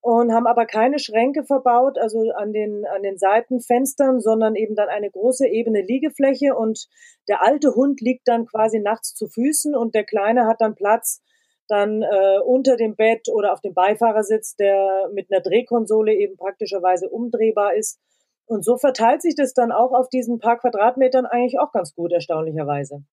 und 0.02 0.34
haben 0.34 0.48
aber 0.48 0.66
keine 0.66 1.00
Schränke 1.00 1.44
verbaut, 1.44 1.98
also 1.98 2.32
an 2.36 2.54
den, 2.54 2.86
an 2.86 3.04
den 3.04 3.18
Seitenfenstern, 3.18 4.22
sondern 4.22 4.56
eben 4.56 4.76
dann 4.76 4.88
eine 4.88 5.10
große 5.10 5.48
ebene 5.48 5.82
Liegefläche 5.82 6.56
und 6.56 6.88
der 7.28 7.46
alte 7.46 7.76
Hund 7.76 8.00
liegt 8.00 8.28
dann 8.28 8.46
quasi 8.46 8.80
nachts 8.80 9.14
zu 9.14 9.28
Füßen 9.28 9.76
und 9.76 9.96
der 9.96 10.06
Kleine 10.06 10.46
hat 10.46 10.62
dann 10.62 10.76
Platz 10.76 11.22
dann 11.68 12.02
äh, 12.02 12.40
unter 12.46 12.78
dem 12.78 12.96
Bett 12.96 13.28
oder 13.32 13.52
auf 13.52 13.62
dem 13.62 13.74
Beifahrersitz, 13.74 14.56
der 14.56 15.10
mit 15.14 15.32
einer 15.32 15.42
Drehkonsole 15.42 16.14
eben 16.14 16.38
praktischerweise 16.38 17.10
umdrehbar 17.10 17.76
ist 17.76 18.00
und 18.50 18.66
so 18.66 18.78
verteilt 18.78 19.22
sich 19.22 19.36
das 19.36 19.54
dann 19.54 19.72
auch 19.72 19.94
auf 19.94 20.10
diesen 20.10 20.40
paar 20.40 20.58
Quadratmetern 20.58 21.28
eigentlich 21.28 21.60
auch 21.60 21.72
ganz 21.72 21.94
gut, 21.94 22.12
erstaunlicherweise. 22.12 23.04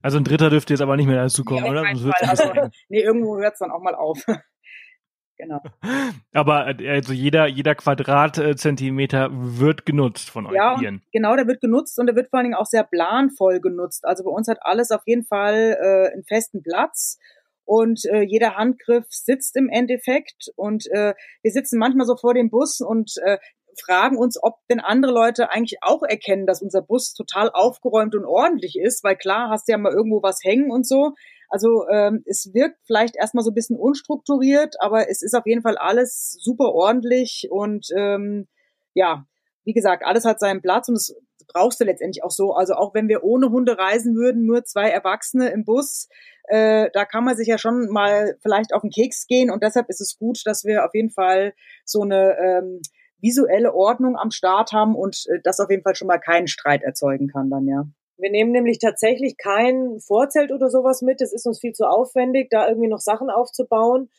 Also 0.00 0.16
ein 0.16 0.24
Dritter 0.24 0.48
dürfte 0.48 0.72
jetzt 0.72 0.80
aber 0.80 0.96
nicht 0.96 1.06
mehr 1.06 1.22
dazu 1.22 1.44
kommen, 1.44 1.64
nee, 1.64 1.70
oder? 1.70 1.84
Also, 1.86 2.10
nee, 2.88 3.02
irgendwo 3.02 3.36
hört 3.36 3.54
es 3.54 3.58
dann 3.58 3.70
auch 3.70 3.82
mal 3.82 3.94
auf. 3.94 4.24
genau. 5.36 5.60
Aber 6.32 6.80
äh, 6.80 6.88
also 6.88 7.12
jeder, 7.12 7.48
jeder 7.48 7.74
Quadratzentimeter 7.74 9.28
wird 9.32 9.84
genutzt 9.84 10.30
von 10.30 10.46
euch 10.46 10.54
ja, 10.54 10.80
Genau, 11.12 11.36
der 11.36 11.46
wird 11.46 11.60
genutzt 11.60 11.98
und 11.98 12.06
der 12.06 12.16
wird 12.16 12.30
vor 12.30 12.38
allen 12.38 12.44
Dingen 12.44 12.56
auch 12.56 12.66
sehr 12.66 12.84
planvoll 12.84 13.60
genutzt. 13.60 14.06
Also 14.06 14.24
bei 14.24 14.30
uns 14.30 14.48
hat 14.48 14.58
alles 14.62 14.90
auf 14.90 15.02
jeden 15.04 15.24
Fall 15.24 15.76
äh, 15.80 16.12
einen 16.12 16.24
festen 16.24 16.62
Platz 16.62 17.18
und 17.64 18.06
äh, 18.06 18.22
jeder 18.22 18.56
Handgriff 18.56 19.04
sitzt 19.10 19.54
im 19.56 19.68
Endeffekt 19.68 20.50
und 20.56 20.86
äh, 20.90 21.12
wir 21.42 21.50
sitzen 21.50 21.78
manchmal 21.78 22.06
so 22.06 22.16
vor 22.16 22.32
dem 22.32 22.48
Bus 22.48 22.80
und 22.80 23.12
äh, 23.22 23.36
fragen 23.80 24.16
uns, 24.16 24.38
ob 24.42 24.56
denn 24.70 24.80
andere 24.80 25.12
Leute 25.12 25.50
eigentlich 25.50 25.78
auch 25.82 26.02
erkennen, 26.02 26.46
dass 26.46 26.62
unser 26.62 26.82
Bus 26.82 27.14
total 27.14 27.50
aufgeräumt 27.50 28.14
und 28.14 28.24
ordentlich 28.24 28.76
ist, 28.80 29.04
weil 29.04 29.16
klar 29.16 29.50
hast 29.50 29.68
du 29.68 29.72
ja 29.72 29.78
mal 29.78 29.92
irgendwo 29.92 30.22
was 30.22 30.40
hängen 30.42 30.70
und 30.70 30.86
so. 30.86 31.12
Also 31.48 31.88
ähm, 31.88 32.22
es 32.26 32.50
wirkt 32.52 32.78
vielleicht 32.86 33.16
erstmal 33.16 33.44
so 33.44 33.50
ein 33.50 33.54
bisschen 33.54 33.78
unstrukturiert, 33.78 34.76
aber 34.80 35.08
es 35.10 35.22
ist 35.22 35.34
auf 35.34 35.46
jeden 35.46 35.62
Fall 35.62 35.78
alles 35.78 36.36
super 36.40 36.72
ordentlich 36.74 37.48
und 37.50 37.86
ähm, 37.96 38.48
ja, 38.94 39.24
wie 39.64 39.72
gesagt, 39.72 40.04
alles 40.04 40.24
hat 40.24 40.40
seinen 40.40 40.62
Platz 40.62 40.88
und 40.88 40.96
es 40.96 41.14
brauchst 41.52 41.80
du 41.80 41.84
letztendlich 41.84 42.22
auch 42.22 42.30
so. 42.30 42.52
Also 42.52 42.74
auch 42.74 42.94
wenn 42.94 43.08
wir 43.08 43.24
ohne 43.24 43.50
Hunde 43.50 43.78
reisen 43.78 44.14
würden, 44.14 44.44
nur 44.44 44.64
zwei 44.64 44.90
Erwachsene 44.90 45.48
im 45.48 45.64
Bus, 45.64 46.08
äh, 46.44 46.90
da 46.92 47.04
kann 47.04 47.24
man 47.24 47.36
sich 47.36 47.48
ja 47.48 47.58
schon 47.58 47.88
mal 47.90 48.36
vielleicht 48.42 48.74
auf 48.74 48.82
den 48.82 48.90
Keks 48.90 49.26
gehen 49.26 49.50
und 49.50 49.62
deshalb 49.62 49.88
ist 49.88 50.00
es 50.00 50.16
gut, 50.18 50.40
dass 50.44 50.64
wir 50.64 50.84
auf 50.84 50.94
jeden 50.94 51.10
Fall 51.10 51.54
so 51.84 52.02
eine 52.02 52.36
ähm, 52.38 52.80
visuelle 53.20 53.74
Ordnung 53.74 54.16
am 54.16 54.30
Start 54.30 54.72
haben 54.72 54.94
und 54.94 55.24
äh, 55.28 55.40
das 55.42 55.60
auf 55.60 55.70
jeden 55.70 55.82
Fall 55.82 55.94
schon 55.94 56.08
mal 56.08 56.18
keinen 56.18 56.46
Streit 56.46 56.82
erzeugen 56.82 57.28
kann 57.28 57.50
dann, 57.50 57.66
ja. 57.66 57.84
Wir 58.18 58.30
nehmen 58.30 58.50
nämlich 58.50 58.78
tatsächlich 58.80 59.36
kein 59.36 60.00
Vorzelt 60.00 60.50
oder 60.50 60.70
sowas 60.70 61.02
mit. 61.02 61.20
Es 61.20 61.32
ist 61.32 61.46
uns 61.46 61.60
viel 61.60 61.72
zu 61.72 61.84
aufwendig, 61.84 62.50
da 62.50 62.68
irgendwie 62.68 62.88
noch 62.88 62.98
Sachen 62.98 63.30
aufzubauen. 63.30 64.10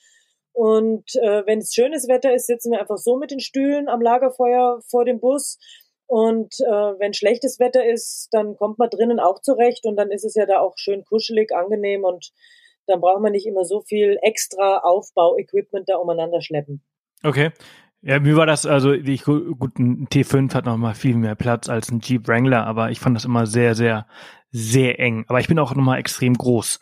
Und 0.53 1.15
äh, 1.15 1.45
wenn 1.45 1.59
es 1.59 1.73
schönes 1.73 2.07
Wetter 2.07 2.33
ist, 2.33 2.47
sitzen 2.47 2.71
wir 2.71 2.79
einfach 2.79 2.97
so 2.97 3.17
mit 3.17 3.31
den 3.31 3.41
Stühlen 3.41 3.89
am 3.89 4.01
Lagerfeuer 4.01 4.81
vor 4.89 5.03
dem 5.03 5.19
Bus. 5.19 5.57
Und 6.07 6.55
äh, 6.61 6.99
wenn 6.99 7.13
schlechtes 7.13 7.59
Wetter 7.59 7.85
ist, 7.85 8.29
dann 8.31 8.55
kommt 8.55 8.79
man 8.79 8.89
drinnen 8.89 9.19
auch 9.19 9.41
zurecht 9.41 9.85
und 9.85 9.95
dann 9.95 10.11
ist 10.11 10.25
es 10.25 10.33
ja 10.33 10.45
da 10.45 10.59
auch 10.59 10.73
schön 10.77 11.03
kuschelig, 11.05 11.51
angenehm 11.53 12.03
und 12.03 12.31
dann 12.87 12.99
braucht 12.99 13.21
man 13.21 13.31
nicht 13.31 13.45
immer 13.45 13.63
so 13.63 13.81
viel 13.81 14.17
extra 14.21 14.79
Aufbauequipment 14.79 15.87
da 15.87 15.97
umeinander 15.97 16.41
schleppen. 16.41 16.83
Okay. 17.23 17.51
Ja, 18.01 18.19
mir 18.19 18.37
war 18.37 18.45
das, 18.45 18.65
also 18.65 18.93
ich, 18.93 19.25
gut, 19.25 19.77
ein 19.77 20.07
T5 20.07 20.53
hat 20.53 20.65
noch 20.65 20.77
mal 20.77 20.93
viel 20.93 21.15
mehr 21.15 21.35
Platz 21.35 21.67
als 21.67 21.91
ein 21.91 21.99
Jeep 22.01 22.27
Wrangler, 22.27 22.65
aber 22.65 22.91
ich 22.91 22.99
fand 22.99 23.15
das 23.15 23.25
immer 23.25 23.45
sehr, 23.45 23.75
sehr, 23.75 24.05
sehr 24.51 24.99
eng. 24.99 25.25
Aber 25.27 25.39
ich 25.39 25.47
bin 25.47 25.59
auch 25.59 25.75
noch 25.75 25.83
mal 25.83 25.97
extrem 25.97 26.33
groß, 26.33 26.79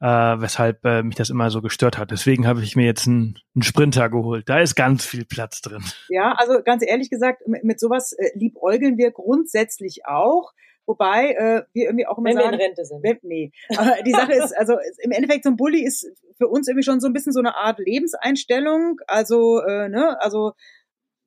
äh, 0.00 0.06
weshalb 0.06 0.84
äh, 0.84 1.02
mich 1.02 1.16
das 1.16 1.28
immer 1.28 1.50
so 1.50 1.60
gestört 1.60 1.98
hat. 1.98 2.12
Deswegen 2.12 2.46
habe 2.46 2.62
ich 2.62 2.76
mir 2.76 2.86
jetzt 2.86 3.08
einen, 3.08 3.36
einen 3.54 3.62
Sprinter 3.62 4.08
geholt. 4.08 4.48
Da 4.48 4.60
ist 4.60 4.76
ganz 4.76 5.04
viel 5.04 5.24
Platz 5.24 5.60
drin. 5.60 5.82
Ja, 6.08 6.34
also 6.38 6.62
ganz 6.64 6.84
ehrlich 6.86 7.10
gesagt, 7.10 7.46
mit, 7.48 7.64
mit 7.64 7.80
sowas 7.80 8.12
äh, 8.12 8.30
liebäugeln 8.34 8.96
wir 8.96 9.10
grundsätzlich 9.10 10.06
auch. 10.06 10.52
Wobei 10.90 11.34
äh, 11.34 11.62
wir 11.72 11.84
irgendwie 11.84 12.06
auch 12.08 12.18
immer 12.18 12.30
wenn 12.30 12.36
sagen, 12.36 12.50
wir 12.50 12.54
in 12.54 12.60
Rente 12.60 12.84
sind. 12.84 13.00
Wenn, 13.04 13.18
nee, 13.22 13.52
aber 13.76 14.02
die 14.04 14.10
Sache 14.10 14.32
ist, 14.32 14.58
also 14.58 14.74
im 14.98 15.12
Endeffekt 15.12 15.44
so 15.44 15.50
ein 15.50 15.56
Bulli 15.56 15.84
ist 15.84 16.10
für 16.36 16.48
uns 16.48 16.66
irgendwie 16.66 16.82
schon 16.82 16.98
so 16.98 17.06
ein 17.06 17.12
bisschen 17.12 17.32
so 17.32 17.38
eine 17.38 17.54
Art 17.54 17.78
Lebenseinstellung. 17.78 18.98
Also 19.06 19.60
äh, 19.60 19.88
ne, 19.88 20.20
also 20.20 20.54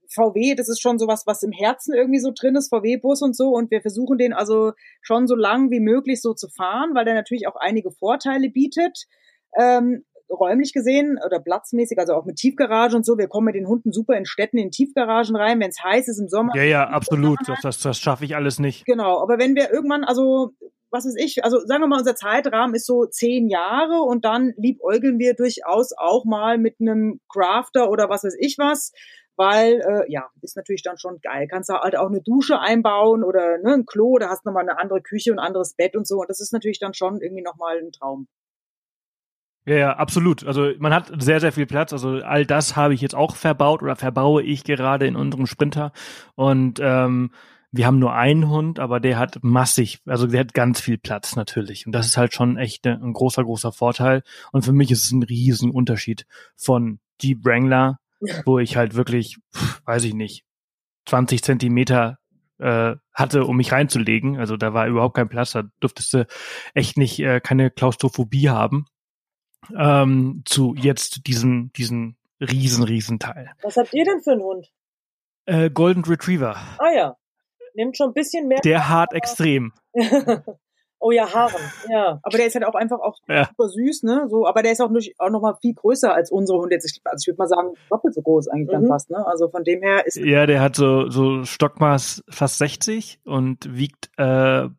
VW, 0.10 0.56
das 0.56 0.68
ist 0.68 0.82
schon 0.82 1.00
sowas, 1.00 1.24
was 1.28 1.44
im 1.44 1.54
Herzen 1.54 1.94
irgendwie 1.94 2.20
so 2.20 2.32
drin 2.36 2.58
ist, 2.58 2.68
VW-Bus 2.76 3.22
und 3.22 3.38
so. 3.38 3.52
Und 3.52 3.72
wir 3.72 3.80
versuchen 3.80 4.18
den 4.18 4.34
also 4.34 4.74
schon 5.02 5.28
so 5.28 5.36
lang 5.36 5.72
wie 5.72 5.80
möglich 5.80 6.22
so 6.22 6.34
zu 6.34 6.50
fahren, 6.50 6.94
weil 6.94 7.06
der 7.06 7.14
natürlich 7.14 7.48
auch 7.48 7.56
einige 7.56 7.92
Vorteile 7.92 8.50
bietet. 8.50 9.06
Ähm, 9.58 10.04
räumlich 10.34 10.74
gesehen 10.74 11.20
oder 11.26 11.40
platzmäßig, 11.40 12.00
also 12.00 12.14
auch 12.14 12.26
mit 12.26 12.38
Tiefgarage 12.38 12.96
und 12.96 13.06
so. 13.06 13.18
Wir 13.18 13.28
kommen 13.28 13.46
mit 13.46 13.56
den 13.56 13.68
Hunden 13.68 13.92
super 13.92 14.16
in 14.18 14.26
Städten 14.26 14.58
in 14.58 14.72
Tiefgaragen 14.72 15.36
rein, 15.36 15.60
wenn 15.60 15.70
es 15.70 15.84
heiß 15.84 16.08
ist 16.08 16.20
im 16.20 16.28
Sommer. 16.28 16.56
Ja, 16.56 16.64
ja, 16.64 16.88
absolut. 16.88 17.40
Das, 17.48 17.62
das, 17.62 17.80
das 17.80 18.00
schaffe 18.00 18.26
ich 18.26 18.36
alles 18.36 18.60
nicht. 18.60 18.86
Genau, 18.86 19.22
aber 19.22 19.40
wenn 19.40 19.56
wir 19.56 19.72
irgendwann, 19.72 20.04
also 20.04 20.52
was 20.94 21.06
weiß 21.06 21.16
ich, 21.18 21.44
also 21.44 21.60
sagen 21.66 21.82
wir 21.82 21.88
mal, 21.88 22.00
unser 22.00 22.16
Zeitrahmen 22.16 22.76
ist 22.76 22.86
so 22.86 23.06
zehn 23.06 23.50
Jahre 23.50 24.02
und 24.02 24.26
dann 24.26 24.54
liebäugeln 24.58 25.18
wir 25.18 25.34
durchaus 25.34 25.92
auch 25.98 26.24
mal 26.24 26.60
mit 26.60 26.76
einem 26.80 27.20
Crafter 27.30 27.90
oder 27.90 28.10
was 28.10 28.24
weiß 28.24 28.36
ich 28.40 28.58
was, 28.60 28.92
weil 29.36 29.82
äh, 29.82 30.12
ja, 30.12 30.30
ist 30.42 30.56
natürlich 30.56 30.84
dann 30.84 31.00
schon 31.00 31.20
geil. 31.22 31.48
Kannst 31.50 31.70
du 31.70 31.74
halt 31.74 31.98
auch 31.98 32.10
eine 32.10 32.22
Dusche 32.22 32.60
einbauen 32.60 33.24
oder 33.24 33.58
ne, 33.58 33.74
ein 33.74 33.86
Klo, 33.88 34.20
da 34.20 34.30
hast 34.30 34.46
du 34.46 34.50
nochmal 34.50 34.70
eine 34.70 34.78
andere 34.80 35.02
Küche 35.02 35.32
und 35.32 35.40
ein 35.40 35.46
anderes 35.46 35.74
Bett 35.74 35.96
und 35.96 36.08
so. 36.08 36.20
Und 36.20 36.30
das 36.30 36.40
ist 36.40 36.54
natürlich 36.54 36.80
dann 36.80 36.94
schon 36.94 37.22
irgendwie 37.22 37.44
nochmal 37.44 37.80
ein 37.80 37.92
Traum. 37.92 38.28
Ja, 39.66 39.76
ja, 39.76 39.92
absolut. 39.94 40.46
Also 40.46 40.72
man 40.80 40.94
hat 40.94 41.12
sehr, 41.20 41.40
sehr 41.40 41.54
viel 41.54 41.66
Platz. 41.66 41.94
Also 41.94 42.18
all 42.18 42.46
das 42.46 42.76
habe 42.76 42.94
ich 42.94 43.02
jetzt 43.02 43.16
auch 43.16 43.36
verbaut 43.36 43.82
oder 43.82 43.96
verbaue 43.96 44.44
ich 44.44 44.64
gerade 44.64 45.08
in 45.08 45.16
unserem 45.16 45.48
Sprinter. 45.48 45.94
Und 46.36 46.80
ähm, 46.82 47.32
wir 47.72 47.88
haben 47.88 47.98
nur 47.98 48.14
einen 48.14 48.50
Hund, 48.50 48.80
aber 48.80 49.00
der 49.00 49.18
hat 49.18 49.40
massig, 49.42 50.00
also 50.06 50.28
der 50.28 50.42
hat 50.42 50.54
ganz 50.54 50.82
viel 50.82 50.98
Platz 50.98 51.36
natürlich. 51.36 51.86
Und 51.86 51.94
das 51.94 52.06
ist 52.06 52.18
halt 52.18 52.34
schon 52.34 52.58
echt 52.58 52.86
ein 52.86 53.14
großer, 53.14 53.44
großer 53.44 53.72
Vorteil. 53.72 54.22
Und 54.52 54.64
für 54.64 54.74
mich 54.74 54.92
ist 54.92 55.06
es 55.06 55.12
ein 55.12 55.24
riesen 55.24 55.72
Unterschied 55.72 56.28
von 56.58 57.00
Jeep 57.22 57.46
Wrangler, 57.46 58.00
wo 58.46 58.60
ich 58.60 58.76
halt 58.76 58.96
wirklich, 58.96 59.38
weiß 59.86 60.04
ich 60.04 60.14
nicht, 60.14 60.44
20 61.06 61.42
Zentimeter 61.42 62.20
äh, 62.60 62.96
hatte, 63.14 63.46
um 63.46 63.58
mich 63.58 63.72
reinzulegen. 63.72 64.38
Also 64.38 64.58
da 64.58 64.74
war 64.74 64.88
überhaupt 64.88 65.16
kein 65.16 65.30
Platz. 65.30 65.54
Da 65.54 65.64
durftest 65.80 66.14
du 66.14 66.28
echt 66.74 66.98
nicht 66.98 67.20
äh, 67.22 67.40
keine 67.40 67.72
Klaustrophobie 67.72 68.50
haben 68.50 68.86
ähm, 69.78 70.44
zu 70.46 70.76
jetzt 70.78 71.28
diesen, 71.28 71.72
diesen 71.74 72.18
riesen, 72.40 72.84
riesen 72.84 73.20
Teil. 73.20 73.52
Was 73.62 73.78
habt 73.78 73.94
ihr 73.94 74.06
denn 74.06 74.22
für 74.22 74.32
einen 74.32 74.42
Hund? 74.42 74.72
Äh, 75.46 75.70
Golden 75.70 76.04
Retriever. 76.04 76.56
Ah 76.80 76.92
ja, 76.94 77.18
nimmt 77.76 77.98
schon 77.98 78.10
ein 78.10 78.14
bisschen 78.14 78.48
mehr. 78.48 78.62
Der 78.62 78.90
hart 78.90 79.14
extrem. 79.14 79.74
oh 81.00 81.12
ja, 81.12 81.32
Haaren, 81.32 81.62
ja. 81.90 82.20
Aber 82.24 82.38
der 82.38 82.48
ist 82.48 82.56
halt 82.56 82.66
auch 82.66 82.76
einfach 82.76 83.00
auch 83.00 83.18
ja. 83.28 83.46
super 83.46 83.70
süß, 83.70 84.04
ne? 84.04 84.28
So, 84.30 84.48
aber 84.48 84.64
der 84.64 84.72
ist 84.72 84.82
auch, 84.82 84.90
nicht, 84.90 85.20
auch 85.20 85.30
noch 85.30 85.42
mal 85.42 85.58
viel 85.62 85.74
größer 85.74 86.14
als 86.14 86.32
unsere 86.32 86.60
Hunde. 86.60 86.76
Jetzt, 86.76 87.02
also 87.04 87.22
ich 87.24 87.28
würde 87.28 87.38
mal 87.38 87.48
sagen, 87.48 87.74
doppelt 87.90 88.14
so 88.14 88.22
groß 88.22 88.48
eigentlich 88.48 88.70
mhm. 88.70 88.82
dann 88.82 88.88
fast, 88.88 89.10
ne? 89.10 89.26
Also 89.28 89.50
von 89.50 89.64
dem 89.64 89.82
her 89.82 90.06
ist. 90.06 90.16
Ja, 90.16 90.46
der 90.46 90.62
hat 90.62 90.76
so, 90.76 91.10
so 91.10 91.44
Stockmaß 91.44 92.24
fast 92.30 92.58
60 92.58 93.20
und 93.26 93.76
wiegt 93.76 94.10
äh, 94.18 94.70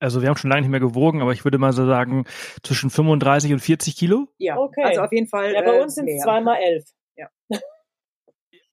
also 0.00 0.22
wir 0.22 0.28
haben 0.28 0.36
schon 0.36 0.50
lange 0.50 0.62
nicht 0.62 0.70
mehr 0.70 0.80
gewogen, 0.80 1.22
aber 1.22 1.32
ich 1.32 1.44
würde 1.44 1.58
mal 1.58 1.72
so 1.72 1.86
sagen 1.86 2.24
zwischen 2.62 2.90
35 2.90 3.52
und 3.52 3.60
40 3.60 3.96
Kilo. 3.96 4.28
Ja, 4.38 4.56
okay. 4.56 4.82
Also 4.84 5.02
auf 5.02 5.12
jeden 5.12 5.28
Fall. 5.28 5.52
Ja, 5.52 5.62
bei 5.62 5.80
uns 5.80 5.94
sind 5.94 6.08
es 6.08 6.22
zweimal 6.22 6.58
elf. 6.62 6.84
Ja. 7.16 7.28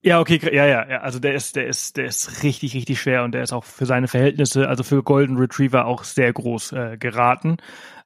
Ja, 0.02 0.20
okay, 0.20 0.40
ja, 0.54 0.68
ja, 0.68 0.88
ja. 0.88 1.02
Also 1.02 1.18
der 1.18 1.34
ist, 1.34 1.56
der 1.56 1.66
ist, 1.66 1.98
der 1.98 2.06
ist 2.06 2.44
richtig, 2.44 2.76
richtig 2.76 3.02
schwer 3.02 3.24
und 3.24 3.32
der 3.32 3.42
ist 3.42 3.54
auch 3.54 3.64
für 3.64 3.88
seine 3.88 4.08
Verhältnisse, 4.08 4.68
also 4.70 4.84
für 4.84 5.02
Golden 5.02 5.38
Retriever 5.38 5.88
auch 5.88 6.04
sehr 6.04 6.32
groß 6.32 6.74
äh, 6.74 6.98
geraten. 7.00 7.58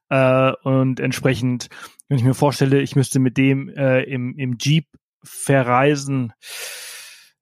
Äh, 0.08 0.52
und 0.62 0.98
entsprechend, 0.98 1.68
wenn 2.08 2.16
ich 2.16 2.24
mir 2.24 2.32
vorstelle, 2.32 2.80
ich 2.80 2.96
müsste 2.96 3.18
mit 3.18 3.36
dem 3.36 3.68
äh, 3.68 4.00
im, 4.04 4.34
im 4.38 4.56
Jeep 4.58 4.86
verreisen, 5.22 6.32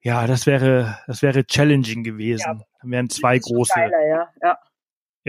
ja, 0.01 0.27
das 0.27 0.45
wäre, 0.45 0.99
das 1.07 1.21
wäre 1.21 1.45
challenging 1.45 2.03
gewesen. 2.03 2.59
Ja. 2.59 2.65
Dann 2.81 2.91
wären 2.91 3.09
zwei 3.09 3.39
große. 3.39 3.73
Geiler, 3.73 4.07
ja. 4.07 4.29
ja. 4.43 4.57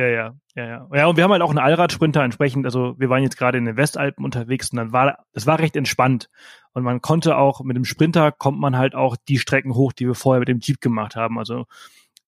Ja, 0.00 0.06
ja, 0.06 0.34
ja, 0.54 0.64
ja. 0.64 0.88
Ja, 0.94 1.06
und 1.08 1.18
wir 1.18 1.24
haben 1.24 1.30
halt 1.30 1.42
auch 1.42 1.50
einen 1.50 1.58
Allradsprinter 1.58 2.22
entsprechend. 2.22 2.64
Also 2.64 2.94
wir 2.98 3.10
waren 3.10 3.22
jetzt 3.22 3.36
gerade 3.36 3.58
in 3.58 3.66
den 3.66 3.76
Westalpen 3.76 4.24
unterwegs 4.24 4.70
und 4.70 4.78
dann 4.78 4.92
war, 4.92 5.26
das 5.34 5.46
war 5.46 5.58
recht 5.58 5.76
entspannt. 5.76 6.30
Und 6.72 6.84
man 6.84 7.02
konnte 7.02 7.36
auch, 7.36 7.60
mit 7.60 7.76
dem 7.76 7.84
Sprinter 7.84 8.32
kommt 8.32 8.58
man 8.58 8.78
halt 8.78 8.94
auch 8.94 9.16
die 9.28 9.36
Strecken 9.36 9.74
hoch, 9.74 9.92
die 9.92 10.06
wir 10.06 10.14
vorher 10.14 10.38
mit 10.40 10.48
dem 10.48 10.60
Jeep 10.60 10.80
gemacht 10.80 11.16
haben. 11.16 11.38
Also 11.38 11.66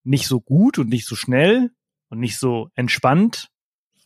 nicht 0.04 0.26
so 0.26 0.38
gut 0.38 0.78
und 0.78 0.90
nicht 0.90 1.06
so 1.06 1.16
schnell 1.16 1.70
und 2.10 2.18
nicht 2.18 2.38
so 2.38 2.68
entspannt, 2.74 3.48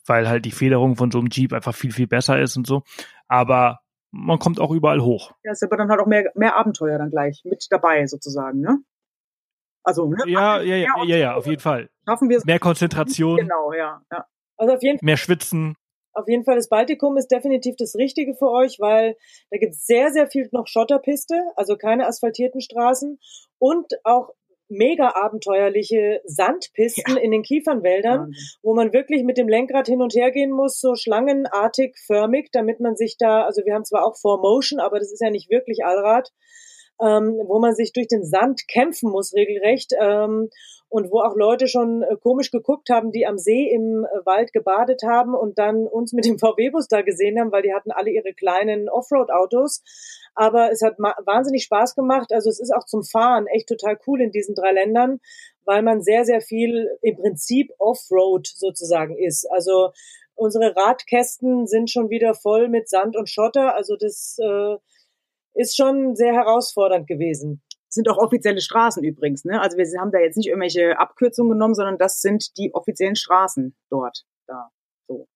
weil 0.07 0.29
halt 0.29 0.45
die 0.45 0.53
Federung 0.53 0.95
von 0.95 1.11
so 1.11 1.19
einem 1.19 1.31
Jeep 1.33 1.53
einfach 1.53 1.75
viel, 1.75 1.91
viel 1.91 2.07
besser 2.07 2.41
ist 2.41 2.57
und 2.57 2.69
so. 2.69 2.85
Aber 3.27 3.81
man 4.13 4.39
kommt 4.39 4.61
auch 4.61 4.71
überall 4.71 5.01
hoch. 5.01 5.33
Ja, 5.43 5.51
ist 5.51 5.65
aber 5.65 5.77
dann 5.77 5.91
halt 5.91 5.99
auch 5.99 6.07
mehr, 6.07 6.31
mehr 6.37 6.57
Abenteuer 6.57 6.99
dann 6.99 7.11
gleich 7.11 7.43
mit 7.45 7.67
dabei 7.71 8.07
sozusagen, 8.07 8.61
ne? 8.61 8.79
Also, 9.87 10.09
ne? 10.09 10.17
Ja, 10.27 10.61
ja, 10.61 10.77
ja, 10.77 11.05
ja, 11.05 11.17
ja, 11.17 11.35
auf 11.37 11.47
jeden 11.47 11.61
Fall. 11.61 11.89
Schaffen 12.09 12.29
wir 12.29 12.41
Mehr 12.45 12.59
Konzentration. 12.59 13.37
Genau, 13.37 13.73
ja, 13.73 14.03
ja. 14.11 14.27
Also 14.57 14.75
auf 14.75 14.83
jeden 14.83 14.99
Fall. 14.99 15.07
Mehr 15.07 15.17
Schwitzen. 15.17 15.77
Auf 16.13 16.27
jeden 16.29 16.45
Fall, 16.45 16.57
das 16.57 16.69
Baltikum 16.69 17.17
ist 17.17 17.29
definitiv 17.29 17.77
das 17.77 17.95
Richtige 17.95 18.35
für 18.35 18.51
euch, 18.51 18.81
weil 18.81 19.17
da 19.51 19.59
gibt 19.59 19.75
es 19.75 19.87
sehr, 19.87 20.11
sehr 20.11 20.27
viel 20.27 20.49
noch 20.51 20.67
Schotterpiste, 20.67 21.41
also 21.55 21.77
keine 21.77 22.07
asphaltierten 22.07 22.61
Straßen 22.61 23.21
und 23.59 23.93
auch 24.03 24.31
mega 24.69 25.15
abenteuerliche 25.15 26.21
Sandpisten 26.25 27.17
ja. 27.17 27.23
in 27.23 27.31
den 27.31 27.43
Kiefernwäldern, 27.43 28.21
Wahnsinn. 28.23 28.45
wo 28.63 28.75
man 28.75 28.93
wirklich 28.93 29.23
mit 29.23 29.39
dem 29.39 29.49
Lenkrad 29.49 29.87
hin 29.87 30.03
und 30.03 30.15
her 30.15 30.33
gehen 30.33 30.51
muss, 30.51 30.81
so 30.81 30.97
schlangenartig 30.97 31.97
förmig, 32.05 32.49
damit 32.51 32.81
man 32.81 32.97
sich 32.97 33.19
da, 33.19 33.43
also 33.43 33.63
wir 33.65 33.75
haben 33.75 33.85
zwar 33.85 34.05
auch 34.05 34.17
4Motion, 34.17 34.81
aber 34.81 34.99
das 34.99 35.13
ist 35.13 35.21
ja 35.21 35.31
nicht 35.31 35.49
wirklich 35.49 35.85
Allrad, 35.85 36.33
ähm, 37.01 37.39
wo 37.47 37.59
man 37.59 37.75
sich 37.75 37.93
durch 37.93 38.09
den 38.09 38.25
Sand 38.25 38.67
kämpfen 38.69 39.11
muss, 39.11 39.35
regelrecht. 39.35 39.93
Ähm, 40.01 40.49
und 40.89 41.11
wo 41.11 41.21
auch 41.21 41.35
Leute 41.35 41.67
schon 41.67 42.03
äh, 42.03 42.17
komisch 42.17 42.51
geguckt 42.51 42.91
haben, 42.91 43.11
die 43.11 43.27
am 43.27 43.39
See 43.39 43.69
im 43.71 44.05
äh, 44.05 44.25
Wald 44.25 44.53
gebadet 44.53 45.03
haben 45.05 45.35
und 45.35 45.59
dann 45.59 45.87
uns 45.87 46.13
mit 46.13 46.25
dem 46.25 46.39
VW-Bus 46.39 46.89
da 46.89 47.03
gesehen 47.03 47.41
haben, 47.41 47.53
weil 47.53 47.63
die 47.63 47.75
hatten 47.75 47.91
alle 47.91 48.11
ihre 48.11 48.33
kleinen 48.33 48.89
Offroad-Autos. 48.89 49.83
Aber 50.35 50.71
es 50.71 50.83
hat 50.83 50.99
wahnsinnig 50.99 51.65
Spaß 51.65 51.95
gemacht. 51.97 52.33
Also 52.33 52.51
es 52.51 52.61
ist 52.61 52.73
auch 52.73 52.85
zum 52.85 53.03
Fahren 53.03 53.47
echt 53.47 53.69
total 53.69 53.99
cool 54.07 54.21
in 54.21 54.31
diesen 54.31 54.55
drei 54.55 54.73
Ländern, 54.73 55.21
weil 55.65 55.83
man 55.83 56.03
sehr, 56.03 56.25
sehr 56.25 56.41
viel 56.41 56.89
im 57.03 57.17
Prinzip 57.17 57.73
Offroad 57.79 58.47
sozusagen 58.47 59.19
ist. 59.19 59.51
Also 59.51 59.91
unsere 60.35 60.77
Radkästen 60.77 61.67
sind 61.67 61.91
schon 61.91 62.11
wieder 62.11 62.35
voll 62.35 62.69
mit 62.69 62.89
Sand 62.89 63.17
und 63.17 63.29
Schotter. 63.29 63.75
Also 63.75 63.97
das 63.97 64.39
äh, 64.39 64.77
ist 65.57 65.77
schon 65.77 66.15
sehr 66.15 66.35
herausfordernd 66.35 67.07
gewesen. 67.07 67.63
Das 67.89 67.95
sind 67.95 68.09
auch 68.09 68.19
offizielle 68.19 68.61
Straßen 68.61 69.03
übrigens. 69.03 69.45
Ne? 69.45 69.61
Also 69.61 69.77
wir 69.79 69.87
haben 70.01 70.13
da 70.13 70.19
jetzt 70.19 70.37
nicht 70.37 70.49
irgendwelche 70.49 70.99
Abkürzungen 70.99 71.53
genommen, 71.53 71.75
sondern 71.75 71.99
das 71.99 72.21
sind 72.21 72.57
die 72.59 72.75
offiziellen 72.75 73.17
Straßen 73.17 73.75
dort. 73.91 74.25
Da. 74.47 74.71
So. 75.09 75.29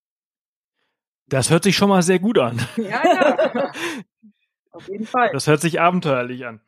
Das 1.27 1.51
hört 1.51 1.65
sich 1.65 1.77
schon 1.77 1.89
mal 1.89 2.03
sehr 2.03 2.19
gut 2.19 2.39
an. 2.39 2.61
Ja, 2.77 3.03
ja. 3.05 3.73
Auf 4.73 4.89
jeden 4.89 5.07
Fall. 5.07 5.31
Das 5.33 5.47
hört 5.47 5.61
sich 5.61 5.81
abenteuerlich 5.81 6.47
an. 6.47 6.61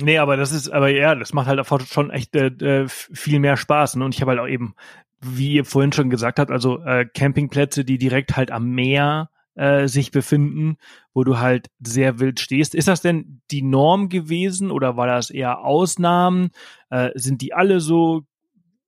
Nee, 0.00 0.18
aber 0.18 0.36
das 0.36 0.52
ist, 0.52 0.70
aber 0.70 0.88
ja, 0.88 1.16
das 1.16 1.32
macht 1.32 1.48
halt 1.48 1.58
einfach 1.58 1.80
schon 1.80 2.10
echt 2.10 2.36
äh, 2.36 2.46
äh 2.46 2.86
viel 2.88 3.40
mehr 3.40 3.56
Spaß. 3.56 3.96
Ne? 3.96 4.04
Und 4.04 4.14
ich 4.14 4.20
habe 4.20 4.30
halt 4.30 4.40
auch 4.40 4.46
eben, 4.46 4.76
wie 5.20 5.54
ihr 5.54 5.64
vorhin 5.64 5.92
schon 5.92 6.10
gesagt 6.10 6.38
habt, 6.38 6.52
also 6.52 6.80
äh, 6.84 7.04
Campingplätze, 7.06 7.84
die 7.84 7.98
direkt 7.98 8.36
halt 8.36 8.52
am 8.52 8.70
Meer 8.70 9.30
äh, 9.58 9.88
sich 9.88 10.12
befinden, 10.12 10.76
wo 11.12 11.24
du 11.24 11.38
halt 11.38 11.68
sehr 11.80 12.20
wild 12.20 12.38
stehst. 12.38 12.74
Ist 12.74 12.88
das 12.88 13.02
denn 13.02 13.42
die 13.50 13.62
Norm 13.62 14.08
gewesen 14.08 14.70
oder 14.70 14.96
war 14.96 15.08
das 15.08 15.30
eher 15.30 15.64
Ausnahmen? 15.64 16.50
Äh, 16.90 17.10
sind 17.14 17.42
die 17.42 17.52
alle 17.52 17.80
so? 17.80 18.22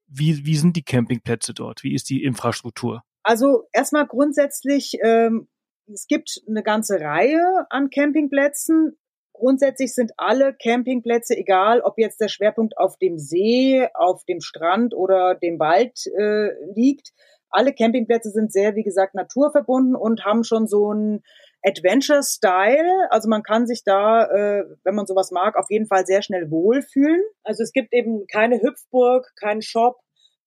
Wie, 0.07 0.47
wie 0.47 0.57
sind 0.57 0.77
die 0.77 0.83
Campingplätze 0.83 1.55
dort? 1.55 1.83
Wie 1.83 1.95
ist 1.95 2.09
die 2.09 2.23
Infrastruktur? 2.23 3.03
Also 3.23 3.65
erstmal 3.73 4.07
grundsätzlich, 4.07 4.95
ähm, 5.03 5.49
es 5.93 6.07
gibt 6.07 6.41
eine 6.49 6.63
ganze 6.63 7.01
Reihe 7.01 7.67
an 7.71 7.91
Campingplätzen. 7.91 8.97
Grundsätzlich 9.33 9.95
sind 9.95 10.13
alle 10.17 10.55
Campingplätze, 10.55 11.37
egal 11.37 11.81
ob 11.81 11.99
jetzt 11.99 12.21
der 12.21 12.29
Schwerpunkt 12.29 12.77
auf 12.79 12.97
dem 12.99 13.19
See, 13.19 13.89
auf 13.95 14.25
dem 14.25 14.41
Strand 14.41 14.95
oder 14.95 15.35
dem 15.35 15.59
Wald 15.59 16.07
äh, 16.17 16.51
liegt, 16.75 17.13
alle 17.51 17.73
Campingplätze 17.73 18.31
sind 18.31 18.53
sehr, 18.53 18.75
wie 18.75 18.83
gesagt, 18.83 19.15
naturverbunden 19.15 19.97
und 19.97 20.25
haben 20.25 20.45
schon 20.45 20.67
so 20.67 20.93
ein 20.93 21.23
Adventure-Style. 21.63 23.11
Also 23.11 23.29
man 23.29 23.43
kann 23.43 23.67
sich 23.67 23.83
da, 23.85 24.25
äh, 24.25 24.65
wenn 24.85 24.95
man 24.95 25.07
sowas 25.07 25.31
mag, 25.31 25.57
auf 25.57 25.67
jeden 25.69 25.87
Fall 25.87 26.07
sehr 26.07 26.23
schnell 26.23 26.51
wohlfühlen. 26.51 27.23
Also 27.43 27.63
es 27.63 27.73
gibt 27.73 27.93
eben 27.93 28.27
keine 28.27 28.61
Hüpfburg, 28.63 29.33
keinen 29.39 29.63
Shop, 29.63 29.97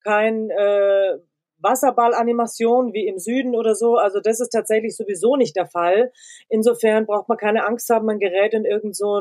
kein 0.03 0.49
äh, 0.49 1.17
Wasserball-Animation 1.59 2.93
wie 2.93 3.07
im 3.07 3.19
Süden 3.19 3.55
oder 3.55 3.75
so. 3.75 3.95
Also 3.95 4.19
das 4.19 4.39
ist 4.39 4.49
tatsächlich 4.49 4.95
sowieso 4.95 5.35
nicht 5.35 5.55
der 5.55 5.67
Fall. 5.67 6.11
Insofern 6.49 7.05
braucht 7.05 7.29
man 7.29 7.37
keine 7.37 7.65
Angst 7.65 7.89
haben, 7.89 8.05
man 8.05 8.19
gerät 8.19 8.53
in 8.53 8.65
irgend 8.65 8.95
so 8.95 9.19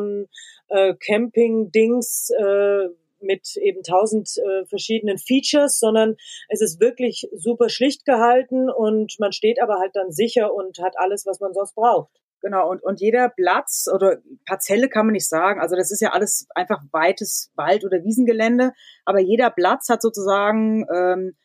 äh, 0.68 0.94
Camping-Dings, 0.94 2.30
äh, 2.30 2.88
mit 3.22 3.56
eben 3.56 3.82
tausend 3.82 4.28
äh, 4.38 4.66
verschiedenen 4.66 5.18
Features, 5.18 5.78
sondern 5.78 6.16
es 6.48 6.60
ist 6.60 6.80
wirklich 6.80 7.28
super 7.34 7.68
schlicht 7.68 8.04
gehalten 8.04 8.70
und 8.70 9.16
man 9.18 9.32
steht 9.32 9.60
aber 9.62 9.78
halt 9.78 9.94
dann 9.94 10.12
sicher 10.12 10.54
und 10.54 10.78
hat 10.78 10.94
alles, 10.96 11.26
was 11.26 11.40
man 11.40 11.52
sonst 11.52 11.74
braucht. 11.74 12.22
Genau, 12.40 12.68
und, 12.68 12.82
und 12.82 13.00
jeder 13.00 13.28
Platz 13.28 13.86
oder 13.92 14.18
Parzelle 14.46 14.88
kann 14.88 15.06
man 15.06 15.12
nicht 15.12 15.28
sagen, 15.28 15.60
also 15.60 15.76
das 15.76 15.92
ist 15.92 16.00
ja 16.00 16.10
alles 16.10 16.48
einfach 16.56 16.82
weites 16.90 17.52
Wald- 17.54 17.84
oder 17.84 18.02
Wiesengelände, 18.02 18.72
aber 19.04 19.20
jeder 19.20 19.50
Platz 19.50 19.88
hat 19.88 20.02
sozusagen 20.02 20.84
ähm, 20.92 21.36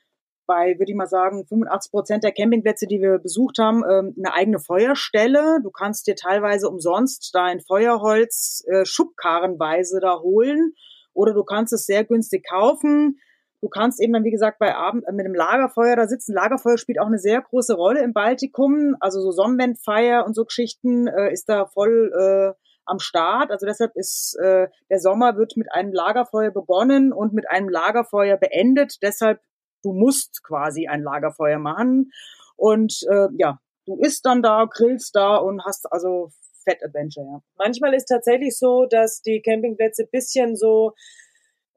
bei, 0.47 0.79
würde 0.79 0.91
ich 0.91 0.97
mal 0.97 1.07
sagen, 1.07 1.45
85 1.45 1.91
Prozent 1.91 2.23
der 2.23 2.31
Campingplätze, 2.31 2.87
die 2.87 2.99
wir 2.99 3.19
besucht 3.19 3.59
haben, 3.59 3.83
ähm, 3.87 4.15
eine 4.17 4.33
eigene 4.33 4.59
Feuerstelle. 4.59 5.59
Du 5.61 5.69
kannst 5.69 6.07
dir 6.07 6.15
teilweise 6.15 6.69
umsonst 6.69 7.29
dein 7.35 7.59
Feuerholz 7.59 8.63
äh, 8.65 8.85
schubkarrenweise 8.85 9.99
da 9.99 10.19
holen 10.21 10.73
oder 11.17 11.33
du 11.33 11.43
kannst 11.43 11.73
es 11.73 11.85
sehr 11.85 12.05
günstig 12.05 12.45
kaufen. 12.47 13.19
Du 13.59 13.69
kannst 13.69 13.99
eben 13.99 14.13
dann, 14.13 14.23
wie 14.23 14.31
gesagt, 14.31 14.59
bei 14.59 14.75
Abend 14.75 15.03
äh, 15.07 15.11
mit 15.11 15.25
dem 15.25 15.33
Lagerfeuer 15.33 15.95
da 15.95 16.07
sitzen. 16.07 16.33
Lagerfeuer 16.33 16.77
spielt 16.77 16.99
auch 16.99 17.07
eine 17.07 17.17
sehr 17.17 17.41
große 17.41 17.73
Rolle 17.73 18.03
im 18.03 18.13
Baltikum. 18.13 18.95
Also 18.99 19.19
so 19.19 19.31
Sonnenwendfeier 19.31 20.25
und 20.25 20.35
so 20.35 20.45
Geschichten 20.45 21.07
äh, 21.07 21.33
ist 21.33 21.49
da 21.49 21.65
voll 21.65 22.11
äh, 22.13 22.53
am 22.85 22.99
Start. 22.99 23.49
Also 23.49 23.65
deshalb 23.65 23.95
ist 23.95 24.37
äh, 24.39 24.67
der 24.91 24.99
Sommer 24.99 25.37
wird 25.37 25.57
mit 25.57 25.71
einem 25.71 25.91
Lagerfeuer 25.91 26.51
begonnen 26.51 27.11
und 27.11 27.33
mit 27.33 27.49
einem 27.49 27.67
Lagerfeuer 27.67 28.37
beendet. 28.37 28.97
Deshalb 29.01 29.41
du 29.83 29.93
musst 29.93 30.43
quasi 30.43 30.87
ein 30.87 31.01
Lagerfeuer 31.01 31.59
machen 31.59 32.11
und 32.55 33.01
äh, 33.09 33.27
ja, 33.37 33.59
du 33.85 33.97
isst 33.99 34.25
dann 34.25 34.41
da, 34.41 34.65
grillst 34.65 35.15
da 35.15 35.37
und 35.37 35.63
hast 35.65 35.91
also 35.91 36.31
Fett 36.67 36.83
Adventure. 36.83 37.25
Ja. 37.25 37.41
Manchmal 37.57 37.93
ist 37.93 38.05
tatsächlich 38.05 38.57
so, 38.57 38.85
dass 38.85 39.21
die 39.21 39.41
Campingplätze 39.41 40.07
bisschen 40.11 40.55
so 40.55 40.93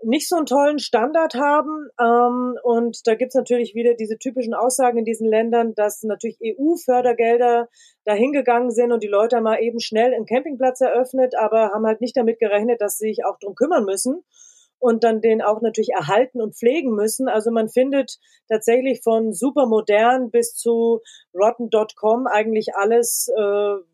nicht 0.03 0.29
so 0.29 0.37
einen 0.37 0.47
tollen 0.47 0.79
Standard 0.79 1.35
haben. 1.35 1.89
Ähm, 2.01 2.57
und 2.63 3.07
da 3.07 3.15
gibt's 3.15 3.35
natürlich 3.35 3.75
wieder 3.75 3.95
diese 3.95 4.19
typischen 4.19 4.55
Aussagen 4.55 4.99
in 4.99 5.05
diesen 5.05 5.29
Ländern, 5.29 5.75
dass 5.75 6.03
natürlich 6.03 6.39
EU-Fördergelder 6.43 7.69
dahingegangen 8.05 8.71
sind 8.71 8.93
und 8.93 9.03
die 9.03 9.09
Leute 9.09 9.41
mal 9.41 9.61
eben 9.61 9.79
schnell 9.79 10.15
einen 10.15 10.27
Campingplatz 10.27 10.81
eröffnet, 10.81 11.35
aber 11.37 11.73
haben 11.73 11.87
halt 11.87 12.01
nicht 12.01 12.17
damit 12.17 12.39
gerechnet, 12.39 12.81
dass 12.81 12.97
sie 12.97 13.09
sich 13.09 13.25
auch 13.25 13.39
drum 13.39 13.55
kümmern 13.55 13.85
müssen 13.85 14.25
und 14.81 15.05
dann 15.05 15.21
den 15.21 15.43
auch 15.43 15.61
natürlich 15.61 15.91
erhalten 15.91 16.41
und 16.41 16.57
pflegen 16.57 16.95
müssen. 16.95 17.29
Also 17.29 17.51
man 17.51 17.69
findet 17.69 18.19
tatsächlich 18.49 19.03
von 19.03 19.33
super 19.33 19.67
modern 19.67 20.31
bis 20.31 20.55
zu 20.55 21.01
rotten.com 21.35 22.27
eigentlich 22.27 22.75
alles, 22.75 23.29
äh, 23.37 23.41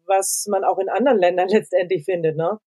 was 0.07 0.47
man 0.49 0.65
auch 0.65 0.79
in 0.79 0.89
anderen 0.89 1.19
Ländern 1.19 1.49
letztendlich 1.51 2.05
findet. 2.05 2.37
Ne? 2.37 2.59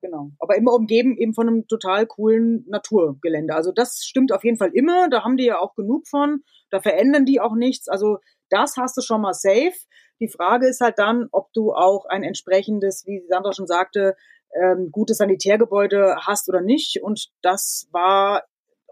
Genau. 0.00 0.30
Aber 0.38 0.56
immer 0.56 0.72
umgeben 0.72 1.16
eben 1.18 1.34
von 1.34 1.46
einem 1.46 1.66
total 1.68 2.06
coolen 2.06 2.64
Naturgelände. 2.68 3.54
Also 3.54 3.70
das 3.70 4.02
stimmt 4.02 4.32
auf 4.32 4.44
jeden 4.44 4.56
Fall 4.56 4.70
immer. 4.72 5.10
Da 5.10 5.22
haben 5.22 5.36
die 5.36 5.44
ja 5.44 5.58
auch 5.58 5.74
genug 5.74 6.08
von. 6.08 6.42
Da 6.70 6.80
verändern 6.80 7.26
die 7.26 7.40
auch 7.40 7.54
nichts. 7.54 7.88
Also 7.88 8.18
das 8.48 8.76
hast 8.78 8.96
du 8.96 9.02
schon 9.02 9.20
mal 9.20 9.34
safe. 9.34 9.74
Die 10.20 10.28
Frage 10.28 10.68
ist 10.68 10.80
halt 10.80 10.98
dann, 10.98 11.28
ob 11.32 11.52
du 11.52 11.72
auch 11.72 12.06
ein 12.06 12.22
entsprechendes, 12.22 13.06
wie 13.06 13.22
Sandra 13.28 13.52
schon 13.52 13.66
sagte, 13.66 14.16
ähm, 14.54 14.90
gutes 14.90 15.18
Sanitärgebäude 15.18 16.16
hast 16.20 16.48
oder 16.48 16.60
nicht. 16.60 17.02
Und 17.02 17.28
das 17.42 17.88
war 17.92 18.44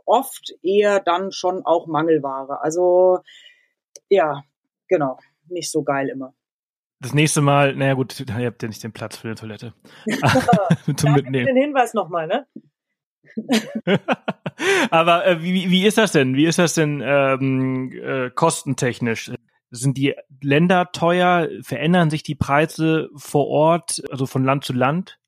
oft 0.04 0.54
eher 0.62 1.00
dann 1.00 1.32
schon 1.32 1.64
auch 1.64 1.86
Mangelware. 1.86 2.60
Also 2.62 3.20
ja, 4.08 4.42
genau, 4.88 5.18
nicht 5.48 5.70
so 5.70 5.82
geil 5.82 6.08
immer 6.08 6.34
das 7.00 7.14
nächste 7.14 7.40
Mal, 7.40 7.74
naja 7.74 7.94
gut, 7.94 8.18
ihr 8.28 8.46
habt 8.46 8.62
ja 8.62 8.68
nicht 8.68 8.82
den 8.82 8.92
Platz 8.92 9.16
für 9.16 9.28
eine 9.28 9.34
Toilette. 9.36 9.74
Zum 10.96 11.12
Mitnehmen. 11.12 11.46
Den 11.46 11.56
Hinweis 11.56 11.94
nochmal, 11.94 12.26
ne? 12.26 12.46
Aber 14.90 15.26
äh, 15.26 15.42
wie, 15.42 15.70
wie 15.70 15.86
ist 15.86 15.98
das 15.98 16.12
denn? 16.12 16.34
Wie 16.34 16.46
ist 16.46 16.58
das 16.58 16.74
denn 16.74 17.02
ähm, 17.04 17.92
äh, 17.92 18.30
kostentechnisch? 18.30 19.30
Sind 19.70 19.96
die 19.96 20.14
Länder 20.42 20.90
teuer? 20.92 21.48
Verändern 21.62 22.10
sich 22.10 22.22
die 22.22 22.34
Preise 22.34 23.10
vor 23.14 23.46
Ort, 23.48 24.02
also 24.10 24.26
von 24.26 24.44
Land 24.44 24.64
zu 24.64 24.72
Land? 24.72 25.18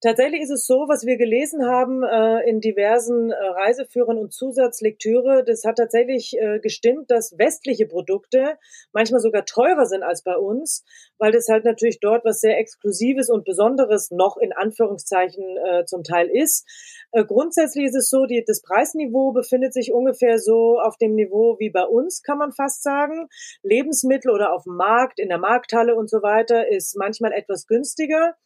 Tatsächlich 0.00 0.42
ist 0.42 0.50
es 0.50 0.64
so, 0.64 0.86
was 0.86 1.06
wir 1.06 1.16
gelesen 1.16 1.66
haben 1.66 2.04
äh, 2.04 2.48
in 2.48 2.60
diversen 2.60 3.30
äh, 3.30 3.34
Reiseführern 3.34 4.16
und 4.16 4.32
Zusatzlektüre, 4.32 5.42
das 5.44 5.64
hat 5.64 5.78
tatsächlich 5.78 6.38
äh, 6.38 6.60
gestimmt, 6.60 7.10
dass 7.10 7.36
westliche 7.36 7.84
Produkte 7.86 8.58
manchmal 8.92 9.20
sogar 9.20 9.44
teurer 9.44 9.86
sind 9.86 10.04
als 10.04 10.22
bei 10.22 10.36
uns, 10.36 10.84
weil 11.18 11.32
das 11.32 11.48
halt 11.48 11.64
natürlich 11.64 11.98
dort 11.98 12.24
was 12.24 12.38
sehr 12.38 12.58
Exklusives 12.58 13.28
und 13.28 13.44
Besonderes 13.44 14.12
noch 14.12 14.36
in 14.36 14.52
Anführungszeichen 14.52 15.44
äh, 15.66 15.84
zum 15.84 16.04
Teil 16.04 16.28
ist. 16.28 16.64
Äh, 17.10 17.24
grundsätzlich 17.24 17.86
ist 17.86 17.96
es 17.96 18.08
so, 18.08 18.26
die, 18.26 18.44
das 18.46 18.62
Preisniveau 18.62 19.32
befindet 19.32 19.74
sich 19.74 19.92
ungefähr 19.92 20.38
so 20.38 20.78
auf 20.78 20.96
dem 20.96 21.16
Niveau 21.16 21.56
wie 21.58 21.70
bei 21.70 21.84
uns, 21.84 22.22
kann 22.22 22.38
man 22.38 22.52
fast 22.52 22.84
sagen. 22.84 23.28
Lebensmittel 23.64 24.30
oder 24.30 24.52
auf 24.52 24.62
dem 24.62 24.76
Markt, 24.76 25.18
in 25.18 25.28
der 25.28 25.38
Markthalle 25.38 25.96
und 25.96 26.08
so 26.08 26.22
weiter 26.22 26.68
ist 26.70 26.96
manchmal 26.96 27.32
etwas 27.32 27.66
günstiger. 27.66 28.36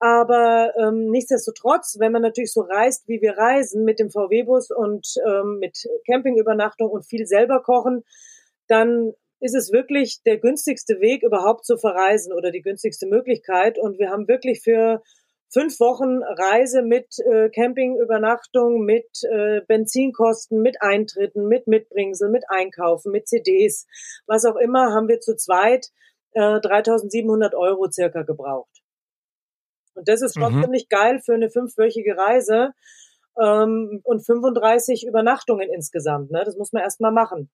Aber 0.00 0.72
ähm, 0.78 1.10
nichtsdestotrotz, 1.10 1.96
wenn 1.98 2.10
man 2.10 2.22
natürlich 2.22 2.54
so 2.54 2.62
reist, 2.62 3.06
wie 3.06 3.20
wir 3.20 3.36
reisen, 3.36 3.84
mit 3.84 3.98
dem 3.98 4.10
VW-Bus 4.10 4.70
und 4.70 5.06
ähm, 5.26 5.58
mit 5.60 5.86
Campingübernachtung 6.06 6.90
und 6.90 7.04
viel 7.04 7.26
selber 7.26 7.62
kochen, 7.62 8.02
dann 8.66 9.12
ist 9.40 9.54
es 9.54 9.72
wirklich 9.72 10.22
der 10.24 10.38
günstigste 10.38 11.00
Weg, 11.00 11.22
überhaupt 11.22 11.66
zu 11.66 11.76
verreisen 11.76 12.32
oder 12.32 12.50
die 12.50 12.62
günstigste 12.62 13.06
Möglichkeit. 13.06 13.78
Und 13.78 13.98
wir 13.98 14.08
haben 14.10 14.26
wirklich 14.26 14.62
für 14.62 15.02
fünf 15.52 15.78
Wochen 15.80 16.22
Reise 16.22 16.80
mit 16.82 17.18
äh, 17.30 17.50
Campingübernachtung, 17.50 18.84
mit 18.84 19.08
äh, 19.30 19.60
Benzinkosten, 19.66 20.62
mit 20.62 20.80
Eintritten, 20.80 21.46
mit 21.46 21.66
Mitbringsel, 21.66 22.30
mit 22.30 22.44
Einkaufen, 22.48 23.12
mit 23.12 23.28
CDs, 23.28 23.86
was 24.26 24.46
auch 24.46 24.56
immer, 24.56 24.94
haben 24.94 25.08
wir 25.08 25.20
zu 25.20 25.36
zweit 25.36 25.88
äh, 26.32 26.40
3.700 26.40 27.54
Euro 27.54 27.90
circa 27.90 28.22
gebraucht. 28.22 28.79
Und 29.94 30.08
das 30.08 30.22
ist 30.22 30.38
schon 30.38 30.56
mhm. 30.56 30.62
ziemlich 30.62 30.88
geil 30.88 31.20
für 31.24 31.34
eine 31.34 31.50
fünfwöchige 31.50 32.16
Reise 32.16 32.70
ähm, 33.40 34.00
und 34.04 34.24
35 34.24 35.06
Übernachtungen 35.06 35.68
insgesamt. 35.70 36.30
Ne? 36.30 36.42
Das 36.44 36.56
muss 36.56 36.72
man 36.72 36.82
erst 36.82 37.00
mal 37.00 37.10
machen. 37.10 37.50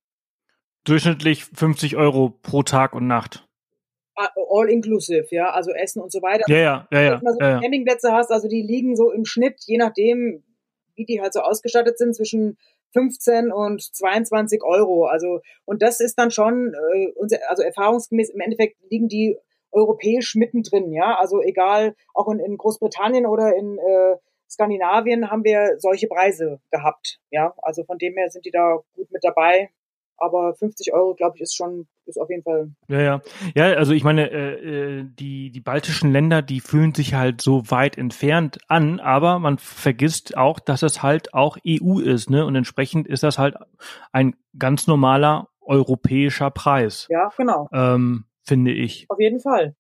Durchschnittlich 0.84 1.45
50 1.45 1.97
Euro 1.97 2.30
pro 2.43 2.62
Tag 2.62 2.95
und 2.95 3.07
Nacht. 3.07 3.47
All 4.14 4.70
inclusive, 4.70 5.26
ja, 5.30 5.51
also 5.51 5.72
Essen 5.72 6.01
und 6.01 6.11
so 6.11 6.22
weiter. 6.22 6.45
Ja, 6.49 6.57
ja, 6.57 6.89
ja, 6.91 7.01
ja. 7.01 7.12
Wenn 7.20 7.26
du 7.26 7.32
so 7.32 7.41
ja, 7.41 7.61
Campingplätze 7.61 8.12
hast, 8.12 8.30
also 8.30 8.49
die 8.49 8.62
liegen 8.62 8.97
so 8.97 9.11
im 9.11 9.26
Schnitt, 9.26 9.57
je 9.66 9.76
nachdem, 9.76 10.43
wie 10.95 11.05
die 11.05 11.20
halt 11.20 11.34
so 11.34 11.41
ausgestattet 11.41 11.99
sind, 11.99 12.16
zwischen 12.16 12.57
15 12.95 13.53
und 13.53 13.82
22 13.82 14.62
Euro. 14.62 15.05
Also, 15.05 15.41
und 15.66 15.82
das 15.82 16.01
ist 16.01 16.18
dann 16.18 16.30
schon, 16.30 16.72
äh, 16.72 17.09
unser, 17.16 17.39
also 17.49 17.62
erfahrungsgemäß 17.62 18.30
im 18.30 18.41
Endeffekt 18.41 18.76
liegen 18.89 19.09
die 19.09 19.37
europäisch 19.73 20.35
mittendrin, 20.35 20.93
ja. 20.93 21.17
Also 21.19 21.43
egal, 21.43 21.95
auch 22.14 22.29
in, 22.29 22.39
in 22.39 22.57
Großbritannien 22.57 23.27
oder 23.27 23.55
in 23.55 23.79
äh, 23.79 24.17
Skandinavien 24.49 25.31
haben 25.31 25.45
wir 25.45 25.79
solche 25.79 26.07
Preise 26.07 26.61
gehabt, 26.71 27.21
ja. 27.31 27.55
Also 27.62 27.85
von 27.85 27.99
dem 27.99 28.14
her 28.17 28.31
sind 28.31 28.45
die 28.47 28.51
da 28.51 28.79
gut 28.95 29.11
mit 29.11 29.25
dabei. 29.25 29.71
Aber 30.19 30.55
50 30.55 30.95
Euro, 30.95 31.14
glaube 31.14 31.37
ich, 31.37 31.43
ist 31.43 31.55
schon, 31.55 31.87
ist 32.07 32.19
auf 32.19 32.31
jeden 32.31 32.43
Fall. 32.43 32.71
Ja, 32.89 33.01
ja. 33.01 33.21
Ja, 33.55 33.64
also 33.75 33.93
ich 33.93 34.03
meine, 34.03 34.31
äh, 34.31 35.01
äh, 35.01 35.05
die, 35.05 35.51
die 35.51 35.61
baltischen 35.61 36.11
Länder, 36.11 36.41
die 36.41 36.61
fühlen 36.61 36.95
sich 36.95 37.14
halt 37.14 37.43
so 37.43 37.71
weit 37.71 37.99
entfernt 37.99 38.59
an, 38.69 38.99
aber 38.99 39.39
man 39.39 39.59
vergisst 39.59 40.37
auch, 40.37 40.59
dass 40.59 40.83
es 40.83 41.03
halt 41.03 41.35
auch 41.35 41.59
EU 41.67 42.01
ist, 42.01 42.31
ne? 42.31 42.47
Und 42.47 42.57
entsprechend 42.57 43.07
ist 43.07 43.23
das 43.23 43.39
halt 43.39 43.57
ein 44.12 44.37
ganz 44.59 44.87
normaler 44.87 45.49
europäischer 45.61 46.51
Preis. 46.51 47.07
Ja, 47.11 47.31
genau. 47.37 47.69
Ähm, 47.73 48.25
finde 48.47 48.73
ich. 48.73 49.07
Auf 49.09 49.21
jeden 49.21 49.41
Fall. 49.41 49.75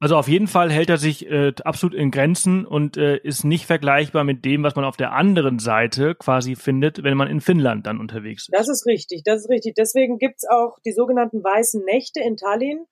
Also 0.00 0.16
auf 0.16 0.28
jeden 0.28 0.48
Fall 0.48 0.70
hält 0.70 0.90
er 0.90 0.98
sich 0.98 1.30
äh, 1.30 1.52
absolut 1.64 1.94
in 1.94 2.10
Grenzen 2.10 2.66
und 2.66 2.96
äh, 2.96 3.16
ist 3.16 3.44
nicht 3.44 3.64
vergleichbar 3.64 4.24
mit 4.24 4.44
dem, 4.44 4.62
was 4.62 4.74
man 4.74 4.84
auf 4.84 4.98
der 4.98 5.12
anderen 5.12 5.58
Seite 5.58 6.14
quasi 6.14 6.56
findet, 6.56 7.02
wenn 7.04 7.16
man 7.16 7.28
in 7.28 7.40
Finnland 7.40 7.86
dann 7.86 8.00
unterwegs 8.00 8.42
ist. 8.42 8.52
Das 8.52 8.68
ist 8.68 8.86
richtig, 8.86 9.22
das 9.24 9.42
ist 9.42 9.48
richtig. 9.48 9.74
Deswegen 9.76 10.18
gibt's 10.18 10.44
auch 10.46 10.78
die 10.84 10.92
sogenannten 10.92 11.42
weißen 11.42 11.82
Nächte 11.84 12.20
in 12.20 12.36
Tallinn, 12.36 12.84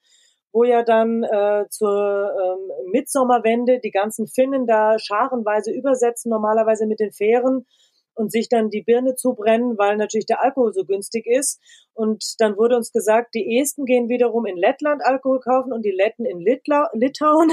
wo 0.53 0.65
ja 0.65 0.85
dann 0.85 1.23
äh, 1.25 1.67
zur 1.69 2.31
ähm, 2.31 2.91
Mitsommerwende 2.93 3.81
die 3.81 3.91
ganzen 3.91 4.27
Finnen 4.27 4.67
da 4.67 4.99
scharenweise 4.99 5.73
übersetzen, 5.73 6.31
normalerweise 6.31 6.87
mit 6.87 7.01
den 7.01 7.13
Fähren 7.13 7.67
und 8.15 8.31
sich 8.31 8.49
dann 8.49 8.71
die 8.71 8.83
Birne 8.83 9.15
zubrennen, 9.15 9.79
weil 9.79 9.97
natürlich 9.97 10.27
der 10.27 10.43
Alkohol 10.43 10.73
so 10.73 10.85
günstig 10.85 11.27
ist. 11.27 11.61
Und 11.95 12.25
dann 12.39 12.57
wurde 12.57 12.77
uns 12.77 12.93
gesagt, 12.93 13.35
die 13.35 13.59
Esten 13.59 13.85
gehen 13.85 14.09
wiederum 14.09 14.47
in 14.47 14.57
Lettland 14.57 15.03
Alkohol 15.05 15.41
kaufen 15.41 15.73
und 15.73 15.85
die 15.85 15.91
Letten 15.91 16.25
in 16.25 16.41
Litla 16.41 16.89
Litauen. 16.93 17.53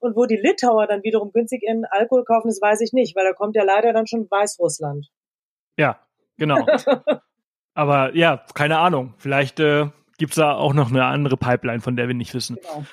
Und 0.00 0.16
wo 0.16 0.26
die 0.26 0.36
Litauer 0.36 0.86
dann 0.86 1.02
wiederum 1.02 1.32
günstig 1.32 1.62
in 1.62 1.84
Alkohol 1.84 2.24
kaufen, 2.24 2.48
das 2.48 2.60
weiß 2.60 2.80
ich 2.80 2.92
nicht, 2.92 3.16
weil 3.16 3.24
da 3.24 3.32
kommt 3.32 3.56
ja 3.56 3.62
leider 3.62 3.92
dann 3.92 4.06
schon 4.06 4.30
Weißrussland. 4.30 5.08
Ja, 5.76 6.00
genau. 6.36 6.66
Aber 7.74 8.14
ja, 8.14 8.44
keine 8.54 8.78
Ahnung. 8.78 9.14
Vielleicht 9.18 9.60
äh, 9.60 9.86
gibt's 10.18 10.36
da 10.36 10.54
auch 10.54 10.74
noch 10.74 10.90
eine 10.90 11.04
andere 11.04 11.36
Pipeline, 11.36 11.80
von 11.80 11.96
der 11.96 12.08
wir 12.08 12.14
nicht 12.14 12.34
wissen. 12.34 12.56
Genau. 12.56 12.84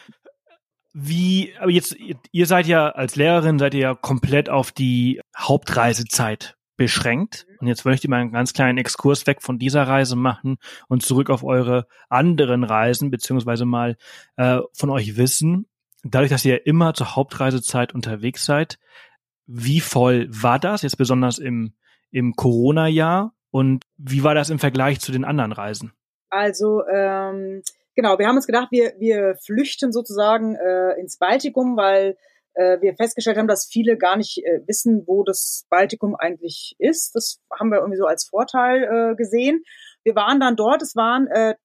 Wie, 0.93 1.53
aber 1.59 1.69
jetzt, 1.69 1.95
ihr 2.31 2.45
seid 2.47 2.65
ja 2.65 2.89
als 2.89 3.15
Lehrerin, 3.15 3.59
seid 3.59 3.75
ihr 3.75 3.79
ja 3.79 3.95
komplett 3.95 4.49
auf 4.49 4.71
die 4.71 5.21
Hauptreisezeit 5.37 6.55
beschränkt. 6.79 7.45
Und 7.59 7.67
jetzt 7.67 7.83
möchte 7.83 8.07
ich 8.07 8.09
mal 8.09 8.21
einen 8.21 8.31
ganz 8.31 8.53
kleinen 8.53 8.77
Exkurs 8.77 9.27
weg 9.27 9.41
von 9.41 9.59
dieser 9.59 9.83
Reise 9.83 10.15
machen 10.15 10.57
und 10.87 11.03
zurück 11.03 11.29
auf 11.29 11.43
eure 11.43 11.87
anderen 12.07 12.63
Reisen, 12.63 13.11
beziehungsweise 13.11 13.65
mal 13.65 13.97
äh, 14.37 14.59
von 14.73 14.89
euch 14.89 15.17
wissen, 15.17 15.67
dadurch, 16.03 16.31
dass 16.31 16.45
ihr 16.45 16.65
immer 16.65 16.93
zur 16.93 17.17
Hauptreisezeit 17.17 17.93
unterwegs 17.93 18.45
seid, 18.45 18.79
wie 19.45 19.81
voll 19.81 20.29
war 20.29 20.57
das, 20.57 20.81
jetzt 20.81 20.97
besonders 20.97 21.37
im, 21.37 21.73
im 22.11 22.33
Corona-Jahr 22.33 23.33
und 23.51 23.83
wie 23.97 24.23
war 24.23 24.33
das 24.33 24.49
im 24.49 24.59
Vergleich 24.59 25.01
zu 25.01 25.11
den 25.11 25.25
anderen 25.25 25.51
Reisen? 25.51 25.91
Also 26.29 26.83
ähm, 26.87 27.61
genau, 27.93 28.17
wir 28.19 28.27
haben 28.27 28.37
uns 28.37 28.47
gedacht, 28.47 28.69
wir, 28.71 28.93
wir 28.99 29.35
flüchten 29.43 29.91
sozusagen 29.91 30.55
äh, 30.55 30.97
ins 30.97 31.17
Baltikum, 31.17 31.75
weil 31.75 32.15
wir 32.55 32.95
festgestellt 32.95 33.37
haben, 33.37 33.47
dass 33.47 33.67
viele 33.67 33.97
gar 33.97 34.17
nicht 34.17 34.39
äh, 34.43 34.61
wissen, 34.67 35.03
wo 35.05 35.23
das 35.23 35.65
Baltikum 35.69 36.15
eigentlich 36.15 36.75
ist. 36.77 37.15
Das 37.15 37.39
haben 37.57 37.69
wir 37.71 37.79
irgendwie 37.79 37.97
so 37.97 38.05
als 38.05 38.25
Vorteil 38.25 38.83
äh, 38.83 39.15
gesehen. 39.15 39.63
Wir 40.03 40.15
waren 40.15 40.39
dann 40.39 40.55
dort, 40.55 40.81
es 40.81 40.95
waren 40.95 41.27
äh, 41.27 41.55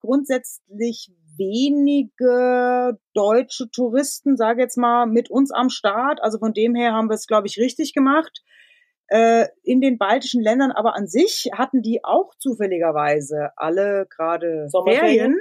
grundsätzlich 0.00 1.12
wenige 1.36 2.98
deutsche 3.14 3.70
Touristen, 3.70 4.36
sage 4.36 4.62
jetzt 4.62 4.76
mal, 4.76 5.06
mit 5.06 5.30
uns 5.30 5.52
am 5.52 5.70
Start. 5.70 6.22
Also 6.22 6.38
von 6.38 6.52
dem 6.52 6.74
her 6.74 6.92
haben 6.92 7.08
wir 7.08 7.14
es, 7.14 7.26
glaube 7.26 7.46
ich, 7.46 7.58
richtig 7.58 7.94
gemacht. 7.94 8.42
Äh, 9.08 9.46
in 9.62 9.80
den 9.80 9.96
baltischen 9.96 10.42
Ländern 10.42 10.70
aber 10.70 10.94
an 10.94 11.06
sich 11.06 11.50
hatten 11.54 11.80
die 11.80 12.04
auch 12.04 12.34
zufälligerweise 12.38 13.52
alle 13.56 14.06
gerade 14.10 14.68
Ferien 14.84 15.36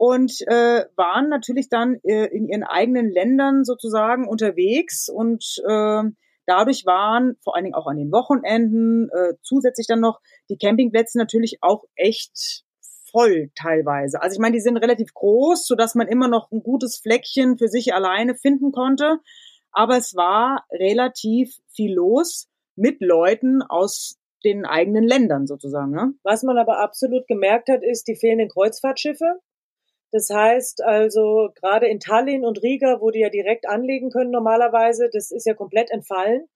und 0.00 0.40
äh, 0.46 0.86
waren 0.96 1.28
natürlich 1.28 1.68
dann 1.68 1.96
äh, 2.04 2.24
in 2.34 2.48
ihren 2.48 2.62
eigenen 2.62 3.10
Ländern 3.10 3.64
sozusagen 3.64 4.26
unterwegs 4.26 5.10
und 5.10 5.44
äh, 5.68 6.04
dadurch 6.46 6.86
waren 6.86 7.36
vor 7.44 7.54
allen 7.54 7.64
Dingen 7.64 7.74
auch 7.74 7.86
an 7.86 7.98
den 7.98 8.10
Wochenenden 8.10 9.10
äh, 9.10 9.34
zusätzlich 9.42 9.86
dann 9.86 10.00
noch 10.00 10.20
die 10.48 10.56
Campingplätze 10.56 11.18
natürlich 11.18 11.58
auch 11.60 11.84
echt 11.96 12.64
voll 13.10 13.50
teilweise. 13.54 14.22
Also 14.22 14.36
ich 14.36 14.40
meine, 14.40 14.54
die 14.54 14.62
sind 14.62 14.78
relativ 14.78 15.12
groß, 15.12 15.66
so 15.66 15.74
dass 15.74 15.94
man 15.94 16.08
immer 16.08 16.28
noch 16.28 16.50
ein 16.50 16.62
gutes 16.62 16.96
Fleckchen 16.96 17.58
für 17.58 17.68
sich 17.68 17.92
alleine 17.92 18.34
finden 18.36 18.72
konnte. 18.72 19.18
Aber 19.70 19.98
es 19.98 20.16
war 20.16 20.64
relativ 20.72 21.58
viel 21.68 21.92
los 21.92 22.48
mit 22.74 23.02
Leuten 23.02 23.60
aus 23.60 24.16
den 24.46 24.64
eigenen 24.64 25.04
Ländern 25.04 25.46
sozusagen. 25.46 25.90
Ne? 25.90 26.14
Was 26.22 26.42
man 26.42 26.56
aber 26.56 26.78
absolut 26.78 27.26
gemerkt 27.26 27.68
hat, 27.68 27.82
ist 27.82 28.08
die 28.08 28.16
fehlenden 28.16 28.48
Kreuzfahrtschiffe. 28.48 29.40
Das 30.12 30.28
heißt 30.30 30.82
also, 30.82 31.50
gerade 31.54 31.86
in 31.86 32.00
Tallinn 32.00 32.44
und 32.44 32.62
Riga, 32.62 33.00
wo 33.00 33.10
die 33.10 33.20
ja 33.20 33.30
direkt 33.30 33.68
anlegen 33.68 34.10
können 34.10 34.30
normalerweise, 34.30 35.08
das 35.12 35.30
ist 35.30 35.46
ja 35.46 35.54
komplett 35.54 35.90
entfallen. 35.90 36.48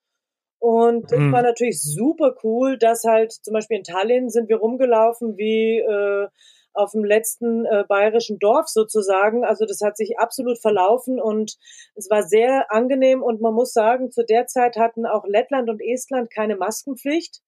Und 0.59 1.13
das 1.13 1.19
mhm. 1.19 1.33
war 1.33 1.43
natürlich 1.43 1.81
super 1.83 2.35
cool, 2.43 2.79
dass 2.79 3.05
halt 3.05 3.33
zum 3.33 3.53
Beispiel 3.53 3.77
in 3.77 3.85
Tallinn 3.85 4.31
sind 4.31 4.49
wir 4.49 4.57
rumgelaufen 4.57 5.37
wie 5.37 5.79
äh, 5.79 6.29
auf 6.73 6.93
dem 6.93 7.05
letzten 7.05 7.65
äh, 7.67 7.85
bayerischen 7.87 8.39
Dorf 8.39 8.69
sozusagen. 8.69 9.45
Also 9.45 9.65
das 9.67 9.81
hat 9.83 9.97
sich 9.97 10.19
absolut 10.19 10.59
verlaufen 10.59 11.21
und 11.21 11.57
es 11.95 12.11
war 12.11 12.23
sehr 12.23 12.73
angenehm 12.73 13.23
und 13.23 13.41
man 13.41 13.55
muss 13.55 13.73
sagen, 13.73 14.11
zu 14.11 14.25
der 14.25 14.47
Zeit 14.47 14.77
hatten 14.77 15.07
auch 15.07 15.25
Lettland 15.27 15.71
und 15.71 15.81
Estland 15.81 16.31
keine 16.31 16.57
Maskenpflicht. 16.57 17.41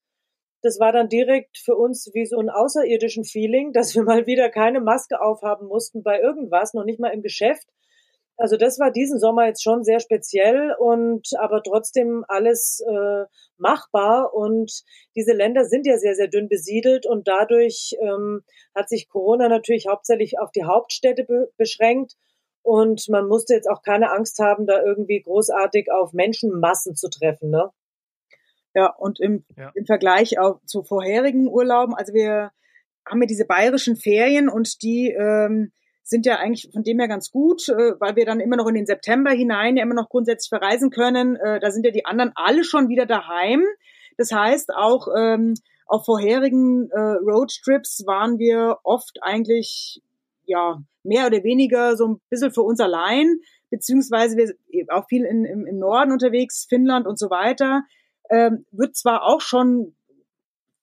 Das 0.66 0.80
war 0.80 0.90
dann 0.90 1.08
direkt 1.08 1.58
für 1.58 1.76
uns 1.76 2.10
wie 2.12 2.26
so 2.26 2.40
ein 2.40 2.50
außerirdischen 2.50 3.22
Feeling, 3.22 3.72
dass 3.72 3.94
wir 3.94 4.02
mal 4.02 4.26
wieder 4.26 4.50
keine 4.50 4.80
Maske 4.80 5.20
aufhaben 5.20 5.68
mussten 5.68 6.02
bei 6.02 6.20
irgendwas, 6.20 6.74
noch 6.74 6.82
nicht 6.82 6.98
mal 6.98 7.10
im 7.10 7.22
Geschäft. 7.22 7.68
Also 8.36 8.56
das 8.56 8.80
war 8.80 8.90
diesen 8.90 9.20
Sommer 9.20 9.46
jetzt 9.46 9.62
schon 9.62 9.84
sehr 9.84 10.00
speziell 10.00 10.74
und 10.76 11.28
aber 11.38 11.62
trotzdem 11.62 12.24
alles 12.26 12.84
äh, 12.84 13.26
machbar 13.58 14.34
und 14.34 14.82
diese 15.14 15.34
Länder 15.34 15.66
sind 15.66 15.86
ja 15.86 15.98
sehr 15.98 16.16
sehr 16.16 16.26
dünn 16.26 16.48
besiedelt 16.48 17.06
und 17.06 17.28
dadurch 17.28 17.94
ähm, 18.00 18.42
hat 18.74 18.88
sich 18.88 19.08
Corona 19.08 19.48
natürlich 19.48 19.86
hauptsächlich 19.86 20.40
auf 20.40 20.50
die 20.50 20.64
Hauptstädte 20.64 21.22
be 21.22 21.48
beschränkt 21.56 22.16
und 22.62 23.08
man 23.08 23.28
musste 23.28 23.54
jetzt 23.54 23.70
auch 23.70 23.82
keine 23.82 24.10
Angst 24.10 24.40
haben, 24.40 24.66
da 24.66 24.82
irgendwie 24.82 25.22
großartig 25.22 25.92
auf 25.92 26.12
Menschenmassen 26.12 26.96
zu 26.96 27.08
treffen, 27.08 27.50
ne? 27.50 27.70
Ja, 28.76 28.94
und 28.94 29.18
im, 29.20 29.42
ja. 29.56 29.72
im 29.74 29.86
Vergleich 29.86 30.38
auch 30.38 30.60
zu 30.66 30.82
vorherigen 30.82 31.48
Urlauben, 31.48 31.94
also 31.94 32.12
wir 32.12 32.50
haben 33.08 33.22
ja 33.22 33.26
diese 33.26 33.46
bayerischen 33.46 33.96
Ferien 33.96 34.50
und 34.50 34.82
die 34.82 35.12
ähm, 35.12 35.72
sind 36.02 36.26
ja 36.26 36.36
eigentlich 36.36 36.70
von 36.74 36.82
dem 36.82 36.98
her 36.98 37.08
ganz 37.08 37.30
gut, 37.30 37.70
äh, 37.70 37.98
weil 37.98 38.16
wir 38.16 38.26
dann 38.26 38.38
immer 38.38 38.56
noch 38.56 38.66
in 38.68 38.74
den 38.74 38.84
September 38.84 39.30
hinein 39.30 39.78
ja 39.78 39.82
immer 39.82 39.94
noch 39.94 40.10
grundsätzlich 40.10 40.50
verreisen 40.50 40.90
können. 40.90 41.36
Äh, 41.36 41.58
da 41.58 41.70
sind 41.70 41.86
ja 41.86 41.90
die 41.90 42.04
anderen 42.04 42.32
alle 42.34 42.64
schon 42.64 42.90
wieder 42.90 43.06
daheim. 43.06 43.64
Das 44.18 44.30
heißt, 44.30 44.74
auch 44.74 45.08
ähm, 45.16 45.54
auf 45.86 46.04
vorherigen 46.04 46.90
äh, 46.90 46.98
Roadtrips 46.98 48.04
waren 48.06 48.38
wir 48.38 48.80
oft 48.82 49.22
eigentlich 49.22 50.02
ja 50.44 50.82
mehr 51.02 51.28
oder 51.28 51.42
weniger 51.44 51.96
so 51.96 52.08
ein 52.08 52.20
bisschen 52.28 52.52
für 52.52 52.62
uns 52.62 52.80
allein, 52.80 53.40
beziehungsweise 53.70 54.36
wir 54.36 54.54
auch 54.90 55.06
viel 55.08 55.24
in, 55.24 55.46
im, 55.46 55.64
im 55.64 55.78
Norden 55.78 56.12
unterwegs, 56.12 56.66
Finnland 56.68 57.06
und 57.06 57.18
so 57.18 57.30
weiter. 57.30 57.84
Ähm, 58.30 58.66
wird 58.70 58.96
zwar 58.96 59.24
auch 59.24 59.40
schon 59.40 59.96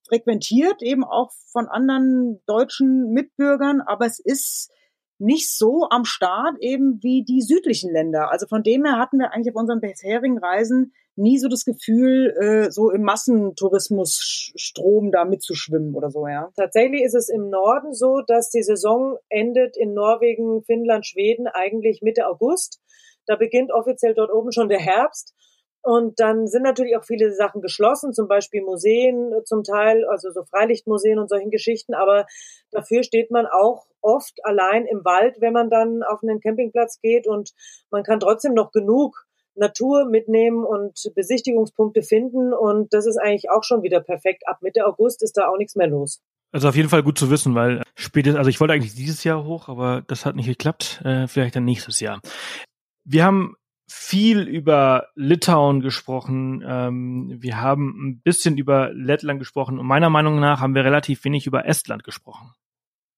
frequentiert, 0.07 0.81
eben 0.81 1.03
auch 1.03 1.31
von 1.51 1.67
anderen 1.67 2.41
deutschen 2.45 3.11
Mitbürgern, 3.11 3.81
aber 3.81 4.05
es 4.05 4.19
ist 4.19 4.71
nicht 5.19 5.55
so 5.55 5.87
am 5.89 6.05
Start 6.05 6.57
eben 6.59 6.99
wie 7.01 7.23
die 7.23 7.41
südlichen 7.41 7.91
Länder. 7.91 8.31
Also 8.31 8.47
von 8.47 8.63
dem 8.63 8.83
her 8.83 8.99
hatten 8.99 9.19
wir 9.19 9.31
eigentlich 9.31 9.55
auf 9.55 9.61
unseren 9.61 9.79
bisherigen 9.79 10.37
Reisen 10.37 10.93
nie 11.15 11.37
so 11.37 11.47
das 11.47 11.63
Gefühl, 11.63 12.35
äh, 12.41 12.71
so 12.71 12.89
im 12.89 13.03
Massentourismusstrom 13.03 15.11
da 15.11 15.25
mitzuschwimmen 15.25 15.95
oder 15.95 16.09
so, 16.09 16.27
ja. 16.27 16.49
Tatsächlich 16.55 17.03
ist 17.03 17.13
es 17.13 17.29
im 17.29 17.49
Norden 17.49 17.93
so, 17.93 18.21
dass 18.25 18.49
die 18.49 18.63
Saison 18.63 19.17
endet 19.29 19.77
in 19.77 19.93
Norwegen, 19.93 20.63
Finnland, 20.63 21.05
Schweden 21.05 21.47
eigentlich 21.47 22.01
Mitte 22.01 22.27
August. 22.27 22.81
Da 23.27 23.35
beginnt 23.35 23.71
offiziell 23.71 24.15
dort 24.15 24.31
oben 24.31 24.51
schon 24.51 24.69
der 24.69 24.79
Herbst. 24.79 25.35
Und 25.83 26.19
dann 26.21 26.47
sind 26.47 26.63
natürlich 26.63 26.95
auch 26.97 27.03
viele 27.03 27.33
Sachen 27.33 27.61
geschlossen, 27.61 28.13
zum 28.13 28.29
Beispiel 28.29 28.61
Museen 28.61 29.33
zum 29.43 29.63
Teil, 29.63 30.05
also 30.05 30.31
so 30.31 30.43
Freilichtmuseen 30.43 31.19
und 31.19 31.29
solchen 31.29 31.51
Geschichten. 31.51 31.93
Aber 31.93 32.25
dafür 32.71 33.03
steht 33.03 33.31
man 33.31 33.45
auch 33.45 33.85
oft 34.01 34.33
allein 34.43 34.85
im 34.85 35.03
Wald, 35.03 35.41
wenn 35.41 35.51
man 35.51 35.69
dann 35.69 36.01
auf 36.01 36.23
einen 36.23 36.39
Campingplatz 36.39 37.01
geht 37.01 37.27
und 37.27 37.51
man 37.91 38.03
kann 38.03 38.21
trotzdem 38.21 38.53
noch 38.53 38.71
genug 38.71 39.25
Natur 39.55 40.05
mitnehmen 40.05 40.63
und 40.63 40.97
Besichtigungspunkte 41.15 42.01
finden. 42.01 42.53
Und 42.53 42.93
das 42.93 43.05
ist 43.05 43.17
eigentlich 43.17 43.49
auch 43.49 43.63
schon 43.63 43.83
wieder 43.83 43.99
perfekt. 43.99 44.47
Ab 44.47 44.59
Mitte 44.61 44.85
August 44.85 45.21
ist 45.21 45.37
da 45.37 45.47
auch 45.47 45.57
nichts 45.57 45.75
mehr 45.75 45.87
los. 45.87 46.21
Also 46.53 46.69
auf 46.69 46.75
jeden 46.75 46.89
Fall 46.89 47.03
gut 47.03 47.17
zu 47.17 47.29
wissen, 47.29 47.55
weil 47.55 47.81
spätestens, 47.95 48.37
also 48.37 48.49
ich 48.49 48.59
wollte 48.59 48.73
eigentlich 48.73 48.95
dieses 48.95 49.23
Jahr 49.23 49.43
hoch, 49.43 49.69
aber 49.69 50.03
das 50.07 50.25
hat 50.25 50.35
nicht 50.35 50.45
geklappt. 50.45 51.01
Äh, 51.03 51.27
vielleicht 51.27 51.55
dann 51.55 51.65
nächstes 51.65 51.99
Jahr. 51.99 52.21
Wir 53.05 53.25
haben 53.25 53.55
viel 53.87 54.47
über 54.47 55.09
Litauen 55.15 55.81
gesprochen. 55.81 56.63
Ähm, 56.65 57.37
wir 57.39 57.61
haben 57.61 58.07
ein 58.07 58.21
bisschen 58.21 58.57
über 58.57 58.91
Lettland 58.93 59.39
gesprochen. 59.39 59.79
Und 59.79 59.85
meiner 59.85 60.09
Meinung 60.09 60.39
nach 60.39 60.61
haben 60.61 60.75
wir 60.75 60.85
relativ 60.85 61.23
wenig 61.25 61.45
über 61.47 61.65
Estland 61.65 62.03
gesprochen. 62.03 62.53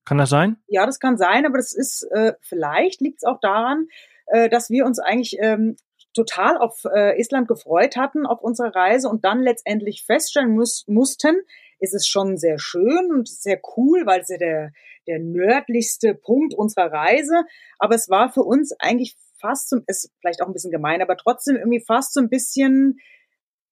Kann 0.06 0.18
das 0.18 0.30
sein? 0.30 0.58
Ja, 0.68 0.86
das 0.86 1.00
kann 1.00 1.18
sein, 1.18 1.46
aber 1.46 1.58
das 1.58 1.74
ist 1.74 2.04
äh, 2.12 2.34
vielleicht 2.42 3.02
liegt 3.02 3.18
es 3.18 3.24
auch 3.24 3.40
daran, 3.40 3.88
äh, 4.28 4.50
dass 4.50 4.70
wir 4.70 4.86
uns 4.86 5.00
eigentlich 5.00 5.38
ähm, 5.40 5.78
total 6.14 6.58
auf 6.58 6.86
äh, 6.86 7.20
Estland 7.20 7.48
gefreut 7.48 7.98
hatten 7.98 8.26
auf 8.26 8.42
unserer 8.42 8.76
Reise 8.76 9.10
und 9.10 9.26
dann 9.26 9.42
letztendlich 9.42 10.04
feststellen 10.06 10.56
muss, 10.56 10.86
mussten, 10.88 11.36
ist 11.80 11.94
es 11.94 12.08
schon 12.08 12.38
sehr 12.38 12.58
schön 12.58 13.12
und 13.12 13.28
sehr 13.28 13.60
cool, 13.76 14.06
weil 14.06 14.22
es 14.22 14.30
ja 14.30 14.38
der, 14.38 14.72
der 15.08 15.20
nördlichste 15.20 16.16
Punkt 16.16 16.54
unserer 16.54 16.92
Reise. 16.92 17.44
Aber 17.80 17.96
es 17.96 18.10
war 18.10 18.32
für 18.32 18.44
uns 18.44 18.74
eigentlich 18.80 19.18
fast 19.40 19.70
so, 19.70 19.80
ist 19.88 20.12
vielleicht 20.20 20.42
auch 20.42 20.48
ein 20.48 20.54
bisschen 20.54 20.72
gemein, 20.72 21.02
aber 21.02 21.18
trotzdem 21.18 21.56
irgendwie 21.56 21.84
fast 21.86 22.14
so 22.14 22.22
ein 22.22 22.30
bisschen, 22.30 22.98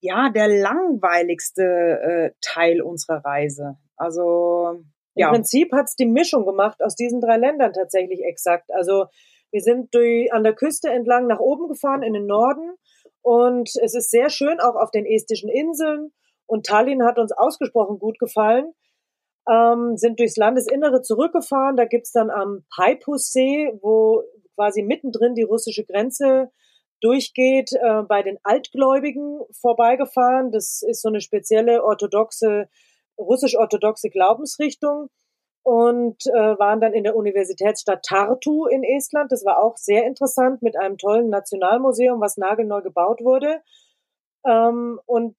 ja, 0.01 0.29
der 0.29 0.47
langweiligste 0.47 1.63
äh, 1.63 2.31
Teil 2.41 2.81
unserer 2.81 3.23
Reise. 3.23 3.77
Also, 3.95 4.83
ja. 5.15 5.27
Im 5.27 5.33
Prinzip 5.33 5.71
hat's 5.73 5.95
die 5.95 6.07
Mischung 6.07 6.45
gemacht 6.45 6.81
aus 6.81 6.95
diesen 6.95 7.21
drei 7.21 7.37
Ländern 7.37 7.73
tatsächlich 7.73 8.23
exakt. 8.23 8.69
Also, 8.73 9.05
wir 9.51 9.61
sind 9.61 9.93
durch, 9.93 10.33
an 10.33 10.43
der 10.43 10.55
Küste 10.55 10.89
entlang 10.89 11.27
nach 11.27 11.39
oben 11.39 11.67
gefahren 11.67 12.01
in 12.01 12.13
den 12.13 12.25
Norden 12.25 12.73
und 13.21 13.69
es 13.81 13.93
ist 13.93 14.09
sehr 14.09 14.29
schön 14.29 14.59
auch 14.59 14.75
auf 14.75 14.89
den 14.89 15.05
estischen 15.05 15.49
Inseln 15.49 16.11
und 16.45 16.65
Tallinn 16.65 17.05
hat 17.05 17.19
uns 17.19 17.31
ausgesprochen 17.31 17.99
gut 17.99 18.19
gefallen. 18.19 18.73
Ähm, 19.49 19.97
sind 19.97 20.19
durchs 20.19 20.37
Landesinnere 20.37 21.01
zurückgefahren. 21.01 21.75
Da 21.75 21.85
gibt's 21.85 22.11
dann 22.11 22.29
am 22.29 22.65
Peipussee, 22.75 23.77
wo 23.81 24.23
quasi 24.55 24.83
mittendrin 24.83 25.35
die 25.35 25.43
russische 25.43 25.85
Grenze 25.85 26.51
durchgeht, 27.01 27.73
äh, 27.73 28.03
bei 28.03 28.23
den 28.23 28.37
Altgläubigen 28.43 29.41
vorbeigefahren. 29.51 30.51
Das 30.51 30.81
ist 30.81 31.01
so 31.01 31.09
eine 31.09 31.21
spezielle 31.21 31.83
orthodoxe, 31.83 32.69
russisch-orthodoxe 33.17 34.09
Glaubensrichtung 34.09 35.09
und 35.63 36.25
äh, 36.27 36.59
waren 36.59 36.81
dann 36.81 36.93
in 36.93 37.03
der 37.03 37.15
Universitätsstadt 37.15 38.03
Tartu 38.03 38.65
in 38.67 38.83
Estland. 38.83 39.31
Das 39.31 39.45
war 39.45 39.61
auch 39.63 39.77
sehr 39.77 40.05
interessant 40.05 40.61
mit 40.61 40.77
einem 40.77 40.97
tollen 40.97 41.29
Nationalmuseum, 41.29 42.21
was 42.21 42.37
nagelneu 42.37 42.81
gebaut 42.81 43.21
wurde. 43.21 43.61
Ähm, 44.45 44.99
und 45.05 45.35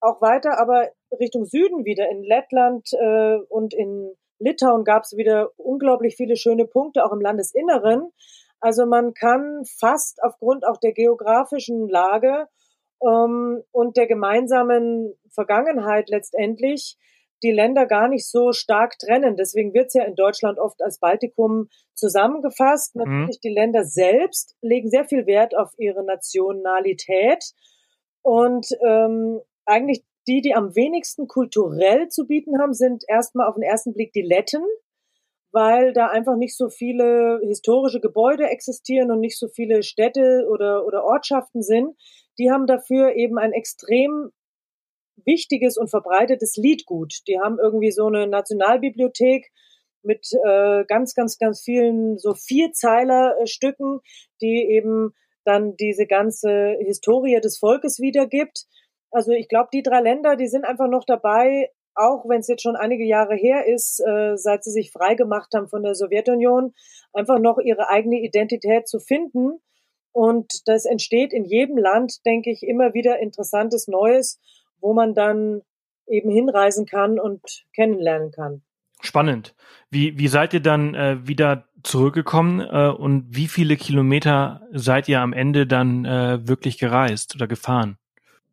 auch 0.00 0.20
weiter, 0.22 0.58
aber 0.58 0.90
Richtung 1.18 1.44
Süden 1.44 1.84
wieder 1.84 2.08
in 2.10 2.22
Lettland 2.22 2.88
äh, 2.92 3.36
und 3.48 3.74
in 3.74 4.14
Litauen 4.38 4.84
gab 4.84 5.04
es 5.04 5.16
wieder 5.16 5.50
unglaublich 5.56 6.16
viele 6.16 6.36
schöne 6.36 6.66
Punkte, 6.66 7.04
auch 7.04 7.12
im 7.12 7.20
Landesinneren. 7.20 8.12
Also 8.60 8.86
man 8.86 9.14
kann 9.14 9.64
fast 9.78 10.22
aufgrund 10.22 10.66
auch 10.66 10.78
der 10.78 10.92
geografischen 10.92 11.88
Lage 11.88 12.48
ähm, 13.02 13.62
und 13.72 13.96
der 13.96 14.06
gemeinsamen 14.06 15.14
Vergangenheit 15.30 16.08
letztendlich 16.08 16.96
die 17.42 17.52
Länder 17.52 17.86
gar 17.86 18.08
nicht 18.08 18.26
so 18.26 18.52
stark 18.52 18.98
trennen. 18.98 19.36
Deswegen 19.36 19.74
wird 19.74 19.88
es 19.88 19.94
ja 19.94 20.04
in 20.04 20.14
Deutschland 20.14 20.58
oft 20.58 20.80
als 20.82 20.98
Baltikum 20.98 21.68
zusammengefasst. 21.94 22.96
Mhm. 22.96 23.02
Natürlich 23.02 23.40
die 23.40 23.52
Länder 23.52 23.84
selbst 23.84 24.56
legen 24.62 24.88
sehr 24.88 25.04
viel 25.04 25.26
Wert 25.26 25.56
auf 25.56 25.70
ihre 25.78 26.04
Nationalität 26.04 27.44
und 28.22 28.66
ähm, 28.84 29.40
eigentlich 29.66 30.04
die, 30.26 30.40
die 30.40 30.54
am 30.54 30.74
wenigsten 30.74 31.28
kulturell 31.28 32.08
zu 32.08 32.26
bieten 32.26 32.58
haben, 32.58 32.74
sind 32.74 33.04
erstmal 33.06 33.46
auf 33.46 33.54
den 33.54 33.62
ersten 33.62 33.92
Blick 33.92 34.12
die 34.12 34.22
Letten 34.22 34.62
weil 35.52 35.92
da 35.92 36.08
einfach 36.08 36.36
nicht 36.36 36.56
so 36.56 36.68
viele 36.68 37.40
historische 37.42 38.00
Gebäude 38.00 38.48
existieren 38.48 39.10
und 39.10 39.20
nicht 39.20 39.38
so 39.38 39.48
viele 39.48 39.82
Städte 39.82 40.46
oder, 40.50 40.84
oder 40.84 41.04
Ortschaften 41.04 41.62
sind. 41.62 41.96
Die 42.38 42.50
haben 42.50 42.66
dafür 42.66 43.14
eben 43.14 43.38
ein 43.38 43.52
extrem 43.52 44.30
wichtiges 45.24 45.78
und 45.78 45.88
verbreitetes 45.88 46.56
Liedgut. 46.56 47.22
Die 47.26 47.38
haben 47.38 47.58
irgendwie 47.58 47.90
so 47.90 48.06
eine 48.06 48.26
Nationalbibliothek 48.26 49.50
mit 50.02 50.28
äh, 50.44 50.84
ganz, 50.86 51.14
ganz, 51.14 51.38
ganz 51.38 51.62
vielen 51.62 52.18
so 52.18 52.34
Vierzeiler-Stücken, 52.34 54.00
die 54.40 54.62
eben 54.70 55.14
dann 55.44 55.76
diese 55.76 56.06
ganze 56.06 56.76
Historie 56.80 57.40
des 57.40 57.58
Volkes 57.58 58.00
wiedergibt. 58.00 58.66
Also 59.10 59.32
ich 59.32 59.48
glaube, 59.48 59.68
die 59.72 59.82
drei 59.82 60.00
Länder, 60.00 60.36
die 60.36 60.48
sind 60.48 60.64
einfach 60.64 60.88
noch 60.88 61.04
dabei, 61.04 61.70
auch 61.96 62.28
wenn 62.28 62.40
es 62.40 62.48
jetzt 62.48 62.62
schon 62.62 62.76
einige 62.76 63.04
Jahre 63.04 63.34
her 63.34 63.66
ist, 63.66 64.00
äh, 64.00 64.36
seit 64.36 64.64
sie 64.64 64.70
sich 64.70 64.92
freigemacht 64.92 65.52
haben 65.54 65.68
von 65.68 65.82
der 65.82 65.94
Sowjetunion, 65.94 66.74
einfach 67.12 67.38
noch 67.38 67.58
ihre 67.58 67.88
eigene 67.88 68.20
Identität 68.20 68.86
zu 68.86 69.00
finden. 69.00 69.60
Und 70.12 70.66
das 70.66 70.84
entsteht 70.84 71.32
in 71.32 71.44
jedem 71.44 71.76
Land, 71.76 72.24
denke 72.24 72.50
ich, 72.50 72.62
immer 72.62 72.94
wieder 72.94 73.18
interessantes 73.18 73.88
Neues, 73.88 74.40
wo 74.80 74.92
man 74.94 75.14
dann 75.14 75.62
eben 76.06 76.30
hinreisen 76.30 76.86
kann 76.86 77.18
und 77.18 77.64
kennenlernen 77.74 78.30
kann. 78.30 78.62
Spannend. 79.00 79.54
Wie, 79.90 80.18
wie 80.18 80.28
seid 80.28 80.54
ihr 80.54 80.60
dann 80.60 80.94
äh, 80.94 81.26
wieder 81.26 81.68
zurückgekommen 81.82 82.60
äh, 82.60 82.88
und 82.88 83.26
wie 83.28 83.46
viele 83.46 83.76
Kilometer 83.76 84.66
seid 84.72 85.08
ihr 85.08 85.20
am 85.20 85.32
Ende 85.32 85.66
dann 85.66 86.04
äh, 86.04 86.46
wirklich 86.46 86.78
gereist 86.78 87.34
oder 87.34 87.46
gefahren? 87.46 87.98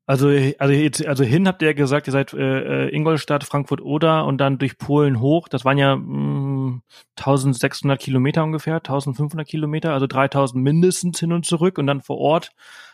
Also, 0.06 0.28
also, 0.60 0.74
jetzt, 0.74 1.06
also 1.06 1.24
hin 1.24 1.48
habt 1.48 1.62
ihr 1.62 1.70
ja 1.70 1.74
gesagt, 1.74 2.08
ihr 2.08 2.12
seid 2.12 2.34
äh, 2.34 2.88
äh 2.88 2.90
Ingolstadt, 2.90 3.46
Frankfurt 3.46 3.80
oder 3.80 4.26
und 4.26 4.38
dann 4.38 4.58
durch 4.58 4.78
Polen 4.78 5.22
hoch. 5.22 5.48
Das 5.48 5.64
waren 5.64 5.78
ja 5.78 5.96
mh, 5.96 6.82
1600 7.18 8.02
Kilometer 8.02 8.44
ungefähr, 8.44 8.76
1500 8.76 9.48
Kilometer, 9.48 9.94
also 9.94 10.06
3000 10.06 10.62
mindestens 10.62 11.22
hin 11.22 11.32
und 11.32 11.46
zurück 11.46 11.78
und 11.78 11.88
dann 11.88 12.02
vor 12.02 12.18
Ort 12.18 12.52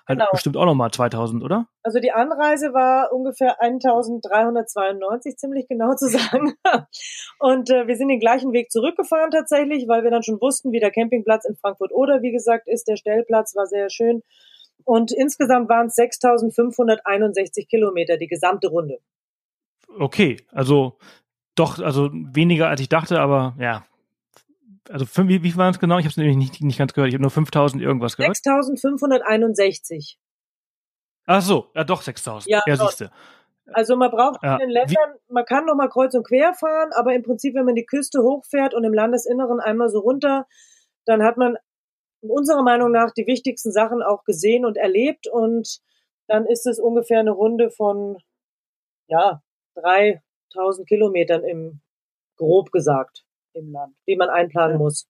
halt 0.07 0.20
genau. 0.20 0.32
bestimmt 0.32 0.57
auch 0.57 0.66
nochmal 0.66 0.91
2000, 0.91 1.43
oder? 1.43 1.68
Also 1.82 1.99
die 1.99 2.12
Anreise 2.12 2.74
war 2.74 3.12
ungefähr 3.12 3.60
1392, 3.60 5.38
ziemlich 5.38 5.68
genau 5.68 5.95
zu 5.95 6.10
sagen. 6.10 6.53
und 7.39 7.72
äh, 7.72 7.88
wir 7.88 7.95
sind 7.95 8.10
den 8.10 8.20
gleichen 8.20 8.53
Weg 8.53 8.72
zurückgefahren 8.72 9.32
tatsächlich, 9.32 9.88
weil 9.88 10.03
wir 10.03 10.12
dann 10.12 10.24
schon 10.24 10.41
wussten, 10.41 10.72
wie 10.72 10.80
der 10.80 10.91
Campingplatz 10.91 11.45
in 11.45 11.55
Frankfurt 11.55 11.91
oder 11.91 12.22
wie 12.22 12.32
gesagt 12.32 12.68
ist. 12.68 12.88
Der 12.88 12.97
Stellplatz 12.97 13.55
war 13.55 13.66
sehr 13.66 13.89
schön 13.89 14.22
und 14.84 15.12
insgesamt 15.12 15.70
waren 15.70 15.88
es 15.88 15.98
6.561 15.98 17.68
Kilometer, 17.68 18.18
die 18.18 18.28
gesamte 18.28 18.68
Runde. 18.68 19.00
Okay, 19.98 20.38
also 20.52 20.98
doch, 21.56 21.80
also 21.80 22.10
weniger 22.14 22.68
als 22.70 22.82
ich 22.82 22.90
dachte, 22.90 23.20
aber 23.20 23.56
ja. 23.60 23.86
Also 24.90 25.06
wie, 25.28 25.44
wie 25.44 25.56
waren 25.56 25.72
es 25.72 25.80
genau? 25.80 26.00
Ich 26.00 26.06
habe 26.06 26.12
es 26.12 26.18
nämlich 26.18 26.38
nicht, 26.38 26.62
nicht 26.62 26.80
ganz 26.80 26.94
gehört. 26.94 27.10
Ich 27.10 27.16
habe 27.16 27.22
nur 27.22 27.32
5.000 27.32 27.80
irgendwas 27.80 28.18
gehört. 28.18 28.36
6.561. 28.38 30.16
Ach 31.26 31.42
so, 31.42 31.70
ja 31.76 31.84
doch 31.84 32.02
6.000. 32.02 32.44
Ja, 32.48 32.64
ja 32.66 32.76
siehste. 32.76 33.12
Also 33.74 33.96
man 33.96 34.10
braucht 34.10 34.42
ja. 34.42 34.54
in 34.54 34.60
den 34.60 34.70
Ländern, 34.70 35.16
man 35.28 35.46
kann 35.46 35.66
noch 35.66 35.76
mal 35.76 35.90
kreuz 35.90 36.16
und 36.16 36.26
quer 36.26 36.54
fahren, 36.54 36.90
aber 36.96 37.14
im 37.14 37.22
Prinzip, 37.22 37.54
wenn 37.54 37.66
man 37.66 37.76
die 37.76 37.86
Küste 37.86 38.24
hochfährt 38.24 38.74
und 38.74 38.84
im 38.84 38.94
Landesinneren 38.94 39.60
einmal 39.60 39.90
so 39.90 40.00
runter, 40.00 40.48
dann 41.06 41.24
hat 41.24 41.38
man 41.38 41.58
unserer 42.22 42.64
Meinung 42.64 42.92
nach 42.92 43.12
die 43.12 43.28
wichtigsten 43.28 43.72
Sachen 43.72 44.02
auch 44.02 44.24
gesehen 44.24 44.66
und 44.66 44.78
erlebt 44.78 45.28
und 45.28 45.80
dann 46.28 46.46
ist 46.46 46.66
es 46.68 46.80
ungefähr 46.80 47.20
eine 47.20 47.32
Runde 47.32 47.72
von, 47.72 48.18
ja, 49.08 49.42
3000 49.76 50.88
Kilometern 50.88 51.44
im, 51.44 51.82
grob 52.36 52.72
gesagt, 52.72 53.26
im 53.54 53.72
Land, 53.72 53.96
die 54.08 54.16
man 54.16 54.30
einplanen 54.30 54.78
muss. 54.78 55.08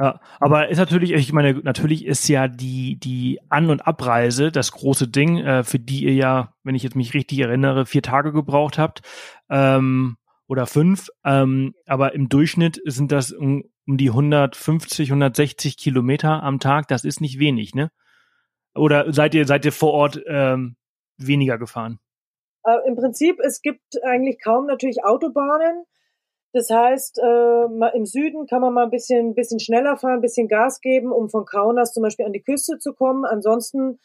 Ja, 0.00 0.20
aber 0.38 0.68
ist 0.68 0.78
natürlich, 0.78 1.12
ich 1.12 1.32
meine, 1.32 1.54
natürlich 1.54 2.06
ist 2.06 2.28
ja 2.28 2.46
die, 2.46 2.96
die 3.00 3.40
An- 3.48 3.68
und 3.68 3.84
Abreise 3.84 4.52
das 4.52 4.70
große 4.70 5.08
Ding, 5.08 5.38
äh, 5.38 5.64
für 5.64 5.80
die 5.80 6.04
ihr 6.04 6.14
ja, 6.14 6.54
wenn 6.62 6.76
ich 6.76 6.84
jetzt 6.84 6.94
mich 6.94 7.14
richtig 7.14 7.40
erinnere, 7.40 7.84
vier 7.84 8.02
Tage 8.02 8.32
gebraucht 8.32 8.78
habt. 8.78 9.00
Ähm, 9.50 10.16
oder 10.48 10.66
fünf. 10.66 11.08
Ähm, 11.24 11.74
aber 11.86 12.14
im 12.14 12.28
Durchschnitt 12.28 12.80
sind 12.84 13.12
das 13.12 13.32
um, 13.32 13.64
um 13.88 13.96
die 13.96 14.10
150, 14.10 15.08
160 15.08 15.78
Kilometer 15.78 16.42
am 16.42 16.60
Tag. 16.60 16.88
Das 16.88 17.04
ist 17.04 17.22
nicht 17.22 17.38
wenig, 17.38 17.74
ne? 17.74 17.90
Oder 18.74 19.12
seid 19.12 19.34
ihr, 19.34 19.46
seid 19.46 19.64
ihr 19.64 19.72
vor 19.72 19.92
Ort 19.92 20.22
ähm, 20.26 20.76
weniger 21.16 21.58
gefahren? 21.58 21.98
Äh, 22.64 22.86
Im 22.86 22.96
Prinzip, 22.96 23.40
es 23.40 23.62
gibt 23.62 23.82
eigentlich 24.04 24.38
kaum 24.44 24.66
natürlich 24.66 25.04
Autobahnen. 25.04 25.84
Das 26.52 26.70
heißt, 26.70 27.18
äh, 27.18 27.96
im 27.96 28.04
Süden 28.04 28.46
kann 28.46 28.60
man 28.60 28.74
mal 28.74 28.84
ein 28.84 28.90
bisschen, 28.90 29.34
bisschen 29.34 29.58
schneller 29.58 29.96
fahren, 29.96 30.18
ein 30.18 30.20
bisschen 30.20 30.48
Gas 30.48 30.80
geben, 30.80 31.10
um 31.10 31.30
von 31.30 31.46
Kaunas 31.46 31.92
zum 31.92 32.02
Beispiel 32.02 32.26
an 32.26 32.32
die 32.32 32.42
Küste 32.42 32.78
zu 32.78 32.92
kommen. 32.92 33.24
Ansonsten 33.24 33.98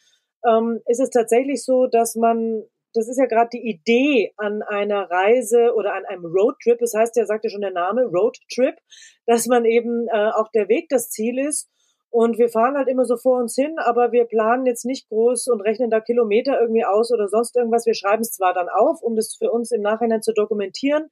ähm, 0.46 0.80
ist 0.88 1.00
es 1.00 1.10
tatsächlich 1.10 1.64
so, 1.64 1.88
dass 1.88 2.16
man 2.16 2.64
das 2.94 3.08
ist 3.08 3.18
ja 3.18 3.26
gerade 3.26 3.50
die 3.54 3.68
Idee 3.68 4.34
an 4.38 4.62
einer 4.62 5.10
Reise 5.10 5.74
oder 5.76 5.94
an 5.94 6.06
einem 6.06 6.26
Roadtrip. 6.26 6.80
Das 6.80 6.94
heißt 6.94 7.16
ja, 7.16 7.26
sagt 7.26 7.44
ja 7.44 7.50
schon 7.50 7.62
der 7.62 7.72
Name, 7.72 8.06
Roadtrip, 8.06 8.76
dass 9.26 9.48
man 9.48 9.66
eben 9.66 10.08
äh, 10.08 10.30
auch 10.32 10.50
der 10.52 10.70
Weg 10.70 10.90
das 10.90 11.10
Ziel 11.10 11.40
ist. 11.40 11.70
Und 12.10 12.38
wir 12.38 12.50
fahren 12.50 12.78
halt 12.78 12.88
immer 12.90 13.06
so 13.06 13.18
vor 13.18 13.40
uns 13.40 13.56
hin, 13.56 13.80
aber 13.80 14.12
wir 14.12 14.26
planen 14.26 14.68
jetzt 14.68 14.86
nicht 14.86 15.10
groß 15.10 15.48
und 15.48 15.62
rechnen 15.62 15.90
da 15.90 16.00
Kilometer 16.00 16.62
irgendwie 16.62 16.86
aus 16.86 17.12
oder 17.12 17.28
sonst 17.28 17.56
irgendwas. 17.56 17.88
Wir 17.88 17.96
schreiben 17.96 18.22
es 18.22 18.34
zwar 18.34 18.54
dann 18.54 18.70
auf, 18.70 19.02
um 19.02 19.16
das 19.16 19.36
für 19.36 19.50
uns 19.50 19.72
im 19.72 19.82
Nachhinein 19.82 20.22
zu 20.22 20.32
dokumentieren, 20.32 21.10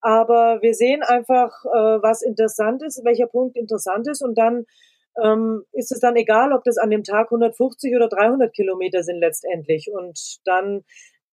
aber 0.00 0.58
wir 0.60 0.74
sehen 0.74 1.04
einfach, 1.04 1.64
äh, 1.64 2.02
was 2.02 2.22
interessant 2.22 2.82
ist, 2.82 3.04
welcher 3.04 3.28
Punkt 3.28 3.56
interessant 3.56 4.08
ist 4.08 4.20
und 4.20 4.36
dann 4.36 4.66
ähm, 5.22 5.64
ist 5.72 5.92
es 5.92 6.00
dann 6.00 6.16
egal, 6.16 6.52
ob 6.52 6.64
das 6.64 6.78
an 6.78 6.90
dem 6.90 7.04
Tag 7.04 7.26
150 7.26 7.94
oder 7.94 8.08
300 8.08 8.52
Kilometer 8.52 9.02
sind 9.02 9.18
letztendlich. 9.18 9.90
Und 9.92 10.38
dann 10.44 10.84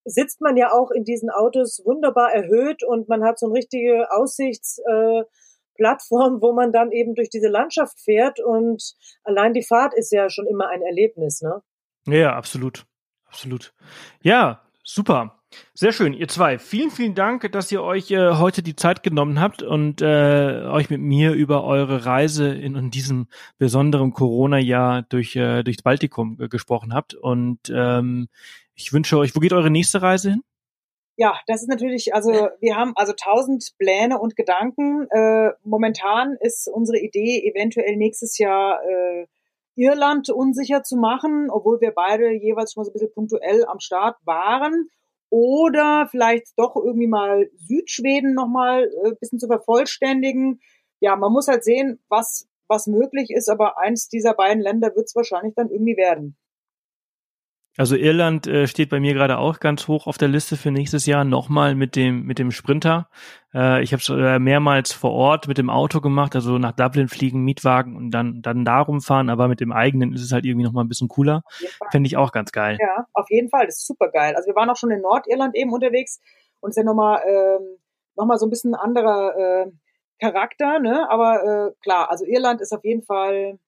sitzt 0.04 0.40
man 0.40 0.56
ja 0.56 0.72
auch 0.72 0.90
in 0.90 1.04
diesen 1.04 1.30
Autos 1.30 1.82
wunderbar 1.84 2.32
erhöht 2.32 2.82
und 2.82 3.08
man 3.08 3.22
hat 3.24 3.38
so 3.38 3.46
eine 3.46 3.54
richtige 3.54 4.10
Aussichtsplattform, 4.10 6.36
äh, 6.36 6.42
wo 6.42 6.52
man 6.52 6.72
dann 6.72 6.90
eben 6.92 7.14
durch 7.14 7.30
diese 7.30 7.48
Landschaft 7.48 8.00
fährt 8.00 8.40
und 8.40 8.94
allein 9.24 9.52
die 9.52 9.62
Fahrt 9.62 9.94
ist 9.94 10.12
ja 10.12 10.30
schon 10.30 10.46
immer 10.46 10.68
ein 10.68 10.82
Erlebnis, 10.82 11.42
ne? 11.42 11.62
Ja, 12.06 12.34
absolut. 12.34 12.86
Absolut. 13.26 13.74
Ja, 14.22 14.62
super. 14.82 15.40
Sehr 15.74 15.92
schön, 15.92 16.12
ihr 16.12 16.28
zwei. 16.28 16.58
Vielen, 16.58 16.90
vielen 16.90 17.14
Dank, 17.14 17.50
dass 17.52 17.72
ihr 17.72 17.82
euch 17.82 18.10
äh, 18.10 18.34
heute 18.34 18.62
die 18.62 18.76
Zeit 18.76 19.02
genommen 19.02 19.40
habt 19.40 19.62
und 19.62 20.00
äh, 20.00 20.62
euch 20.66 20.90
mit 20.90 21.00
mir 21.00 21.32
über 21.32 21.64
eure 21.64 22.06
Reise 22.06 22.54
in, 22.54 22.76
in 22.76 22.90
diesem 22.90 23.26
besonderen 23.58 24.12
Corona-Jahr 24.12 25.02
durch, 25.02 25.34
äh, 25.34 25.64
durchs 25.64 25.82
Baltikum 25.82 26.38
äh, 26.40 26.48
gesprochen 26.48 26.94
habt. 26.94 27.14
Und 27.14 27.58
ähm, 27.74 28.28
ich 28.80 28.92
wünsche 28.92 29.18
euch, 29.18 29.36
wo 29.36 29.40
geht 29.40 29.52
eure 29.52 29.70
nächste 29.70 30.02
Reise 30.02 30.30
hin? 30.30 30.42
Ja, 31.16 31.38
das 31.46 31.60
ist 31.60 31.68
natürlich, 31.68 32.14
also 32.14 32.48
wir 32.60 32.76
haben 32.76 32.92
also 32.96 33.12
tausend 33.12 33.74
Pläne 33.78 34.18
und 34.18 34.36
Gedanken. 34.36 35.06
Äh, 35.10 35.50
momentan 35.64 36.36
ist 36.40 36.66
unsere 36.66 36.98
Idee, 36.98 37.46
eventuell 37.46 37.96
nächstes 37.96 38.38
Jahr 38.38 38.80
äh, 38.82 39.26
Irland 39.74 40.30
unsicher 40.30 40.82
zu 40.82 40.96
machen, 40.96 41.50
obwohl 41.50 41.80
wir 41.82 41.92
beide 41.92 42.32
jeweils 42.32 42.72
schon 42.72 42.80
mal 42.80 42.84
so 42.86 42.90
ein 42.90 42.94
bisschen 42.94 43.12
punktuell 43.12 43.66
am 43.66 43.80
Start 43.80 44.16
waren. 44.24 44.88
Oder 45.28 46.08
vielleicht 46.10 46.48
doch 46.56 46.74
irgendwie 46.74 47.06
mal 47.06 47.50
Südschweden 47.58 48.32
nochmal 48.32 48.90
äh, 49.04 49.12
bisschen 49.20 49.38
zu 49.38 49.46
vervollständigen. 49.46 50.60
Ja, 51.00 51.16
man 51.16 51.32
muss 51.32 51.48
halt 51.48 51.64
sehen, 51.64 52.00
was, 52.08 52.48
was 52.66 52.86
möglich 52.86 53.30
ist, 53.30 53.50
aber 53.50 53.78
eins 53.78 54.08
dieser 54.08 54.32
beiden 54.32 54.62
Länder 54.62 54.96
wird 54.96 55.06
es 55.06 55.14
wahrscheinlich 55.14 55.54
dann 55.54 55.68
irgendwie 55.68 55.98
werden. 55.98 56.36
Also 57.80 57.96
Irland 57.96 58.46
äh, 58.46 58.66
steht 58.66 58.90
bei 58.90 59.00
mir 59.00 59.14
gerade 59.14 59.38
auch 59.38 59.58
ganz 59.58 59.88
hoch 59.88 60.06
auf 60.06 60.18
der 60.18 60.28
Liste 60.28 60.58
für 60.58 60.70
nächstes 60.70 61.06
Jahr. 61.06 61.24
Nochmal 61.24 61.74
mit 61.74 61.96
dem 61.96 62.26
mit 62.26 62.38
dem 62.38 62.50
Sprinter. 62.50 63.08
Äh, 63.54 63.82
ich 63.82 63.94
habe 63.94 64.02
es 64.02 64.08
äh, 64.10 64.38
mehrmals 64.38 64.92
vor 64.92 65.12
Ort 65.12 65.48
mit 65.48 65.56
dem 65.56 65.70
Auto 65.70 66.02
gemacht, 66.02 66.34
also 66.34 66.58
nach 66.58 66.72
Dublin 66.72 67.08
fliegen, 67.08 67.42
Mietwagen 67.42 67.96
und 67.96 68.10
dann 68.10 68.42
dann 68.42 68.66
darum 68.66 69.00
fahren. 69.00 69.30
Aber 69.30 69.48
mit 69.48 69.60
dem 69.60 69.72
eigenen 69.72 70.12
ist 70.12 70.20
es 70.20 70.30
halt 70.30 70.44
irgendwie 70.44 70.66
nochmal 70.66 70.84
ein 70.84 70.88
bisschen 70.88 71.08
cooler. 71.08 71.40
Fände 71.90 72.06
ich 72.06 72.18
auch 72.18 72.32
ganz 72.32 72.52
geil. 72.52 72.76
Ja, 72.78 73.06
auf 73.14 73.30
jeden 73.30 73.48
Fall. 73.48 73.64
Das 73.64 73.78
ist 73.78 73.86
super 73.86 74.10
geil. 74.10 74.34
Also 74.36 74.48
wir 74.48 74.56
waren 74.56 74.68
auch 74.68 74.76
schon 74.76 74.90
in 74.90 75.00
Nordirland 75.00 75.56
eben 75.56 75.72
unterwegs 75.72 76.20
und 76.60 76.68
es 76.68 76.76
ist 76.76 76.82
ja 76.82 76.84
nochmal 76.84 77.22
ähm, 77.26 77.78
noch 78.14 78.26
mal 78.26 78.36
so 78.36 78.44
ein 78.44 78.50
bisschen 78.50 78.74
anderer 78.74 79.34
äh, 79.38 79.70
Charakter, 80.18 80.80
ne? 80.80 81.08
Aber 81.08 81.70
äh, 81.70 81.72
klar, 81.82 82.10
also 82.10 82.26
Irland 82.26 82.60
ist 82.60 82.74
auf 82.74 82.84
jeden 82.84 83.04
Fall 83.04 83.58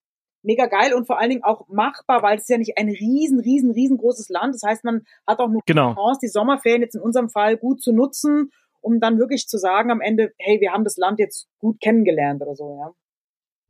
mega 0.42 0.66
geil 0.66 0.94
und 0.94 1.06
vor 1.06 1.18
allen 1.18 1.30
Dingen 1.30 1.44
auch 1.44 1.68
machbar, 1.68 2.22
weil 2.22 2.36
es 2.36 2.42
ist 2.42 2.48
ja 2.48 2.58
nicht 2.58 2.78
ein 2.78 2.88
riesen, 2.88 3.40
riesen, 3.40 3.70
riesengroßes 3.70 4.28
Land. 4.28 4.54
Das 4.54 4.62
heißt, 4.62 4.84
man 4.84 5.02
hat 5.26 5.38
auch 5.38 5.48
nur 5.48 5.62
genau. 5.66 5.94
Chance, 5.94 6.20
die 6.22 6.28
Sommerferien 6.28 6.82
jetzt 6.82 6.94
in 6.94 7.02
unserem 7.02 7.28
Fall 7.28 7.56
gut 7.56 7.82
zu 7.82 7.92
nutzen, 7.92 8.50
um 8.80 9.00
dann 9.00 9.18
wirklich 9.18 9.46
zu 9.46 9.58
sagen 9.58 9.90
am 9.90 10.00
Ende, 10.00 10.32
hey, 10.38 10.60
wir 10.60 10.72
haben 10.72 10.84
das 10.84 10.96
Land 10.96 11.18
jetzt 11.18 11.48
gut 11.58 11.80
kennengelernt 11.80 12.42
oder 12.42 12.54
so, 12.54 12.78
ja. 12.78 12.92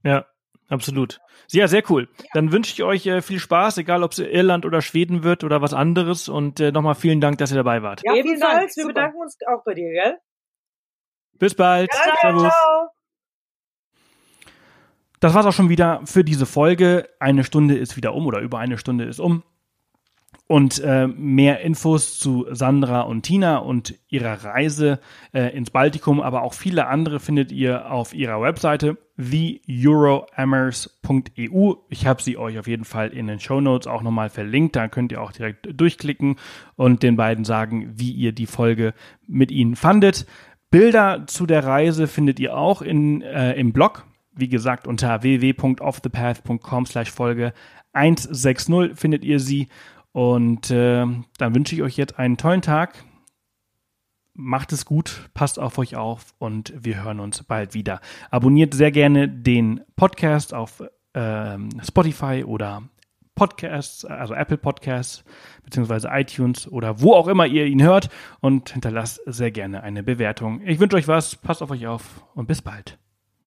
Ja, 0.05 0.27
absolut. 0.68 1.20
Ja, 1.51 1.68
sehr 1.68 1.83
cool. 1.91 2.09
Dann 2.33 2.51
wünsche 2.51 2.73
ich 2.73 2.83
euch 2.83 3.07
äh, 3.07 3.23
viel 3.23 3.39
Spaß, 3.39 3.79
egal 3.79 4.03
ob 4.03 4.12
es 4.12 4.18
Irland 4.18 4.64
oder 4.64 4.83
Schweden 4.83 5.23
wird 5.23 5.45
oder 5.45 5.62
was 5.62 5.75
anderes. 5.75 6.29
Und 6.29 6.59
äh, 6.61 6.73
nochmal 6.73 6.95
vielen 6.95 7.20
Dank, 7.20 7.39
dass 7.39 7.53
ihr 7.53 7.57
dabei 7.57 7.83
wart. 7.83 8.03
Ja, 8.05 8.14
ebenfalls. 8.14 8.77
Wir 8.77 8.87
bedanken 8.87 9.20
uns 9.20 9.37
auch 9.47 9.62
bei 9.64 9.75
dir, 9.75 9.93
gell? 9.93 10.18
Bis 11.39 11.55
bald. 11.55 11.91
Ja, 11.93 12.14
Servus. 12.20 12.43
Ciao. 12.43 13.02
Das 15.23 15.33
war's 15.35 15.47
auch 15.47 15.53
schon 15.53 15.68
wieder 15.68 16.01
für 16.05 16.25
diese 16.25 16.47
Folge. 16.47 17.09
Eine 17.20 17.45
Stunde 17.45 17.77
ist 17.77 17.97
wieder 17.97 18.12
um 18.12 18.27
oder 18.27 18.41
über 18.41 18.59
eine 18.59 18.77
Stunde 18.77 19.05
ist 19.05 19.20
um. 19.20 19.45
Und 20.49 20.81
äh, 20.81 21.07
mehr 21.07 21.61
Infos 21.61 22.18
zu 22.18 22.47
Sandra 22.51 23.03
und 23.03 23.23
Tina 23.23 23.59
und 23.59 23.95
ihrer 24.09 24.43
Reise 24.43 24.99
äh, 25.33 25.57
ins 25.57 25.70
Baltikum, 25.70 26.20
aber 26.20 26.43
auch 26.43 26.55
viele 26.55 26.89
andere 26.89 27.20
findet 27.20 27.53
ihr 27.53 27.93
auf 27.93 28.14
ihrer 28.14 28.43
Webseite 28.43 28.99
theeuroamers.eu. 29.16 31.75
Ich 31.89 32.05
habe 32.05 32.20
sie 32.20 32.37
euch 32.37 32.59
auf 32.59 32.66
jeden 32.66 32.85
Fall 32.85 33.11
in 33.11 33.29
den 33.29 33.39
Show 33.39 33.61
Notes 33.61 33.87
auch 33.87 34.03
nochmal 34.03 34.29
verlinkt. 34.29 34.75
Da 34.75 34.89
könnt 34.89 35.12
ihr 35.12 35.23
auch 35.23 35.31
direkt 35.31 35.68
durchklicken 35.81 36.35
und 36.75 37.05
den 37.05 37.14
beiden 37.14 37.45
sagen, 37.45 37.93
wie 37.95 38.11
ihr 38.11 38.33
die 38.33 38.47
Folge 38.47 38.93
mit 39.29 39.53
ihnen 39.53 39.77
fandet. 39.77 40.27
Bilder 40.73 41.29
zu 41.29 41.47
der 41.47 41.64
Reise 41.64 42.09
findet 42.09 42.41
ihr 42.41 42.57
auch 42.57 42.83
in, 42.83 43.23
äh, 43.23 43.53
im 43.53 43.73
Blog. 43.73 44.05
Wie 44.35 44.49
gesagt, 44.49 44.87
unter 44.87 45.22
www.offthepath.com 45.22 46.87
slash 46.87 47.11
Folge 47.11 47.53
160 47.93 48.99
findet 48.99 49.24
ihr 49.24 49.41
sie. 49.41 49.68
Und 50.12 50.70
äh, 50.70 51.07
dann 51.39 51.55
wünsche 51.55 51.74
ich 51.74 51.83
euch 51.83 51.97
jetzt 51.97 52.18
einen 52.18 52.37
tollen 52.37 52.62
Tag. 52.62 53.05
Macht 54.35 54.72
es 54.72 54.87
gut, 54.87 55.28
passt 55.35 55.59
auf 55.59 55.76
euch 55.76 55.97
auf 55.97 56.35
und 56.39 56.72
wir 56.76 57.05
hören 57.05 57.20
uns 57.20 57.43
bald 57.43 57.74
wieder. 57.74 58.01
Abonniert 58.30 58.72
sehr 58.72 58.91
gerne 58.91 59.28
den 59.28 59.83
Podcast 59.95 60.55
auf 60.55 60.83
äh, 61.12 61.59
Spotify 61.83 62.43
oder 62.47 62.83
Podcasts, 63.35 64.05
also 64.05 64.35
Apple 64.35 64.59
Podcasts 64.59 65.24
beziehungsweise 65.64 66.09
iTunes 66.11 66.70
oder 66.70 67.01
wo 67.01 67.14
auch 67.14 67.28
immer 67.28 67.47
ihr 67.47 67.66
ihn 67.66 67.83
hört 67.83 68.09
und 68.41 68.70
hinterlasst 68.70 69.20
sehr 69.26 69.51
gerne 69.51 69.83
eine 69.83 70.03
Bewertung. 70.03 70.61
Ich 70.64 70.80
wünsche 70.80 70.97
euch 70.97 71.09
was, 71.09 71.37
passt 71.37 71.62
auf 71.62 71.70
euch 71.70 71.87
auf 71.87 72.24
und 72.35 72.47
bis 72.47 72.62
bald. 72.62 72.99